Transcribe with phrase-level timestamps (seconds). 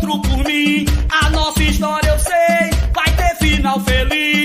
[0.00, 0.86] outro por mim.
[1.10, 4.39] A nossa história eu sei, vai ter final feliz.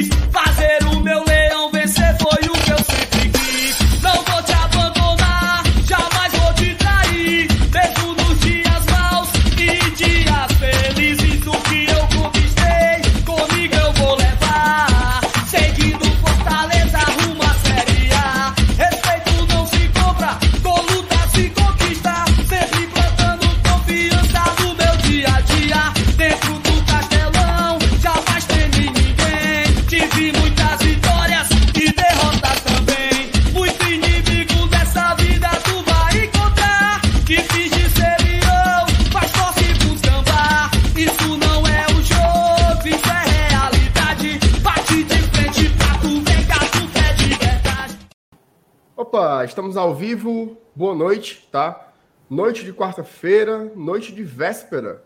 [49.45, 50.57] Estamos ao vivo.
[50.75, 51.93] Boa noite, tá?
[52.27, 55.03] Noite de quarta-feira, noite de véspera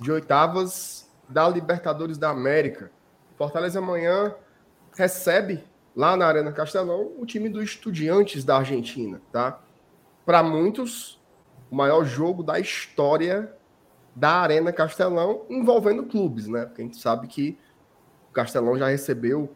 [0.00, 2.90] de oitavas da Libertadores da América.
[3.36, 4.34] Fortaleza amanhã
[4.96, 5.62] recebe
[5.94, 9.60] lá na Arena Castelão o time do Estudiantes da Argentina, tá?
[10.24, 11.20] Para muitos,
[11.70, 13.54] o maior jogo da história
[14.16, 16.64] da Arena Castelão envolvendo clubes, né?
[16.64, 17.58] Porque a gente sabe que
[18.30, 19.54] o Castelão já recebeu,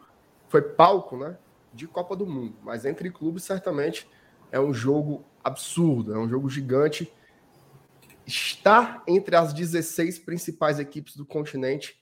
[0.48, 1.36] foi palco, né?
[1.72, 4.08] de Copa do Mundo, mas entre clubes certamente
[4.50, 7.12] é um jogo absurdo, é um jogo gigante.
[8.26, 11.98] Estar entre as 16 principais equipes do continente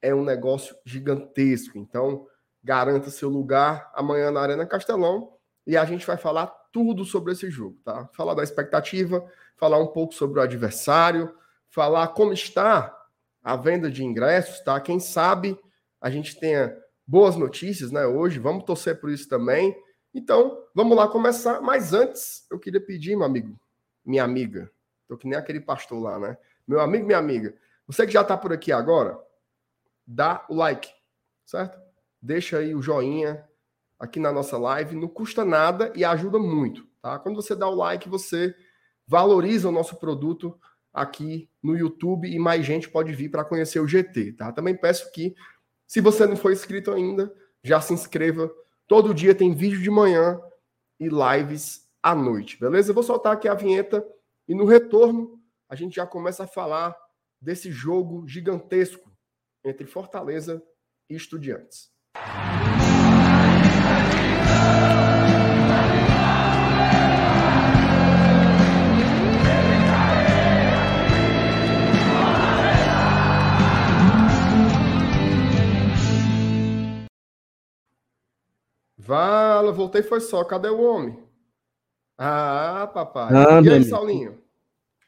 [0.00, 1.78] é um negócio gigantesco.
[1.78, 2.26] Então,
[2.62, 5.32] garanta seu lugar amanhã na Arena Castelão
[5.66, 8.08] e a gente vai falar tudo sobre esse jogo, tá?
[8.14, 9.24] Falar da expectativa,
[9.56, 11.34] falar um pouco sobre o adversário,
[11.70, 12.96] falar como está
[13.42, 14.80] a venda de ingressos, tá?
[14.80, 15.58] Quem sabe
[16.00, 18.06] a gente tenha boas notícias, né?
[18.06, 19.76] Hoje, vamos torcer por isso também.
[20.14, 21.60] Então, vamos lá começar.
[21.60, 23.58] Mas antes, eu queria pedir, meu amigo,
[24.04, 24.70] minha amiga,
[25.08, 26.36] tô que nem aquele pastor lá, né?
[26.66, 27.54] Meu amigo, minha amiga,
[27.86, 29.18] você que já tá por aqui agora,
[30.06, 30.90] dá o like,
[31.44, 31.78] certo?
[32.20, 33.44] Deixa aí o joinha
[33.98, 37.18] aqui na nossa live, não custa nada e ajuda muito, tá?
[37.18, 38.54] Quando você dá o like, você
[39.06, 40.58] valoriza o nosso produto
[40.92, 44.52] aqui no YouTube e mais gente pode vir para conhecer o GT, tá?
[44.52, 45.34] Também peço que
[45.86, 48.50] se você não for inscrito ainda, já se inscreva.
[48.86, 50.40] Todo dia tem vídeo de manhã
[50.98, 52.90] e lives à noite, beleza?
[52.90, 54.06] Eu vou soltar aqui a vinheta
[54.48, 56.96] e no retorno a gente já começa a falar
[57.40, 59.10] desse jogo gigantesco
[59.64, 60.62] entre Fortaleza
[61.08, 61.90] e Estudiantes.
[79.06, 80.44] Vala, voltei foi só.
[80.44, 81.18] Cadê o homem?
[82.16, 83.34] Ah, papai.
[83.34, 83.84] Ah, e aí, amigo.
[83.90, 84.38] Saulinho?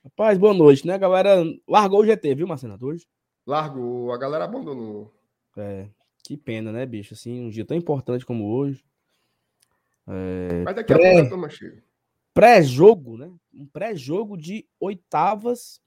[0.03, 0.94] Rapaz, boa noite, né?
[0.94, 2.77] A galera largou o GT, viu, Marcelo?
[2.81, 3.06] Hoje.
[3.47, 5.15] Largou, a galera abandonou.
[5.56, 5.87] É,
[6.25, 7.15] que pena, né, bicho?
[7.15, 8.84] Assim, um dia tão importante como hoje.
[10.09, 11.83] É, Mas daqui a pré- pouco a turma chega.
[12.34, 13.31] pré-jogo, né?
[13.54, 15.81] Um pré-jogo de oitavas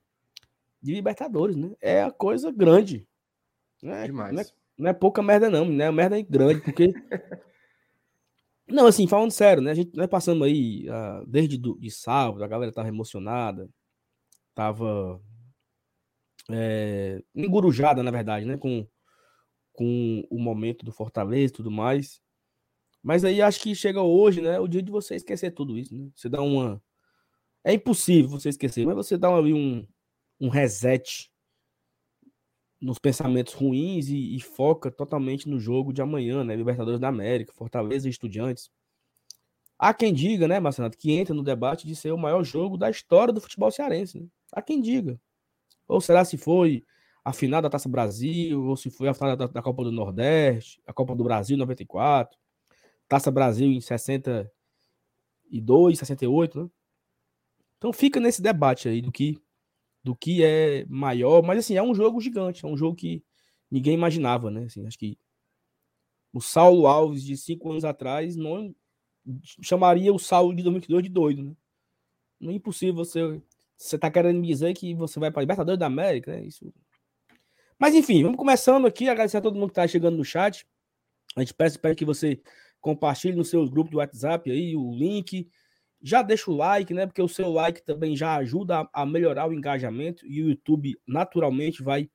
[0.82, 1.72] de Libertadores, né?
[1.82, 3.06] É a coisa grande.
[3.84, 4.34] Não é, Demais.
[4.34, 4.46] não é-
[4.78, 5.86] não é pouca merda, não, né?
[5.86, 6.94] É merda grande, porque.
[8.68, 9.72] não, assim, falando sério, né?
[9.72, 13.70] A gente nós passamos aí ah, desde do, de sábado, a galera tava emocionada,
[14.54, 15.22] tava
[16.50, 18.58] é, engurujada, na verdade, né?
[18.58, 18.88] Com,
[19.74, 22.22] com o momento do Fortaleza e tudo mais.
[23.02, 24.60] Mas aí acho que chega hoje, né?
[24.60, 26.10] O dia de você esquecer tudo isso, né?
[26.16, 26.82] Você dá uma.
[27.64, 29.88] É impossível você esquecer, mas você dá ali um,
[30.40, 31.32] um reset
[32.80, 36.56] nos pensamentos ruins e, e foca totalmente no jogo de amanhã, né?
[36.56, 38.70] Libertadores da América, Fortaleza e Estudiantes.
[39.80, 42.90] Há quem diga, né, Marcelo, que entra no debate de ser o maior jogo da
[42.90, 44.20] história do futebol cearense.
[44.20, 44.28] Né?
[44.52, 45.20] Há quem diga.
[45.88, 46.84] Ou será se foi
[47.24, 50.82] a final da Taça Brasil, ou se foi a final da, da Copa do Nordeste,
[50.86, 52.38] a Copa do Brasil em 94,
[53.08, 56.70] Taça Brasil em 62, 68, né?
[57.78, 59.40] Então fica nesse debate aí do que
[60.04, 63.24] do que é maior, mas assim, é um jogo gigante, é um jogo que
[63.70, 64.66] ninguém imaginava, né?
[64.66, 65.18] Assim, acho que
[66.34, 68.74] o Saulo Alves de cinco anos atrás não
[69.62, 71.56] chamaria o Saulo de 2022 de doido, né?
[72.40, 73.42] Não é impossível você
[73.78, 76.44] você tá querendo me dizer que você vai para Libertadores da América, né?
[76.44, 76.74] Isso.
[77.78, 80.66] Mas enfim, vamos começando aqui, agradecer a todo mundo que tá chegando no chat.
[81.36, 82.42] A gente peça, espera que você
[82.82, 85.48] compartilhe nos seus grupos de WhatsApp aí o link.
[86.02, 87.06] Já deixa o like, né?
[87.06, 91.82] Porque o seu like também já ajuda a, melhorar o engajamento e o YouTube naturalmente
[91.82, 92.10] vai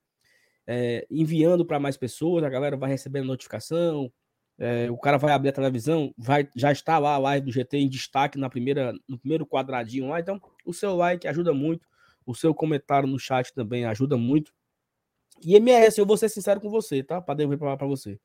[0.66, 4.12] é, enviando para mais pessoas, a galera vai recebendo notificação,
[4.58, 7.78] é, o cara vai abrir a televisão, vai já está lá a live do GT
[7.78, 10.20] em destaque na primeira, no primeiro quadradinho lá.
[10.20, 11.86] Então, o seu like ajuda muito,
[12.24, 14.54] o seu comentário no chat também ajuda muito.
[15.44, 17.20] E MS, eu vou ser sincero com você, tá?
[17.20, 18.20] Para devolver para você.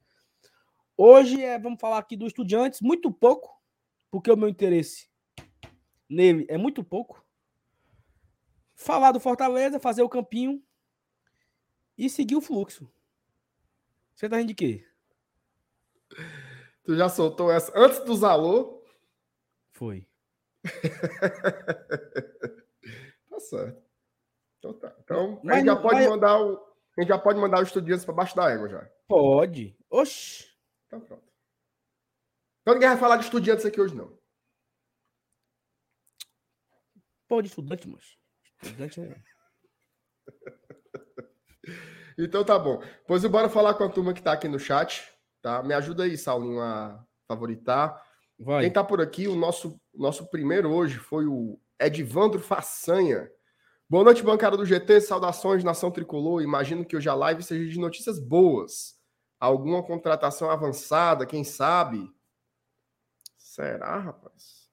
[0.95, 3.50] Hoje é, vamos falar aqui do Estudiantes, muito pouco,
[4.12, 5.07] porque o meu interesse
[6.09, 7.24] nele é muito pouco.
[8.75, 10.63] Falar do Fortaleza, fazer o campinho
[11.98, 12.89] e seguir o fluxo.
[14.15, 14.86] Você tá rindo de quê?
[16.83, 18.83] Tu já soltou essa antes dos alô?
[19.71, 20.07] Foi.
[23.30, 23.81] tá certo.
[24.60, 24.95] Então tá.
[25.03, 26.10] Então, mas, a gente já pode mas...
[26.10, 26.68] mandar o.
[26.98, 28.89] A gente já pode mandar os estudiantes para baixo da égua já.
[29.07, 29.77] Pode.
[29.89, 30.48] Oxi.
[30.88, 31.24] Então pronto.
[32.62, 34.16] Então ninguém vai falar de estudiantes aqui hoje, não.
[37.27, 38.18] Pode estudante, mas.
[38.62, 39.21] Estudante é.
[42.18, 42.81] então tá bom.
[43.06, 45.12] Pois bora falar com a turma que tá aqui no chat.
[45.41, 45.62] Tá?
[45.62, 48.01] Me ajuda aí, Saulinho, a favoritar.
[48.39, 48.63] Vai.
[48.63, 53.29] Quem tá por aqui, o nosso, nosso primeiro hoje foi o Edvandro Façanha.
[53.89, 55.01] Boa noite, bancada do GT.
[55.01, 56.41] Saudações, nação tricolor.
[56.41, 58.95] Imagino que hoje a live seja de notícias boas.
[59.39, 62.09] Alguma contratação avançada, quem sabe?
[63.38, 64.66] Será, rapaz?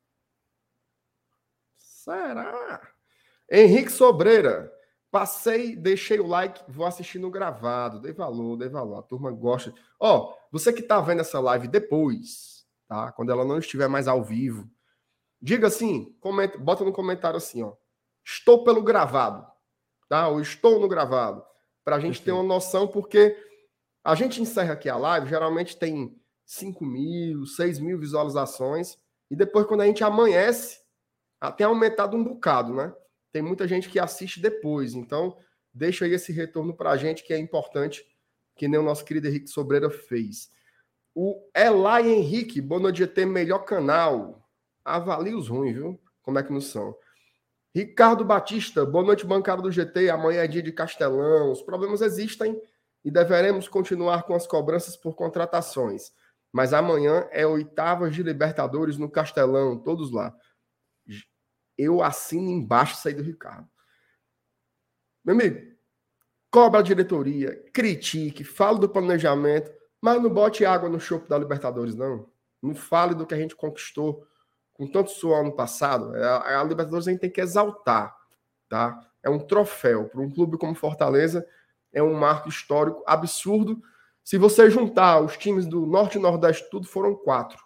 [2.04, 2.82] Será?
[3.50, 4.70] Henrique Sobreira.
[5.10, 8.00] Passei, deixei o like, vou assistir no gravado.
[8.00, 8.98] Dei valor, dei valor.
[8.98, 9.72] A turma gosta.
[9.98, 13.10] Ó, oh, você que tá vendo essa live depois, tá?
[13.12, 14.68] Quando ela não estiver mais ao vivo,
[15.40, 17.72] diga assim, comenta, bota no comentário assim, ó.
[18.22, 19.46] Estou pelo gravado,
[20.08, 20.28] tá?
[20.28, 21.42] Ou estou no gravado,
[21.84, 23.36] para a gente ter uma noção, porque
[24.02, 28.98] a gente encerra aqui a live, geralmente tem 5 mil, 6 mil visualizações,
[29.30, 30.83] e depois, quando a gente amanhece,
[31.48, 32.92] até aumentado um bocado, né?
[33.34, 34.94] tem muita gente que assiste depois.
[34.94, 35.36] Então,
[35.72, 38.06] deixa aí esse retorno para a gente, que é importante,
[38.54, 40.52] que nem o nosso querido Henrique Sobreira fez.
[41.12, 44.48] O Elai Henrique, boa noite, GT, melhor canal.
[44.84, 46.00] Avalie os ruins, viu?
[46.22, 46.96] Como é que não são?
[47.74, 50.10] Ricardo Batista, boa noite, bancada do GT.
[50.10, 51.50] Amanhã é dia de Castelão.
[51.50, 52.62] Os problemas existem
[53.04, 56.12] e deveremos continuar com as cobranças por contratações.
[56.52, 60.32] Mas amanhã é oitavas de Libertadores no Castelão, todos lá
[61.76, 63.68] eu assino embaixo aí do Ricardo.
[65.24, 65.74] Meu amigo,
[66.50, 71.94] cobra a diretoria, critique, fale do planejamento, mas não bote água no chope da Libertadores,
[71.94, 72.30] não.
[72.62, 74.26] Não fale do que a gente conquistou
[74.74, 76.14] com tanto suor ano passado.
[76.14, 78.14] É, a, a Libertadores a gente tem que exaltar,
[78.68, 79.00] tá?
[79.22, 80.08] É um troféu.
[80.08, 81.46] Para um clube como Fortaleza,
[81.92, 83.82] é um marco histórico absurdo.
[84.22, 87.62] Se você juntar os times do Norte e Nordeste, tudo foram quatro,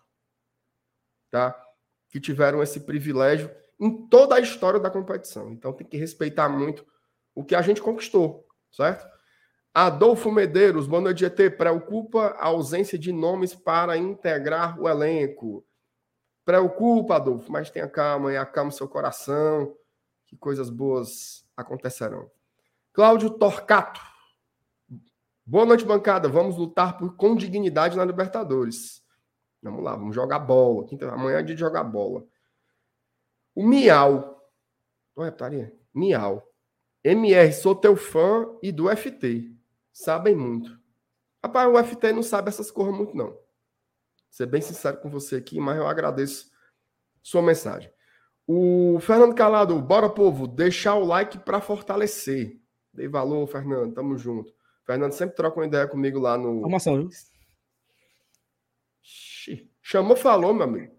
[1.31, 1.61] tá?
[2.09, 5.51] Que tiveram esse privilégio em toda a história da competição.
[5.53, 6.87] Então tem que respeitar muito
[7.35, 9.07] o que a gente conquistou, certo?
[9.73, 11.51] Adolfo Medeiros, boa noite, GT.
[11.51, 15.65] Preocupa a ausência de nomes para integrar o elenco.
[16.45, 19.77] Preocupa, Adolfo, mas tenha calma e acalme seu coração,
[20.27, 22.29] que coisas boas acontecerão.
[22.93, 24.01] Cláudio Torcato.
[25.47, 26.29] Boa noite, bancada.
[26.29, 29.05] Vamos lutar por, com dignidade na Libertadores.
[29.63, 30.87] Vamos lá, vamos jogar bola.
[31.13, 32.25] Amanhã é dia de jogar bola.
[33.59, 34.41] O Miau.
[35.17, 35.77] Olha, putaria.
[35.93, 36.49] Miau.
[37.03, 39.53] MR, sou teu fã e do FT.
[39.93, 40.79] Sabem muito.
[41.43, 43.31] Rapaz, o FT não sabe essas coisas muito, não.
[43.31, 43.43] Vou
[44.31, 46.53] ser bem sincero com você aqui, mas eu agradeço
[47.21, 47.91] sua mensagem.
[48.47, 52.61] O Fernando Calado, bora, povo, deixar o like para fortalecer.
[52.93, 54.55] Dei valor, Fernando, tamo junto.
[54.87, 56.59] Fernando sempre troca uma ideia comigo lá no.
[56.59, 57.09] Informação, viu?
[59.83, 60.98] Chamou, falou, meu amigo.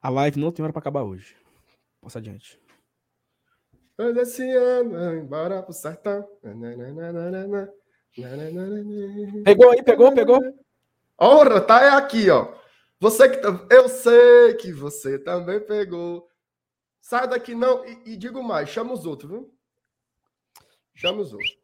[0.00, 1.36] A live não tem hora para acabar hoje.
[2.00, 2.60] Passa adiante.
[3.98, 6.26] Esse ano, embora pro sertão.
[9.44, 10.40] Pegou aí, pegou, pegou.
[11.18, 12.56] Ora, tá é aqui, ó.
[13.00, 13.48] Você que tá...
[13.70, 16.28] Eu sei que você também pegou.
[17.00, 19.58] Sai daqui não e, e digo mais, chama os outros, viu?
[20.94, 21.58] Chama os outros.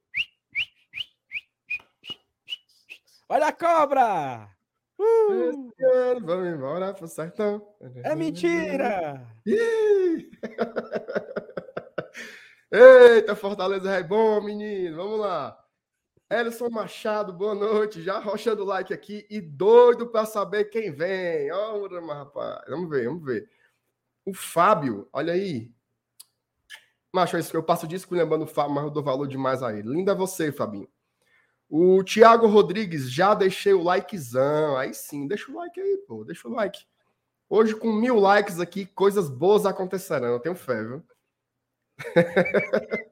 [3.29, 4.53] Olha a cobra!
[4.98, 5.72] Uh!
[5.82, 7.66] Ano, vamos embora pro sertão.
[8.02, 9.26] É mentira!
[12.70, 14.96] Eita, Fortaleza é bom, menino.
[14.96, 15.58] Vamos lá.
[16.30, 18.02] Elson Machado, boa noite.
[18.02, 21.52] Já rochando o like aqui e doido para saber quem vem.
[21.52, 22.64] Ora, rapaz.
[22.68, 23.48] Vamos ver, vamos ver.
[24.24, 25.70] O Fábio, olha aí.
[27.12, 29.88] Macho, eu passo disso lembrando o Fábio, mas eu dou valor demais a ele.
[29.88, 30.88] Linda você, Fabinho.
[31.76, 34.76] O Thiago Rodrigues, já deixei o likezão.
[34.76, 36.23] Aí sim, deixa o like aí, pô.
[36.23, 36.87] Deixa o like.
[37.50, 40.28] Hoje, com mil likes aqui, coisas boas acontecerão.
[40.28, 41.02] Eu tenho fé, viu?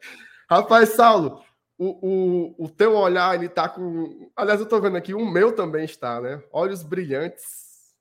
[0.49, 1.43] Rapaz, Saulo,
[1.77, 4.31] o, o, o teu olhar, ele tá com.
[4.37, 6.41] Aliás, eu tô vendo aqui, o meu também está, né?
[6.53, 7.97] Olhos brilhantes.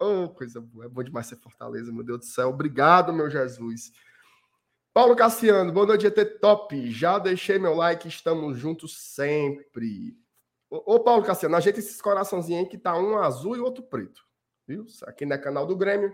[0.00, 0.86] Oh, coisa boa.
[0.86, 2.48] É bom demais ser Fortaleza, meu Deus do céu.
[2.48, 3.92] Obrigado, meu Jesus.
[4.98, 6.90] Paulo Cassiano, boa noite, GT Top.
[6.90, 10.18] Já deixei meu like, estamos juntos sempre.
[10.68, 14.26] Ô, Paulo Cassiano, ajeita esses coraçãozinhos aí que tá um azul e outro preto.
[14.66, 14.84] Viu?
[15.04, 16.12] Aqui não é canal do Grêmio.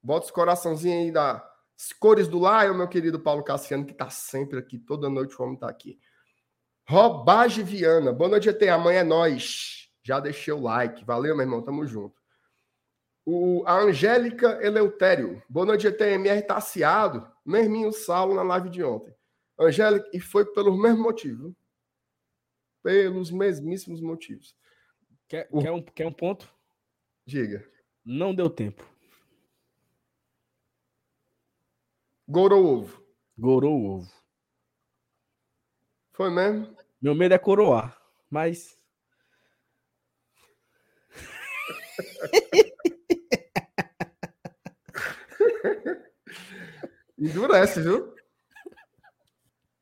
[0.00, 4.60] Bota os coraçãozinhos aí das cores do Lion, meu querido Paulo Cassiano, que tá sempre
[4.60, 5.98] aqui, toda noite o homem tá aqui.
[6.88, 8.68] Robage Viana, boa noite, GT.
[8.68, 9.90] Amanhã é nós.
[10.04, 11.04] Já deixei o like.
[11.04, 12.19] Valeu, meu irmão, tamo junto.
[13.24, 15.42] O, a Angélica Eleutério.
[15.48, 16.42] Boa noite, GTMR.
[16.42, 17.30] Tá aciado.
[17.44, 19.14] Merminho Saulo na live de ontem.
[19.58, 21.54] Angélica, e foi pelo mesmo motivo.
[22.82, 24.56] Pelos mesmíssimos motivos.
[25.28, 25.60] Quer, o...
[25.60, 26.52] quer, um, quer um ponto?
[27.26, 27.68] Diga.
[28.04, 28.88] Não deu tempo.
[32.26, 33.04] Gorou ovo.
[33.38, 34.12] Gorou ovo.
[36.12, 36.76] Foi mesmo?
[37.00, 38.00] Meu medo é coroar,
[38.30, 38.78] mas.
[47.20, 48.14] Endurece, viu?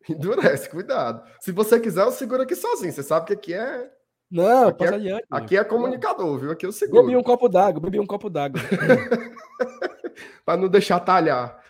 [0.09, 1.23] Endurece, cuidado.
[1.41, 2.93] Se você quiser, eu seguro aqui sozinho.
[2.93, 3.91] Você sabe que aqui é.
[4.31, 5.27] Não, aqui passa é, adiante.
[5.31, 6.51] Aqui é comunicador, viu?
[6.51, 7.05] Aqui eu seguro.
[7.05, 8.61] Bebi um copo d'água, bebi um copo d'água.
[10.45, 11.63] Para não deixar talhar.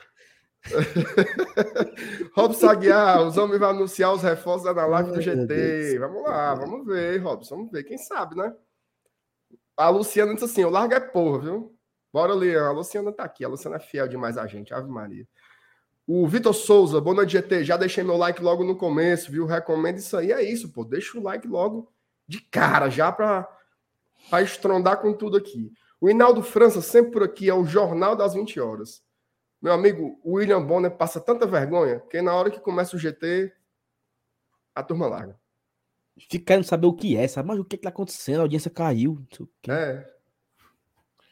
[2.35, 5.99] Robson Aguiar, os homens vão anunciar os reforços da live do GT.
[5.99, 8.53] Vamos lá, vamos ver, Robson, vamos ver, quem sabe, né?
[9.77, 11.79] A Luciana disse assim: o largo é porra, viu?
[12.13, 12.67] Bora, Leão.
[12.67, 13.45] A Luciana tá aqui.
[13.45, 14.75] A Luciana é fiel demais a gente.
[14.75, 15.27] Ave Maria.
[16.11, 17.65] O Vitor Souza, boa noite, GT.
[17.65, 19.45] Já deixei meu like logo no começo, viu?
[19.45, 20.33] Recomendo isso aí.
[20.33, 20.83] É isso, pô.
[20.83, 21.93] Deixa o like logo
[22.27, 23.47] de cara, já para
[24.41, 25.71] estrondar com tudo aqui.
[26.01, 29.05] O Hinaldo França, sempre por aqui, é o Jornal das 20 Horas.
[29.61, 33.53] Meu amigo, o William Bonner passa tanta vergonha que na hora que começa o GT,
[34.75, 35.39] a turma larga.
[36.17, 37.49] Fica querendo saber o que é, sabe?
[37.49, 38.39] Mas o que, é que tá acontecendo?
[38.39, 39.23] A audiência caiu.
[39.69, 40.11] É.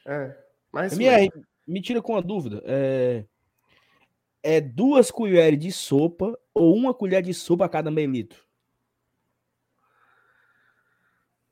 [0.04, 0.36] É.
[0.70, 0.98] Mas.
[0.98, 1.16] Minha,
[1.66, 2.62] me tira com uma dúvida.
[2.66, 3.24] É...
[4.46, 8.46] é duas colheres de sopa ou uma colher de sopa a cada meio litro?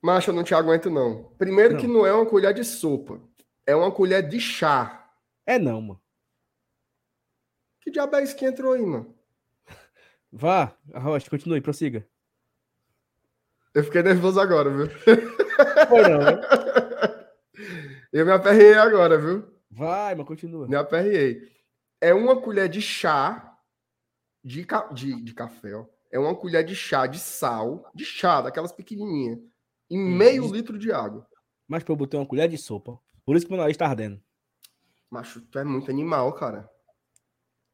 [0.01, 1.25] Macho, eu não te aguento, não.
[1.37, 1.81] Primeiro não.
[1.81, 3.21] que não é uma colher de sopa.
[3.67, 5.11] É uma colher de chá.
[5.45, 6.01] É não, mano.
[7.81, 9.13] Que diabo é isso que entrou aí, mano?
[10.31, 12.07] Vá, Rocha, continue, prossiga.
[13.75, 14.89] Eu fiquei nervoso agora, viu?
[15.89, 16.41] Foi não, né?
[18.13, 19.53] Eu me aperrei agora, viu?
[19.69, 20.69] Vai, mas continua.
[20.69, 21.54] Me aperrei.
[22.01, 23.59] É uma colher de chá
[24.43, 24.89] de, ca...
[24.93, 25.87] de, de café, ó.
[26.13, 29.39] É uma colher de chá de sal, de chá, daquelas pequenininhas,
[29.91, 31.27] e hum, meio litro de água.
[31.67, 33.01] Mas eu botar uma colher de sopa.
[33.25, 34.23] Por isso que meu nariz tá ardendo.
[35.11, 36.71] Macho, tu é muito animal, cara.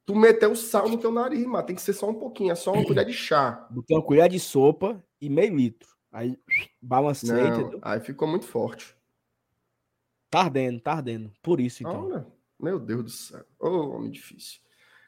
[0.07, 1.67] Tu meteu sal no teu nariz, mano.
[1.67, 3.67] Tem que ser só um pouquinho, é só uma colher de chá.
[3.71, 5.89] Botei uma colher de sopa e meio litro.
[6.13, 6.39] Aí
[6.81, 7.79] balancei, Não, entendeu?
[7.83, 8.97] Aí ficou muito forte.
[10.29, 11.33] Tá ardendo, tá ardendo.
[11.43, 12.07] Por isso, então.
[12.07, 12.27] Olha,
[12.63, 13.45] meu Deus do céu.
[13.59, 14.61] Ô, oh, homem difícil.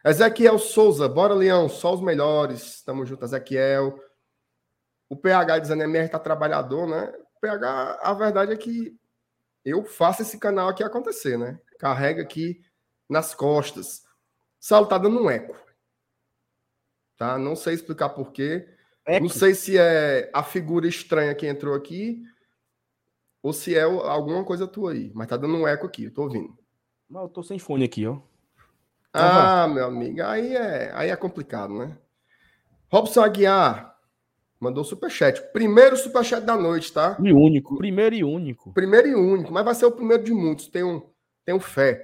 [0.05, 1.69] Ezequiel Souza, bora, Leão.
[1.69, 2.83] Só os melhores.
[2.83, 3.99] Tamo junto, Ezequiel.
[5.09, 7.13] O PH dizendo MR tá trabalhador, né?
[7.37, 8.97] O PH, a verdade é que
[9.65, 11.61] eu faço esse canal aqui acontecer, né?
[11.79, 12.61] Carrega aqui
[13.09, 14.03] nas costas.
[14.59, 15.57] Saulo tá dando um eco.
[17.17, 17.39] Tá?
[17.39, 18.69] Não sei explicar por quê.
[19.07, 19.25] Eco.
[19.25, 22.23] Não sei se é a figura estranha que entrou aqui
[23.43, 25.11] ou se é alguma coisa tua aí.
[25.15, 26.57] Mas tá dando um eco aqui, eu tô ouvindo.
[27.13, 28.17] Mas eu tô sem fone aqui, ó.
[29.13, 31.99] Ah, meu amigo, aí é, aí é complicado, né?
[32.91, 33.95] Robson Aguiar
[34.59, 35.43] mandou superchat.
[35.53, 37.19] Primeiro superchat da noite, tá?
[37.23, 37.77] E único.
[37.77, 38.73] Primeiro e único.
[38.73, 40.69] Primeiro e único, mas vai ser o primeiro de muitos.
[40.69, 41.13] Tenho,
[41.45, 42.03] tenho fé.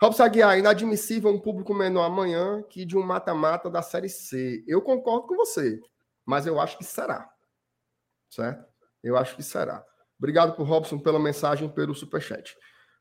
[0.00, 4.64] Robson Aguiar, inadmissível um público menor amanhã que de um mata-mata da Série C.
[4.66, 5.78] Eu concordo com você,
[6.24, 7.28] mas eu acho que será.
[8.30, 8.64] Certo?
[9.04, 9.84] Eu acho que será.
[10.18, 12.56] Obrigado por Robson pela mensagem pelo superchat.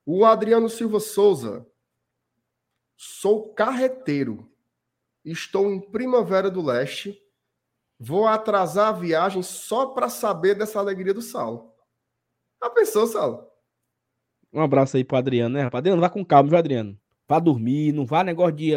[0.06, 1.66] O Adriano Silva Souza.
[2.96, 4.52] Sou carreteiro.
[5.24, 7.22] Estou em Primavera do Leste.
[8.00, 11.74] Vou atrasar a viagem só para saber dessa alegria do Saulo.
[12.62, 13.48] Já pensou, Saulo?
[14.52, 15.80] Um abraço aí pro Adriano, né, rapaz?
[15.80, 17.00] Adriano, vá com calma, viu, Adriano?
[17.28, 18.72] Vá dormir, não vá negócio de,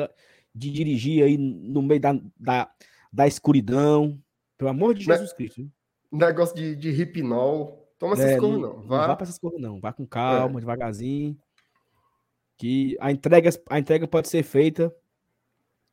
[0.55, 2.71] de dirigir aí no meio da, da,
[3.13, 4.21] da escuridão.
[4.59, 5.71] Pelo amor de Jesus Cristo.
[6.11, 7.82] Negócio de, de hipnol.
[8.03, 8.83] Toma essas é, coisas, não.
[8.83, 8.99] Vá...
[8.99, 9.79] Não vá para essas coisas, não.
[9.79, 10.61] Vá com calma, é.
[10.61, 11.39] devagarzinho.
[12.59, 14.93] Que a entrega, a entrega pode ser feita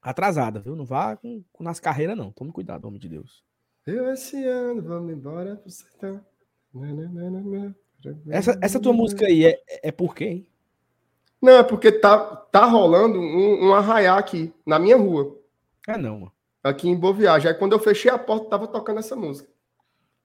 [0.02, 0.76] atrasada, viu?
[0.76, 2.32] Não vá com, com nas carreiras, não.
[2.32, 3.44] Tome cuidado, homem de Deus.
[3.86, 6.20] Eu esse ano, vamos embora pro sertão.
[8.28, 10.48] Essa, essa tua música aí é, é por quê, hein?
[11.40, 12.18] Não, é porque tá,
[12.52, 15.40] tá rolando um, um arraiá aqui, na minha rua.
[15.88, 16.34] Ah, não, mano.
[16.64, 17.52] Aqui em Boa Viagem.
[17.52, 19.48] Aí quando eu fechei a porta, tava tocando essa música.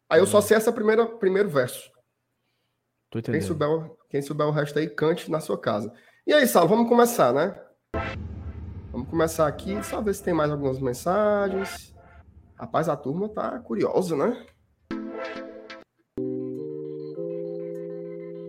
[0.08, 1.90] Aí eu só sei essa primeira primeiro verso.
[3.22, 3.68] Quem souber,
[4.08, 5.92] quem souber o resto aí, cante na sua casa.
[6.26, 7.54] E aí, Sal, vamos começar, né?
[8.90, 11.94] Vamos Vamos começar aqui, só ver se tem mais algumas mensagens.
[12.56, 14.46] Rapaz, a turma tá curiosa, né?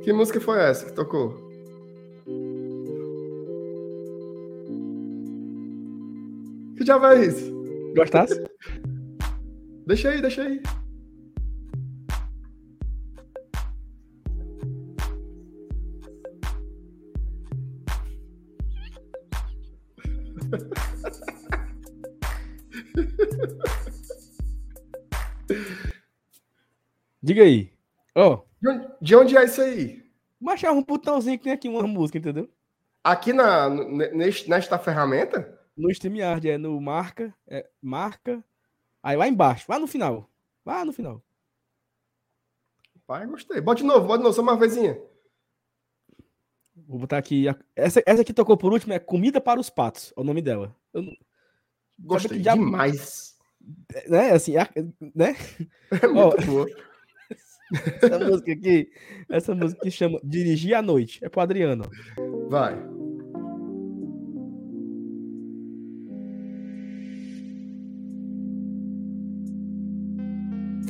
[0.04, 1.34] Que música foi essa que tocou?
[6.78, 7.52] Que diabo é isso?
[7.96, 8.42] Gostasse?
[9.86, 10.62] Deixa aí, deixa aí.
[27.26, 27.74] Diga aí.
[28.14, 30.06] Ó, De onde, de onde é isso aí?
[30.40, 32.48] machar um botãozinho que tem aqui uma música, entendeu?
[33.04, 33.68] Aqui na,
[34.46, 35.60] nesta ferramenta?
[35.76, 38.44] No StreamYard é no marca, é marca,
[39.02, 40.30] aí lá embaixo, lá no final.
[40.64, 41.20] Lá no final.
[43.08, 43.60] Pai, gostei.
[43.60, 45.00] Bota de novo, bota de novo, só uma vezinha.
[46.76, 47.46] Vou botar aqui.
[47.76, 50.76] Essa, essa que tocou por último é Comida para os Patos, é o nome dela.
[50.94, 51.04] Eu
[52.00, 53.36] Gostei diabo- demais.
[53.94, 54.70] é, né, assim, a-
[55.16, 55.34] né?
[56.04, 56.68] É muito boa.
[58.02, 58.90] Essa música aqui,
[59.30, 61.84] essa música que chama Dirigir à Noite, é pro Adriano.
[62.50, 62.76] Vai.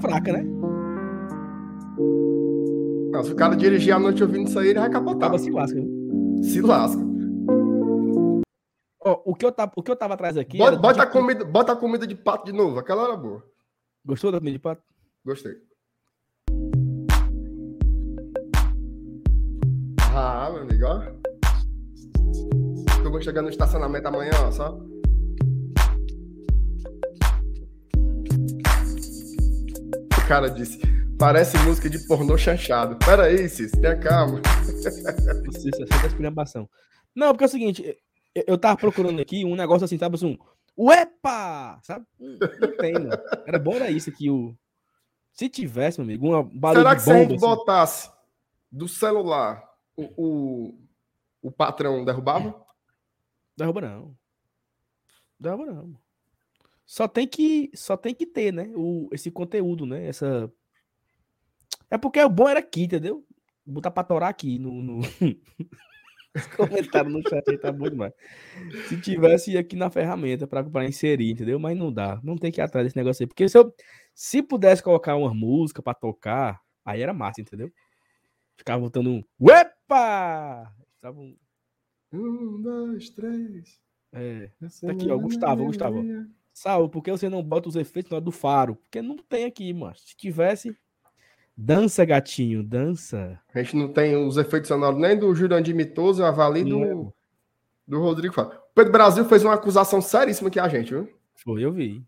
[0.02, 0.44] Fraca, né?
[3.12, 5.38] Não, se o cara dirigir à noite ouvindo isso aí, ele vai capotar.
[5.40, 5.80] Se lasca.
[5.80, 6.44] viu?
[6.44, 7.02] Se lasca.
[9.00, 10.58] Ó, o, que eu tava, o que eu tava atrás aqui.
[10.58, 12.78] Bota, bota, a comida, bota a comida de pato de novo.
[12.78, 13.44] Aquela era boa.
[14.04, 14.84] Gostou da comida de pato?
[15.24, 15.54] Gostei.
[20.18, 21.02] Ah, meu amigo, ó.
[23.04, 24.80] Turma chegando no estacionamento amanhã, ó, só.
[30.18, 30.80] O cara disse,
[31.20, 32.98] parece música de pornô chanchado.
[33.00, 34.40] Pera aí, Cis, tenha calma.
[35.52, 36.70] Isso, essa é esculhambação.
[37.14, 37.98] Não, porque é o seguinte,
[38.34, 40.28] eu, eu tava procurando aqui um negócio assim, tava assim,
[40.78, 41.78] um Uepa!
[41.84, 42.06] Sabe?
[42.18, 43.10] Não, tem, mano.
[43.46, 44.56] Era bom era isso aqui, o.
[45.34, 48.10] Se tivesse, meu amigo, uma barulho Será que se a gente assim, botasse
[48.72, 50.78] do celular o,
[51.42, 52.66] o, patrão derrubava?
[53.58, 54.18] derruba não.
[55.40, 55.98] Derruba não.
[56.86, 58.72] Só tem que, só tem que ter, né?
[58.76, 60.08] O, esse conteúdo, né?
[60.08, 60.52] Essa.
[61.90, 63.26] É porque o bom era aqui, entendeu?
[63.66, 64.82] Botar pra torar aqui no.
[64.82, 65.00] no...
[66.36, 68.12] Os comentários no chat aí tá bom demais.
[68.90, 71.58] Se tivesse aqui na ferramenta pra inserir, entendeu?
[71.58, 72.20] Mas não dá.
[72.22, 73.28] Não tem que ir atrás desse negócio aí.
[73.28, 73.74] Porque se eu
[74.14, 77.72] se pudesse colocar uma música pra tocar, aí era massa, entendeu?
[78.58, 79.24] Ficava botando um.
[79.40, 79.75] Uepa!
[80.96, 81.36] Ficava um-
[82.14, 83.80] Um, dois, três.
[84.14, 84.50] É.
[84.82, 86.06] Tá aqui, ó, Gustavo, Gustavo.
[86.54, 88.76] Saul, por que você não bota os efeitos na hora do faro?
[88.76, 89.96] Porque não tem aqui, mano.
[89.98, 90.78] Se tivesse.
[91.58, 93.40] Dança, gatinho, dança.
[93.54, 97.14] A gente não tem os efeitos sonoros nem do Jurandir Mitoso, avalio Não é, do,
[97.88, 98.58] do Rodrigo Fábio.
[98.58, 101.10] O Pedro Brasil fez uma acusação seríssima aqui a gente, viu?
[101.36, 102.04] Foi, eu vi.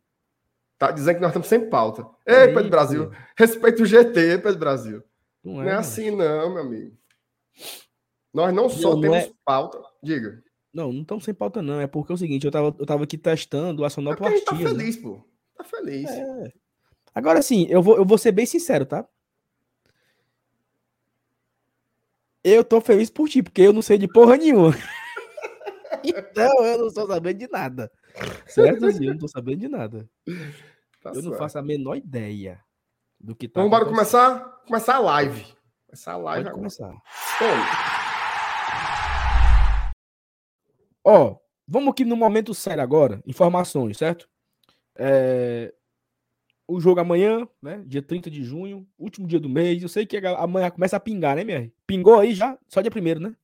[0.77, 2.05] Tá dizendo que nós estamos sem pauta.
[2.25, 5.03] Ei, Pedro Brasil, respeita o GT, Pedro Brasil.
[5.43, 6.95] Não Não é, é, assim, não, meu amigo.
[8.33, 9.81] Nós não só não temos é- pauta.
[10.03, 10.43] Diga.
[10.73, 11.79] Não, não estão sem pauta, não.
[11.81, 14.29] É porque é o seguinte, eu tava, eu tava aqui testando a É porque a
[14.29, 14.73] gente tá sonoplastia.
[14.73, 14.79] né?
[14.79, 15.23] feliz, pô.
[15.57, 16.09] Tá feliz.
[16.09, 16.53] É.
[17.15, 19.07] Agora sim, eu vou, eu vou ser bem sincero, tá?
[22.43, 24.71] Eu tô feliz por ti, porque eu não sei de porra nenhuma.
[26.03, 27.91] então eu não tô sabendo de nada.
[28.45, 29.09] Certo, Zinho?
[29.09, 30.09] Eu não tô sabendo de nada.
[31.01, 31.37] Tá eu não certo.
[31.37, 32.63] faço a menor ideia
[33.19, 34.39] do que tá Vamos começar?
[34.65, 35.45] Começar a live.
[35.87, 36.55] Começar a live Pode agora.
[36.55, 37.01] começar.
[41.03, 43.21] Ó, vamos aqui no momento sério agora.
[43.25, 44.27] Informações, certo?
[44.95, 45.73] É,
[46.67, 47.83] O jogo amanhã, né?
[47.85, 49.81] Dia 30 de junho, último dia do mês.
[49.81, 51.73] Eu sei que amanhã começa a pingar, né, MR?
[51.85, 52.57] Pingou aí já?
[52.67, 53.35] Só dia primeiro, né?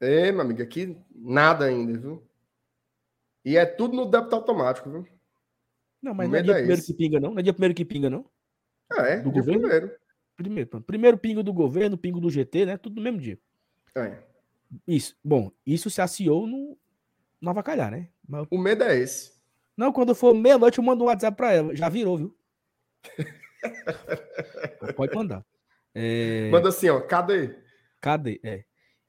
[0.00, 2.22] É, meu amigo, aqui nada ainda, viu?
[3.44, 5.06] E é tudo no débito automático, viu?
[6.02, 6.92] Não, mas não é dia é primeiro esse.
[6.92, 7.30] que pinga, não?
[7.32, 8.28] Não é dia primeiro que pinga, não?
[8.92, 9.60] É, Do dia governo?
[9.62, 9.96] primeiro.
[10.36, 12.76] Primeiro, primeiro pingo do governo, pingo do GT, né?
[12.76, 13.38] Tudo no mesmo dia.
[13.94, 14.18] É.
[14.86, 15.16] Isso.
[15.24, 16.76] Bom, isso se aciou no,
[17.40, 18.08] no avacalhar, né?
[18.28, 19.34] Mas- O medo é esse.
[19.76, 21.74] Não, quando for meia-noite eu mando um WhatsApp pra ela.
[21.74, 22.36] Já virou, viu?
[24.96, 25.44] Pode mandar.
[25.94, 26.50] É...
[26.50, 27.56] Manda assim, ó, cadê?
[28.00, 28.40] Cadê?
[28.42, 28.64] É.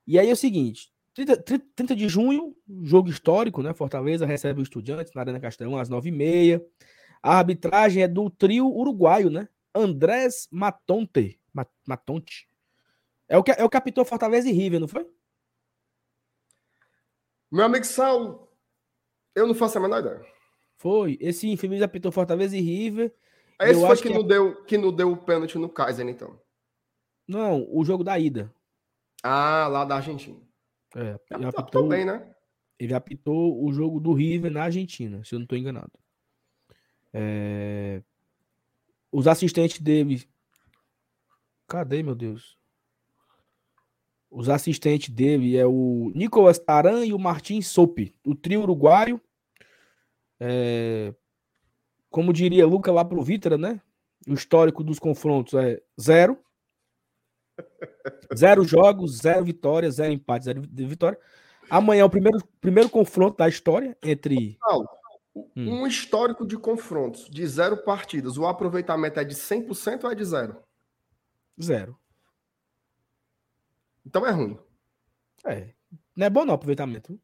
[0.05, 3.73] E aí é o seguinte: 30, 30 30 de junho, jogo histórico, né?
[3.73, 6.61] Fortaleza recebe o Estudiantes na Arena Castelão às 9h30.
[7.21, 9.47] A arbitragem é do trio uruguaio, né?
[9.81, 11.39] Andrés Matonte.
[11.53, 12.47] Ma- Matonte.
[13.27, 15.09] É o que, é o capitão Fortaleza e River, não foi?
[17.51, 18.51] Meu amigo Saulo,
[19.35, 20.25] eu não faço a menor ideia.
[20.77, 21.17] Foi.
[21.19, 23.13] Esse infeliz apitou Fortaleza e River.
[23.59, 26.39] Esse Eu foi que, que não deu, que não deu o pênalti no Kaiser, então.
[27.27, 28.53] Não, o jogo da ida.
[29.23, 30.39] Ah, lá da Argentina.
[30.95, 32.33] É, Já ele tá apitou bem, né?
[32.79, 35.91] Ele apitou o jogo do River na Argentina, se eu não estou enganado.
[37.11, 38.03] É...
[39.12, 40.24] Os assistentes dele.
[41.67, 42.58] Cadê, meu Deus?
[44.30, 49.22] Os assistentes dele é o Nicolas Taran e o Martin Sope, o trio uruguaio.
[50.39, 51.13] É...
[52.10, 53.82] Como diria Luca lá pro Vitra, né?
[54.28, 56.38] O histórico dos confrontos é zero.
[58.36, 61.17] Zero jogos, zero vitórias, zero empates, zero vitória.
[61.70, 64.58] Amanhã é o primeiro, primeiro confronto da história entre.
[64.62, 64.86] Não,
[65.56, 65.88] um hum.
[65.88, 68.38] histórico de confrontos de zero partidas.
[68.38, 70.62] O aproveitamento é de 100% ou é de zero?
[71.62, 71.97] Zero.
[74.06, 74.58] Então é ruim.
[75.45, 75.73] É.
[76.15, 77.19] Não é bom não aproveitamento.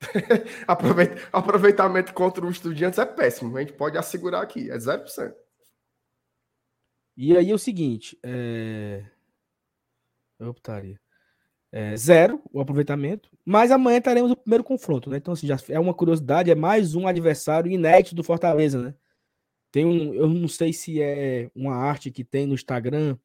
[1.32, 3.56] aproveitamento contra os estudiantes é péssimo.
[3.56, 4.70] A gente pode assegurar aqui.
[4.70, 5.34] É 0%.
[7.16, 8.18] E aí é o seguinte.
[8.22, 9.04] É...
[10.38, 11.00] Eu optaria.
[11.70, 15.18] É, zero o aproveitamento, mas amanhã teremos o primeiro confronto, né?
[15.18, 18.94] Então, assim, já é uma curiosidade, é mais um adversário inédito do Fortaleza, né?
[19.70, 23.18] Tem um, eu não sei se é uma arte que tem no Instagram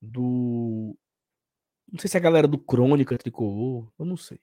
[0.00, 0.96] do.
[1.90, 4.40] Não sei se é a galera do Crônica Tricolor, eu não sei.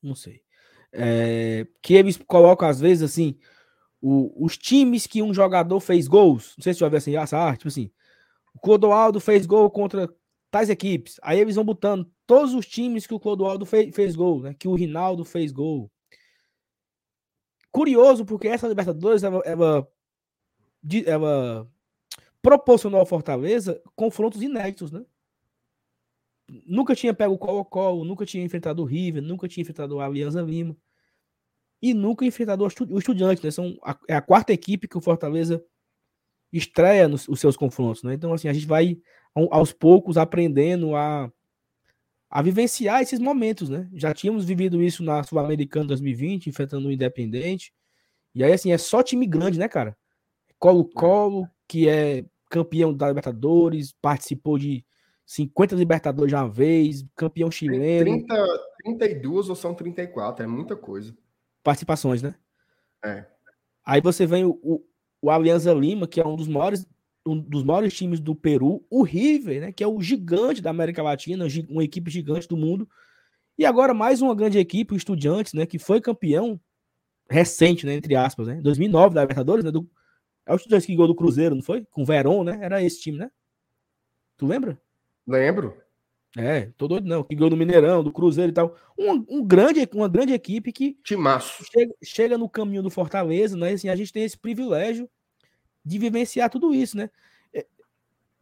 [0.00, 0.42] Não sei.
[0.92, 3.36] É, que eles colocam, às vezes, assim,
[4.00, 6.54] o, os times que um jogador fez gols.
[6.56, 7.90] Não sei se já viu assim, essa arte, tipo assim.
[8.54, 10.08] O Clodoaldo fez gol contra
[10.56, 11.20] tais equipes.
[11.22, 14.54] Aí eles vão botando todos os times que o Clodoaldo fez, fez gol, né?
[14.54, 15.90] Que o Rinaldo fez gol.
[17.70, 19.86] Curioso, porque essa Libertadores ela, ela,
[21.04, 21.70] ela
[22.40, 25.04] proporcionou ao Fortaleza confrontos inéditos, né?
[26.64, 30.40] Nunca tinha pego o Colo-Colo, nunca tinha enfrentado o River, nunca tinha enfrentado o Alianza
[30.40, 30.74] Lima
[31.82, 33.50] e nunca enfrentado o Estudiante, né?
[33.50, 35.62] São a, é a quarta equipe que o Fortaleza
[36.50, 38.14] estreia nos os seus confrontos, né?
[38.14, 38.98] Então, assim, a gente vai
[39.50, 41.30] aos poucos aprendendo a,
[42.30, 43.88] a vivenciar esses momentos, né?
[43.92, 47.72] Já tínhamos vivido isso na Sul-Americana 2020, enfrentando o Independente.
[48.34, 49.96] E aí, assim, é só time grande, né, cara?
[50.58, 54.84] Colo-Colo, que é campeão da Libertadores, participou de
[55.26, 58.04] 50 Libertadores já uma vez, campeão chileno.
[58.04, 58.34] 30,
[58.84, 61.16] 32 ou são 34, é muita coisa.
[61.62, 62.34] Participações, né?
[63.04, 63.26] É.
[63.84, 64.84] Aí você vem o, o,
[65.20, 66.86] o Alianza Lima, que é um dos maiores
[67.26, 71.02] um dos maiores times do Peru, o River, né, que é o gigante da América
[71.02, 72.88] Latina, uma equipe gigante do mundo.
[73.58, 76.60] E agora mais uma grande equipe, o Estudiantes, né, que foi campeão
[77.28, 79.88] recente, né, entre aspas, né, 2009 da Libertadores, né, do,
[80.46, 81.84] é o Estudiantes que ganhou do Cruzeiro, não foi?
[81.90, 82.58] Com o Verón, né?
[82.62, 83.28] Era esse time, né?
[84.36, 84.80] Tu lembra?
[85.26, 85.76] Lembro.
[86.38, 88.76] É, tô doido não, que ganhou do Mineirão, do Cruzeiro e tal.
[88.96, 91.64] Um, um grande, uma grande equipe que Timaço.
[91.64, 93.72] Chega, chega no caminho do Fortaleza, né?
[93.72, 95.08] Assim, a gente tem esse privilégio
[95.86, 97.08] de vivenciar tudo isso, né?
[97.54, 97.64] É,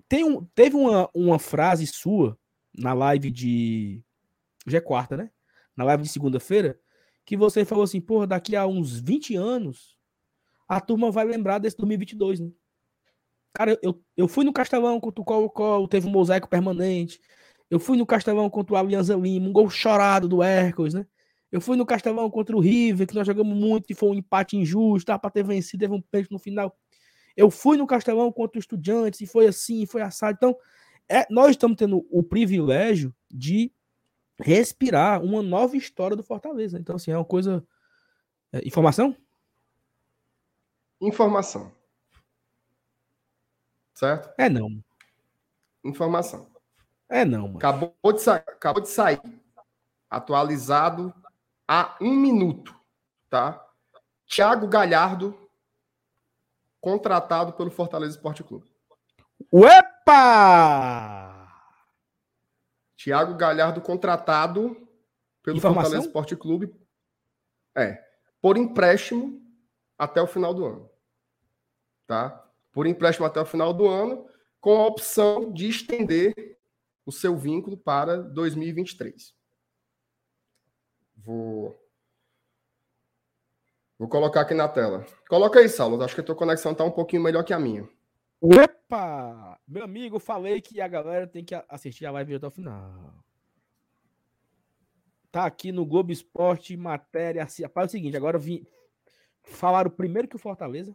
[0.08, 2.38] tem um, teve uma, uma frase sua
[2.76, 4.02] na live de.
[4.66, 5.30] Hoje é quarta, né?
[5.76, 6.80] Na live de segunda-feira,
[7.26, 9.94] que você falou assim: porra, daqui a uns 20 anos,
[10.66, 12.50] a turma vai lembrar desse 2022, né?
[13.52, 17.20] Cara, eu, eu fui no Castelão contra o Colo-Colo, teve um mosaico permanente.
[17.70, 21.06] Eu fui no Castelão contra o Alianza Lima, um gol chorado do Hércules, né?
[21.52, 24.56] Eu fui no Castelão contra o River, que nós jogamos muito e foi um empate
[24.56, 26.76] injusto, dá para ter vencido, teve um pênalti no final.
[27.36, 30.36] Eu fui no Castelão contra o Estudiantes e foi assim, foi assado.
[30.36, 30.56] Então,
[31.08, 33.72] é, nós estamos tendo o privilégio de
[34.38, 36.78] respirar uma nova história do Fortaleza.
[36.78, 37.64] Então, assim, é uma coisa.
[38.52, 39.16] É, informação?
[41.00, 41.72] Informação.
[43.92, 44.32] Certo?
[44.38, 44.82] É não.
[45.84, 46.48] Informação.
[47.08, 47.58] É não, mano.
[47.58, 49.20] Acabou de, sa acabou de sair.
[50.08, 51.14] Atualizado
[51.66, 52.74] há um minuto,
[53.28, 53.64] tá?
[54.26, 55.43] Thiago Galhardo
[56.84, 58.70] contratado pelo Fortaleza Esporte Clube.
[59.50, 61.24] Uepa!
[62.94, 64.76] Tiago Galhardo contratado
[65.42, 65.84] pelo Informação?
[65.84, 66.78] Fortaleza Esporte Clube.
[67.74, 68.04] É,
[68.40, 69.42] por empréstimo
[69.98, 70.90] até o final do ano.
[72.06, 72.46] Tá?
[72.70, 74.28] Por empréstimo até o final do ano,
[74.60, 76.58] com a opção de estender
[77.06, 79.34] o seu vínculo para 2023.
[81.16, 81.83] Vou
[83.98, 85.06] Vou colocar aqui na tela.
[85.28, 86.02] Coloca aí, Saulo.
[86.02, 87.88] Acho que a tua conexão está um pouquinho melhor que a minha.
[88.40, 89.58] Opa!
[89.66, 93.14] Meu amigo, falei que a galera tem que assistir a live até o final.
[95.30, 97.44] Tá aqui no Globo Esporte, matéria.
[97.44, 98.66] Assim, rapaz, é o seguinte, agora vim.
[99.42, 100.94] Falaram primeiro que o Fortaleza.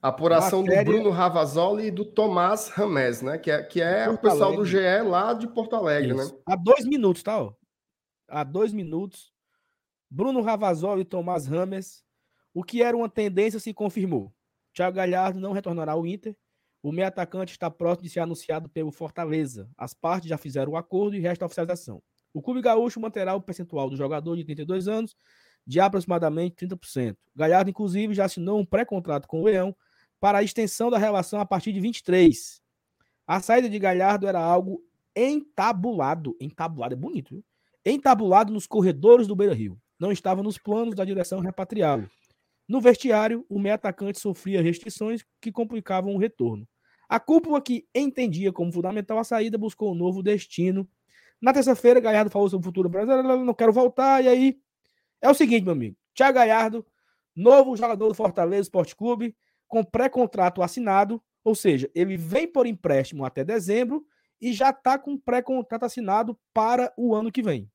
[0.00, 0.84] Apuração matéria...
[0.84, 3.38] do Bruno Ravazoli e do Tomás Ramés, né?
[3.38, 6.34] Que é, que é o pessoal do GE lá de Porto Alegre, Isso.
[6.34, 6.40] né?
[6.46, 7.42] Há dois minutos, tá?
[7.42, 7.52] Ó.
[8.28, 9.35] Há dois minutos
[10.10, 12.04] Bruno Ravazol e Tomás Rames.
[12.54, 14.32] O que era uma tendência se confirmou.
[14.72, 16.36] Thiago Galhardo não retornará ao Inter.
[16.82, 19.68] O meio atacante está próximo de ser anunciado pelo Fortaleza.
[19.76, 22.02] As partes já fizeram o acordo e resta a oficialização.
[22.32, 25.16] O Clube Gaúcho manterá o percentual do jogador de 32 anos
[25.66, 27.16] de aproximadamente 30%.
[27.34, 29.74] Galhardo, inclusive, já assinou um pré-contrato com o Leão
[30.20, 32.60] para a extensão da relação a partir de 23.
[33.26, 34.80] A saída de Galhardo era algo
[35.14, 36.36] entabulado.
[36.40, 37.44] Entabulado é bonito, viu?
[37.84, 39.80] Entabulado nos corredores do Beira Rio.
[39.98, 42.08] Não estava nos planos da direção repatriá-lo.
[42.68, 46.68] No vestiário, o meio atacante sofria restrições que complicavam o retorno.
[47.08, 50.88] A cúpula, que entendia como fundamental a saída, buscou um novo destino.
[51.40, 53.44] Na terça-feira, Galhardo falou sobre o futuro brasileiro.
[53.44, 54.24] Não quero voltar.
[54.24, 54.60] E aí,
[55.22, 55.96] é o seguinte, meu amigo.
[56.14, 56.84] Thiago Galhardo,
[57.34, 59.36] novo jogador do Fortaleza Esporte Clube,
[59.68, 61.22] com pré-contrato assinado.
[61.44, 64.04] Ou seja, ele vem por empréstimo até dezembro
[64.40, 67.70] e já está com pré-contrato assinado para o ano que vem.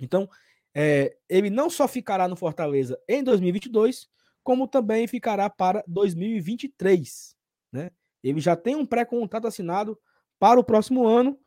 [0.00, 0.28] Então,
[0.74, 4.08] é, ele não só ficará no Fortaleza em 2022,
[4.42, 7.36] como também ficará para 2023.
[7.72, 7.90] Né?
[8.22, 9.98] Ele já tem um pré-contrato assinado
[10.38, 11.38] para o próximo ano.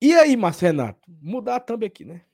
[0.00, 1.00] E aí, Márcio Renato?
[1.20, 2.24] Mudar a thumb aqui, né?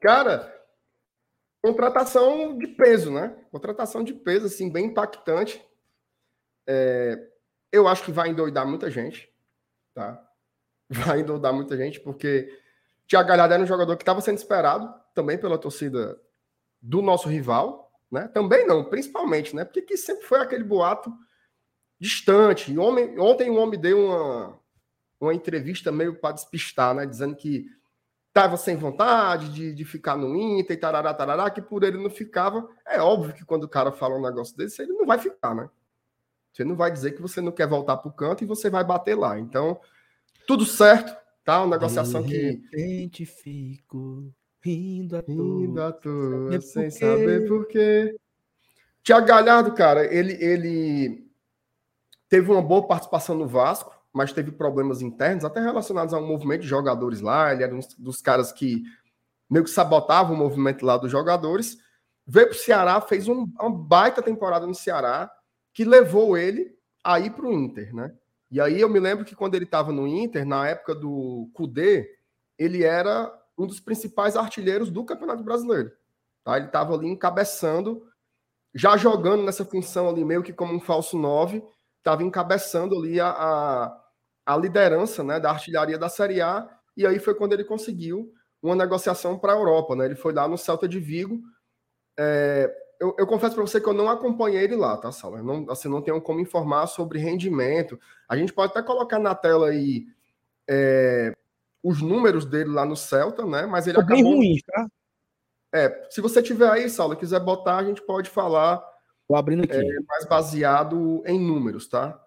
[0.00, 0.52] Cara,
[1.62, 3.28] contratação de peso, né?
[3.50, 5.64] Contratação de peso, assim, bem impactante.
[6.68, 7.30] É,
[7.72, 9.32] eu acho que vai endoidar muita gente,
[9.94, 10.31] tá?
[10.92, 12.48] Vai endoidar muita gente, porque
[13.08, 16.20] Thiago Galhardo era um jogador que estava sendo esperado também pela torcida
[16.80, 18.28] do nosso rival, né?
[18.28, 19.64] Também não, principalmente, né?
[19.64, 21.12] Porque que sempre foi aquele boato
[21.98, 22.76] distante.
[22.76, 24.58] Homem, ontem o homem deu uma,
[25.20, 27.06] uma entrevista meio para despistar, né?
[27.06, 27.66] Dizendo que
[28.28, 32.10] estava sem vontade de, de ficar no Inter e tarará, tarará, que por ele não
[32.10, 32.68] ficava.
[32.86, 35.68] É óbvio que quando o cara fala um negócio desse, ele não vai ficar, né?
[36.52, 38.84] Você não vai dizer que você não quer voltar para o canto e você vai
[38.84, 39.38] bater lá.
[39.38, 39.80] Então,
[40.46, 41.62] tudo certo, tá?
[41.62, 42.40] Uma negociação De que.
[42.40, 45.34] repente fico rindo à toa.
[45.34, 48.16] Rindo à toa, sem saber por quê.
[49.02, 51.26] Tiago Galhardo, cara, ele, ele
[52.28, 56.68] teve uma boa participação no Vasco, mas teve problemas internos, até relacionados ao movimento de
[56.68, 57.52] jogadores lá.
[57.52, 58.82] Ele era um dos caras que
[59.50, 61.76] meio que sabotava o movimento lá dos jogadores.
[62.26, 65.30] Veio para o Ceará, fez um- uma baita temporada no Ceará,
[65.74, 68.14] que levou ele a ir para o Inter, né?
[68.52, 72.06] E aí eu me lembro que quando ele estava no Inter, na época do Cudê,
[72.58, 75.90] ele era um dos principais artilheiros do Campeonato Brasileiro.
[76.44, 76.58] Tá?
[76.58, 78.06] Ele estava ali encabeçando,
[78.74, 81.64] já jogando nessa função ali, meio que como um falso 9,
[81.96, 84.02] estava encabeçando ali a, a,
[84.44, 88.76] a liderança né, da artilharia da Série A, e aí foi quando ele conseguiu uma
[88.76, 89.96] negociação para a Europa.
[89.96, 90.04] Né?
[90.04, 91.40] Ele foi lá no Celta de Vigo.
[92.18, 92.70] É,
[93.02, 95.38] eu, eu confesso para você que eu não acompanhei ele lá, tá, Sala?
[95.38, 97.98] Eu Não, assim, não tenho como informar sobre rendimento.
[98.28, 100.06] A gente pode até colocar na tela aí
[100.70, 101.34] é,
[101.82, 103.66] os números dele lá no Celta, né?
[103.66, 104.36] Mas ele bem acabou.
[104.36, 104.86] ruim, tá?
[105.74, 108.80] É, se você tiver aí, Saulo, quiser botar, a gente pode falar
[109.26, 109.74] Tô abrindo aqui.
[109.74, 112.24] é, mais baseado em números, tá?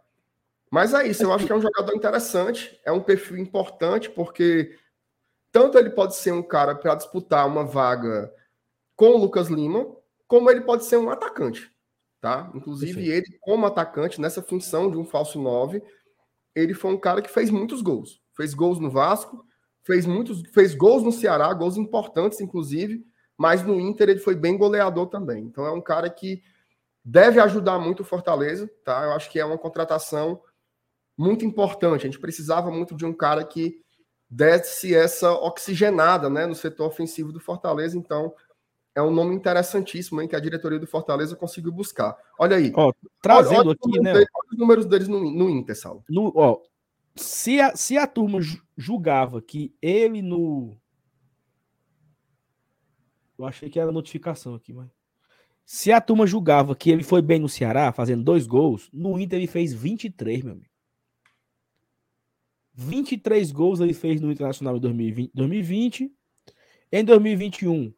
[0.69, 4.77] Mas é isso, eu acho que é um jogador interessante, é um perfil importante, porque
[5.53, 8.29] tanto ele pode ser um cara para disputar uma vaga
[8.93, 9.95] com o Lucas Lima,
[10.27, 11.71] como ele pode ser um atacante,
[12.19, 12.51] tá?
[12.53, 13.29] Inclusive, Perfeito.
[13.29, 15.81] ele, como atacante, nessa função de um falso 9,
[16.55, 18.21] ele foi um cara que fez muitos gols.
[18.35, 19.45] Fez gols no Vasco,
[19.83, 23.05] fez muitos, fez gols no Ceará, gols importantes, inclusive,
[23.37, 25.43] mas no Inter ele foi bem goleador também.
[25.43, 26.41] Então é um cara que
[27.03, 29.03] deve ajudar muito o Fortaleza, tá?
[29.03, 30.41] Eu acho que é uma contratação
[31.17, 32.01] muito importante.
[32.01, 33.79] A gente precisava muito de um cara que
[34.27, 37.97] desse essa oxigenada, né, no setor ofensivo do Fortaleza.
[37.97, 38.33] Então
[38.95, 42.15] é um nome interessantíssimo, hein, que a diretoria do Fortaleza conseguiu buscar.
[42.39, 42.71] Olha aí.
[42.75, 44.13] Ó, trazendo olha, olha aqui, né?
[44.13, 46.03] dele- olha os números deles no, no Inter, Saulo.
[46.09, 46.61] No, ó,
[47.15, 50.77] se a, se a turma ju- julgava que ele no.
[53.37, 54.89] Eu achei que era notificação aqui, mas.
[55.65, 59.39] Se a turma julgava que ele foi bem no Ceará, fazendo dois gols, no Inter
[59.39, 60.69] ele fez 23, meu amigo.
[62.75, 65.31] 23 gols ele fez no Internacional em 2020.
[65.33, 66.13] 2020.
[66.91, 67.93] Em 2021,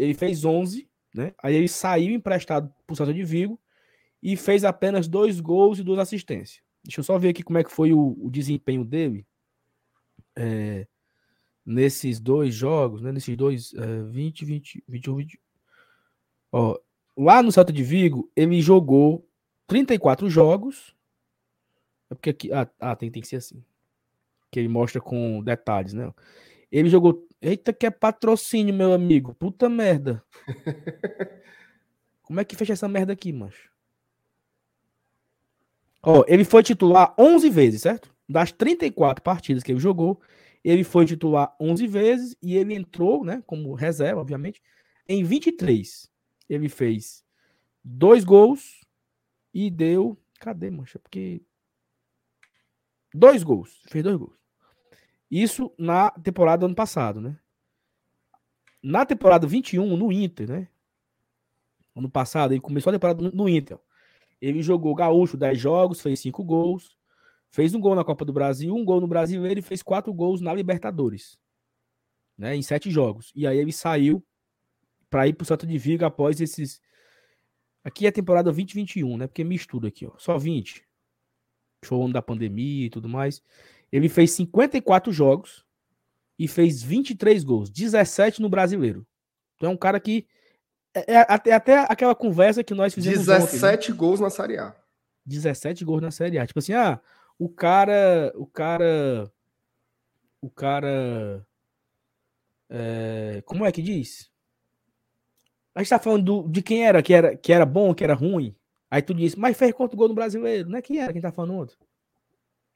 [0.00, 1.34] ele fez 11, né?
[1.42, 3.60] Aí ele saiu emprestado pro Celta de Vigo
[4.22, 6.62] e fez apenas dois gols e duas assistências.
[6.82, 9.26] Deixa eu só ver aqui como é que foi o, o desempenho dele
[10.36, 10.86] é,
[11.64, 13.12] nesses dois jogos, né?
[13.12, 15.40] Nesses dois, é, 20, 20, 21, 20.
[16.52, 16.78] Ó,
[17.16, 19.28] lá no Celta de Vigo, ele jogou
[19.66, 20.96] 34 jogos.
[22.10, 22.52] É porque aqui.
[22.52, 23.62] Ah, ah, tem, tem que ser assim.
[24.50, 26.12] Que ele mostra com detalhes, né?
[26.70, 27.26] Ele jogou.
[27.40, 29.34] Eita, que é patrocínio, meu amigo.
[29.34, 30.22] Puta merda.
[32.22, 33.70] Como é que fecha essa merda aqui, macho?
[36.02, 38.14] Ó, ele foi titular 11 vezes, certo?
[38.28, 40.20] Das 34 partidas que ele jogou,
[40.62, 44.62] ele foi titular 11 vezes e ele entrou, né, como reserva, obviamente,
[45.08, 46.10] em 23.
[46.48, 47.24] Ele fez
[47.82, 48.80] dois gols
[49.52, 50.16] e deu.
[50.38, 50.98] Cadê, mancha?
[50.98, 51.42] Porque.
[53.12, 53.82] Dois gols.
[53.88, 54.39] Fez dois gols.
[55.30, 57.38] Isso na temporada do ano passado, né?
[58.82, 60.68] Na temporada 21, no Inter, né?
[61.94, 63.78] Ano passado, ele começou a temporada no Inter.
[64.40, 66.96] Ele jogou gaúcho 10 jogos, fez 5 gols,
[67.50, 70.40] fez um gol na Copa do Brasil, um gol no Brasileiro e fez 4 gols
[70.40, 71.38] na Libertadores.
[72.38, 73.30] Né, em 7 jogos.
[73.34, 74.24] E aí ele saiu
[75.10, 76.80] para ir pro Santo de Viga após esses.
[77.84, 79.26] Aqui é a temporada 2021, né?
[79.26, 80.12] Porque mistura aqui, ó.
[80.16, 80.82] Só 20.
[81.84, 83.42] Show ano da pandemia e tudo mais.
[83.92, 85.64] Ele fez 54 jogos
[86.38, 89.06] e fez 23 gols, 17 no brasileiro.
[89.56, 90.26] Então é um cara que.
[90.94, 93.26] É, é até, até aquela conversa que nós fizemos.
[93.26, 93.96] 17 ontem, né?
[93.96, 94.74] gols na Série A.
[95.26, 96.46] 17 gols na Série A.
[96.46, 97.00] Tipo assim, ah,
[97.38, 98.32] o cara.
[98.36, 99.30] O cara.
[100.40, 101.46] O cara.
[102.70, 104.30] É, como é que diz?
[105.74, 108.14] A gente tá falando do, de quem era que, era, que era bom, que era
[108.14, 108.56] ruim.
[108.90, 110.68] Aí tu disse, mas fez quanto gol no brasileiro?
[110.68, 111.76] Não é quem era quem tá falando outro?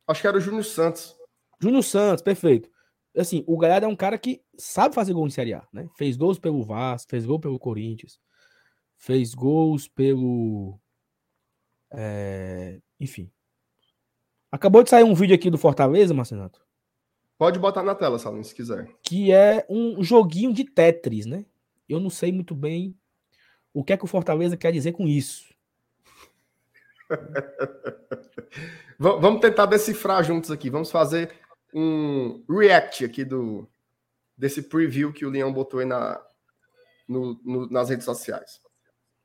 [0.07, 1.17] Acho que era o Júnior Santos.
[1.61, 2.69] Júnior Santos, perfeito.
[3.17, 5.89] Assim, o Galhardo é um cara que sabe fazer gol em Série A, né?
[5.97, 8.19] Fez gols pelo Vasco, fez gol pelo Corinthians,
[8.97, 10.79] fez gols pelo.
[11.93, 12.81] É...
[12.99, 13.31] Enfim.
[14.51, 16.65] Acabou de sair um vídeo aqui do Fortaleza, Marcenato.
[17.37, 18.89] Pode botar na tela, Salim, se quiser.
[19.03, 21.45] Que é um joguinho de Tetris, né?
[21.89, 22.97] Eu não sei muito bem
[23.73, 25.54] o que é que o Fortaleza quer dizer com isso.
[28.99, 30.71] Vamos tentar decifrar juntos aqui.
[30.71, 31.33] Vamos fazer
[31.73, 33.69] um react aqui do
[34.37, 36.21] desse preview que o Leão botou aí na,
[37.09, 38.61] no, no, nas redes sociais.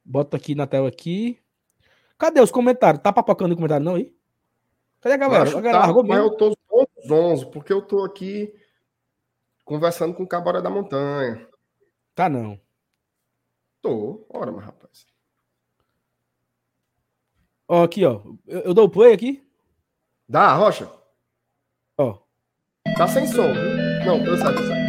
[0.03, 1.39] Bota aqui na tela aqui.
[2.17, 3.01] Cadê os comentários?
[3.01, 4.13] Tá papocando o comentário não aí?
[5.01, 5.49] Cadê a galera?
[5.49, 6.55] A galera tá, mas eu tô
[7.07, 8.53] zonzo, porque eu tô aqui
[9.63, 11.47] conversando com o Cabaré da Montanha.
[12.13, 12.59] Tá não.
[13.81, 14.25] Tô.
[14.29, 15.05] Ora, meu rapaz.
[17.71, 18.21] Ó, aqui, ó.
[18.47, 19.43] Eu, eu dou o play aqui?
[20.27, 20.89] Dá, Rocha.
[21.99, 22.17] Ó.
[22.97, 23.53] Tá sem som.
[24.03, 24.79] Não, eu sei, eu sei.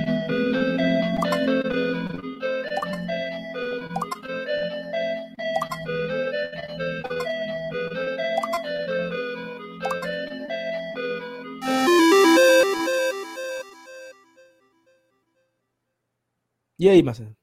[16.79, 17.37] E aí, Marcelo?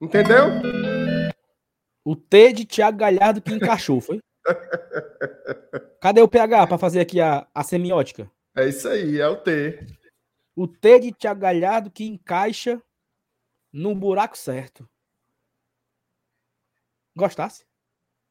[0.00, 0.46] Entendeu?
[2.02, 4.20] O T de Thiago Galhardo que encaixou, foi?
[6.00, 8.30] Cadê o PH para fazer aqui a, a semiótica?
[8.54, 9.86] É isso aí, é o T.
[10.54, 12.82] O T de Thiago Galhardo que encaixa
[13.72, 14.88] no buraco certo.
[17.16, 17.64] Gostasse?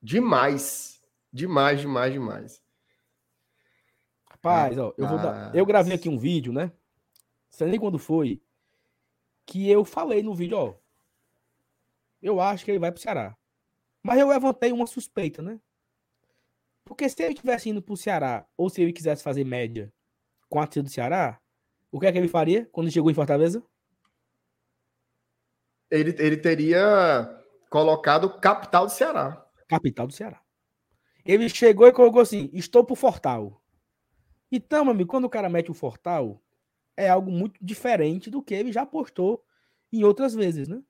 [0.02, 1.02] Demais.
[1.32, 2.64] Demais, demais, demais.
[4.30, 5.54] Rapaz, ó, eu vou dar.
[5.56, 6.72] Eu gravei aqui um vídeo, né?
[7.50, 8.42] Sei nem quando foi.
[9.46, 10.76] Que eu falei no vídeo, ó.
[12.22, 13.36] Eu acho que ele vai pro Ceará.
[14.02, 15.60] Mas eu levantei uma suspeita, né?
[16.90, 19.94] Porque se ele tivesse indo pro Ceará, ou se ele quisesse fazer média
[20.50, 21.40] com a torcida do Ceará,
[21.92, 23.64] o que é que ele faria quando chegou em Fortaleza?
[25.92, 27.30] Ele, ele teria
[27.70, 29.48] colocado capital do Ceará.
[29.68, 30.42] Capital do Ceará.
[31.24, 33.64] Ele chegou e colocou assim: estou pro Fortal.
[34.52, 36.44] Então, meu amigo, quando o cara mete o Fortal,
[36.98, 39.46] é algo muito diferente do que ele já postou
[39.94, 40.82] em outras vezes, né?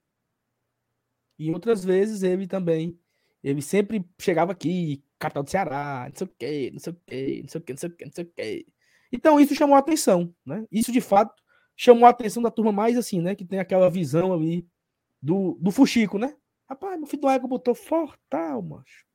[1.38, 2.98] E outras vezes ele também,
[3.44, 7.42] ele sempre chegava aqui, capital do Ceará, não sei o quê, não sei o quê,
[7.44, 8.66] não sei o quê, não sei o quê, não sei o quê.
[9.12, 10.66] Então isso chamou a atenção, né?
[10.72, 11.44] Isso de fato
[11.76, 13.36] chamou a atenção da turma mais assim, né?
[13.36, 14.68] Que tem aquela visão ali
[15.22, 16.36] do, do fuxico, né?
[16.68, 19.06] Rapaz, meu filho do Ego botou fortal, macho.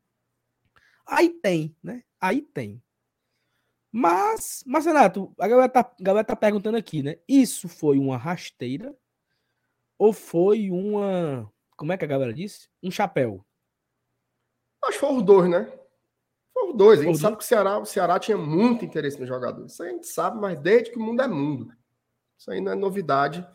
[1.06, 2.02] Aí tem, né?
[2.20, 2.82] Aí tem.
[3.92, 7.16] Mas, mas Renato, a galera tá, a galera tá perguntando aqui, né?
[7.28, 8.96] Isso foi uma rasteira
[9.96, 11.50] ou foi uma.
[11.76, 12.68] Como é que a galera disse?
[12.82, 13.44] Um chapéu.
[14.84, 15.72] Acho que foi os dois, né?
[16.72, 17.00] Dois.
[17.00, 19.66] A gente sabe que o Ceará, o Ceará tinha muito interesse no jogador.
[19.66, 21.72] Isso a gente sabe, mas desde que o mundo é mundo.
[22.36, 23.46] Isso aí não é novidade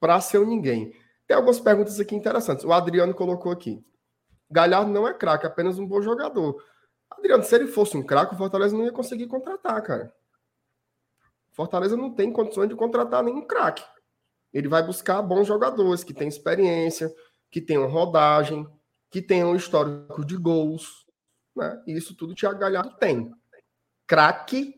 [0.00, 0.92] para ser ninguém.
[1.26, 2.64] Tem algumas perguntas aqui interessantes.
[2.64, 3.84] O Adriano colocou aqui.
[4.50, 6.62] Galhardo não é craque, é apenas um bom jogador.
[7.10, 10.12] Adriano, se ele fosse um craque, o Fortaleza não ia conseguir contratar, cara.
[11.52, 13.84] Fortaleza não tem condições de contratar nenhum craque.
[14.52, 17.12] Ele vai buscar bons jogadores que têm experiência,
[17.50, 18.66] que tenham rodagem,
[19.10, 21.06] que tenham histórico de gols.
[21.58, 21.82] Né?
[21.86, 23.34] E isso tudo o Thiago Galhardo tem.
[24.06, 24.74] Craque,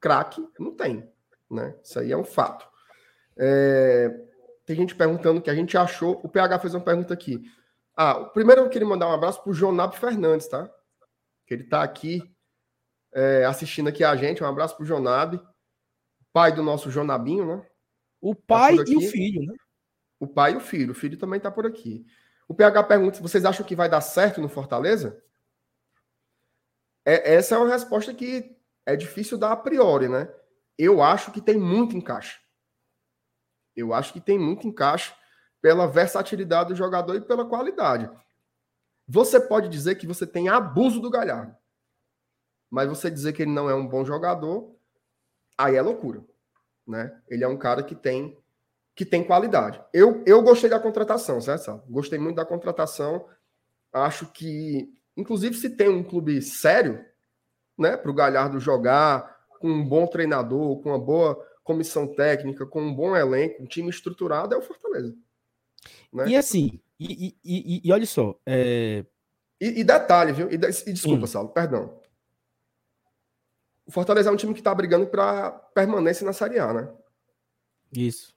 [0.00, 1.06] craque, não tem.
[1.50, 1.78] Né?
[1.84, 2.66] Isso aí é um fato.
[3.36, 4.08] É...
[4.64, 6.18] Tem gente perguntando o que a gente achou.
[6.24, 7.44] O PH fez uma pergunta aqui.
[7.94, 10.68] Ah, primeiro eu queria mandar um abraço para o Jonab Fernandes, tá?
[11.46, 12.22] Que ele está aqui
[13.12, 14.42] é, assistindo aqui a gente.
[14.42, 15.38] Um abraço para o Jonab,
[16.32, 17.66] pai do nosso Jonabinho, né?
[18.22, 19.54] O tá pai tá e o filho, né?
[20.18, 20.92] O pai e o filho.
[20.92, 22.06] O filho também está por aqui.
[22.48, 25.22] O PH pergunta: vocês acham que vai dar certo no Fortaleza?
[27.04, 30.28] É, essa é uma resposta que é difícil dar a priori, né?
[30.78, 32.40] eu acho que tem muito encaixe.
[33.76, 35.14] Eu acho que tem muito encaixe
[35.60, 38.10] pela versatilidade do jogador e pela qualidade.
[39.06, 41.56] Você pode dizer que você tem abuso do Galhardo.
[42.70, 44.74] Mas você dizer que ele não é um bom jogador,
[45.56, 46.24] aí é loucura.
[46.86, 47.20] Né?
[47.28, 48.38] Ele é um cara que tem
[48.96, 49.84] que tem qualidade.
[49.92, 51.82] Eu, eu gostei da contratação, certo?
[51.88, 53.28] Gostei muito da contratação.
[53.92, 57.04] Acho que, inclusive, se tem um clube sério,
[57.78, 62.82] né, para o Galhardo jogar com um bom treinador, com uma boa comissão técnica, com
[62.82, 65.14] um bom elenco, um time estruturado, é o Fortaleza.
[66.12, 66.28] Né?
[66.28, 68.38] E assim, e, e, e, e olha só.
[68.46, 69.04] É...
[69.60, 70.50] E, detalhe, viu?
[70.50, 71.26] E, desculpa, hum.
[71.26, 71.98] Saulo, perdão.
[73.86, 76.92] O Fortaleza é um time que está brigando para permanência na Série A, né?
[77.92, 78.34] Isso.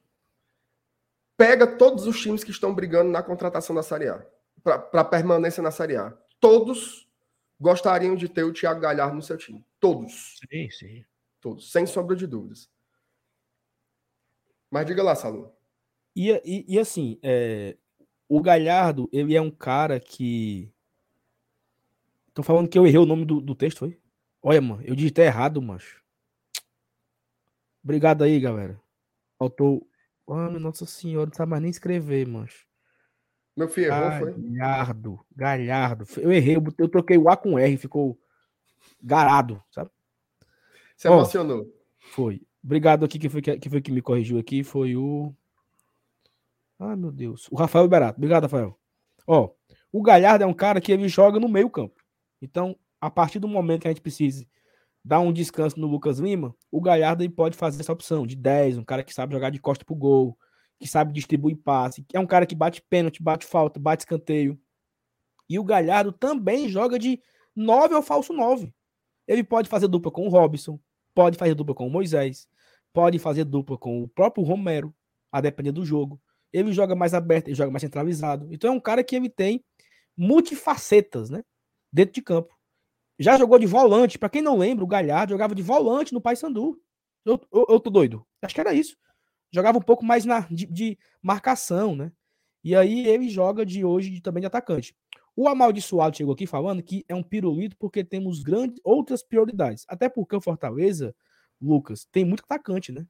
[1.35, 4.25] Pega todos os times que estão brigando na contratação da Série A,
[4.63, 6.17] para permanência na Série A.
[6.39, 7.07] Todos
[7.59, 9.65] gostariam de ter o Thiago Galhardo no seu time.
[9.79, 10.39] Todos.
[10.49, 11.05] Sim, sim.
[11.41, 12.69] Todos, sem sombra de dúvidas.
[14.69, 15.51] Mas diga lá, Salu.
[16.15, 17.77] E, e, e assim, é,
[18.27, 20.71] o Galhardo, ele é um cara que.
[22.27, 23.99] Estão falando que eu errei o nome do, do texto, foi?
[24.41, 26.03] Olha, mano, eu digitei errado, macho.
[27.83, 28.79] Obrigado aí, galera.
[29.39, 29.87] Faltou.
[30.29, 32.66] Ah, oh, nossa senhora, não sabe mais nem escrever, macho.
[33.57, 34.33] Meu filho errou, foi?
[34.37, 36.05] Galhardo, Galhardo.
[36.17, 38.15] Eu errei, eu, eu troquei o A com R, ficou
[39.01, 39.89] garado, sabe?
[40.95, 41.65] Você oh, emocionou.
[41.97, 42.39] Foi.
[42.63, 45.33] Obrigado aqui, que foi que, foi que me corrigiu aqui, foi o.
[46.77, 47.47] Ah, meu Deus.
[47.49, 48.19] O Rafael Barato.
[48.19, 48.77] Obrigado, Rafael.
[49.25, 49.49] Ó,
[49.91, 51.99] o Galhardo é um cara que ele joga no meio campo.
[52.39, 54.47] Então, a partir do momento que a gente precise
[55.03, 58.77] dar um descanso no Lucas Lima, o Galhardo ele pode fazer essa opção de 10,
[58.77, 60.37] um cara que sabe jogar de costa pro gol,
[60.79, 64.59] que sabe distribuir passe, que é um cara que bate pênalti, bate falta, bate escanteio.
[65.49, 67.21] E o Galhardo também joga de
[67.55, 68.73] 9 ao falso 9.
[69.27, 70.79] Ele pode fazer dupla com o Robson,
[71.15, 72.47] pode fazer dupla com o Moisés,
[72.93, 74.93] pode fazer dupla com o próprio Romero,
[75.31, 76.21] a depender do jogo.
[76.53, 78.47] Ele joga mais aberto, ele joga mais centralizado.
[78.51, 79.63] Então é um cara que ele tem
[80.15, 81.43] multifacetas, né?
[81.91, 82.55] Dentro de campo.
[83.19, 84.17] Já jogou de volante.
[84.17, 86.79] Para quem não lembra, o Galhardo jogava de volante no Paysandu.
[87.25, 88.25] Eu, eu, eu tô doido.
[88.41, 88.95] Acho que era isso.
[89.51, 92.11] Jogava um pouco mais na, de, de marcação, né?
[92.63, 94.95] E aí ele joga de hoje de, também de atacante.
[95.35, 99.85] O amaldiçoado chegou aqui falando que é um pirulito porque temos grandes outras prioridades.
[99.87, 101.15] Até porque o Fortaleza,
[101.61, 103.05] Lucas, tem muito atacante, né?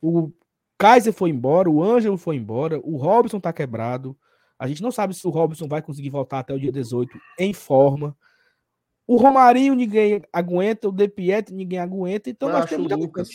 [0.00, 0.32] O
[0.78, 4.16] Kaiser foi embora, o Ângelo foi embora, o Robson tá quebrado.
[4.58, 7.52] A gente não sabe se o Robson vai conseguir voltar até o dia 18 em
[7.52, 8.16] forma.
[9.06, 13.28] O Romarinho ninguém aguenta, o De Pietro ninguém aguenta, então nós temos muita Lucas,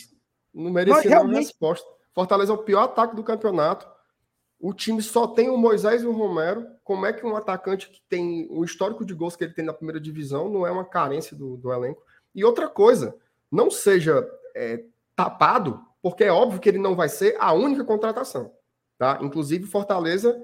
[0.54, 1.44] Não merecia realmente...
[1.44, 1.95] resposta.
[2.16, 3.86] Fortaleza é o pior ataque do campeonato.
[4.58, 6.66] O time só tem o Moisés e o Romero.
[6.82, 9.74] Como é que um atacante que tem o histórico de gols que ele tem na
[9.74, 12.02] primeira divisão não é uma carência do, do elenco?
[12.34, 13.14] E outra coisa,
[13.52, 14.82] não seja é,
[15.14, 18.54] tapado porque é óbvio que ele não vai ser a única contratação.
[18.96, 19.18] Tá?
[19.20, 20.42] Inclusive, Fortaleza.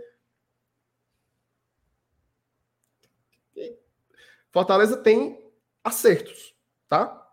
[4.50, 5.50] Fortaleza tem
[5.82, 6.54] acertos,
[6.86, 7.32] tá?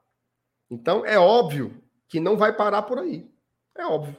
[0.71, 3.29] Então é óbvio que não vai parar por aí.
[3.75, 4.15] É óbvio.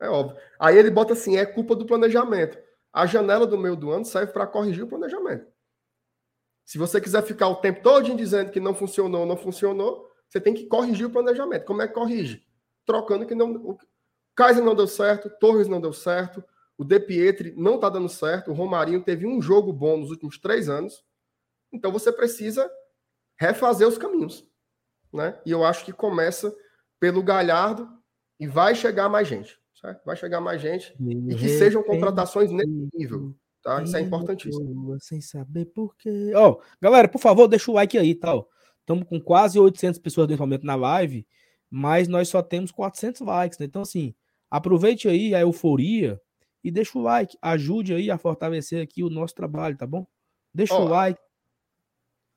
[0.00, 0.36] É óbvio.
[0.58, 2.58] Aí ele bota assim: é culpa do planejamento.
[2.92, 5.46] A janela do meio do ano serve para corrigir o planejamento.
[6.64, 10.54] Se você quiser ficar o tempo todo dizendo que não funcionou, não funcionou, você tem
[10.54, 11.64] que corrigir o planejamento.
[11.64, 12.46] Como é que corrige?
[12.86, 13.52] trocando que não.
[13.56, 13.78] O
[14.34, 16.42] Kaiser não deu certo, Torres não deu certo,
[16.78, 20.38] o De Pietri não está dando certo, o Romarinho teve um jogo bom nos últimos
[20.38, 21.04] três anos.
[21.72, 22.70] Então você precisa
[23.38, 24.46] refazer os caminhos.
[25.12, 25.38] Né?
[25.44, 26.54] E eu acho que começa
[27.00, 27.88] pelo Galhardo
[28.38, 29.58] e vai chegar mais gente.
[30.04, 33.34] Vai chegar mais gente e que sejam contratações nesse nível.
[33.62, 33.82] Tá?
[33.82, 34.96] Isso é importantíssimo.
[35.00, 36.32] Sem saber por quê.
[36.34, 38.44] Ó, oh, galera, por favor, deixa o like aí, tal.
[38.44, 38.50] Tá?
[38.80, 41.26] Estamos com quase 800 pessoas nesse momento na live
[41.70, 43.66] mas nós só temos 400 likes, né?
[43.66, 44.14] Então, assim,
[44.50, 46.20] aproveite aí a euforia
[46.62, 47.36] e deixa o like.
[47.42, 50.06] Ajude aí a fortalecer aqui o nosso trabalho, tá bom?
[50.54, 51.20] Deixa Ó, o like.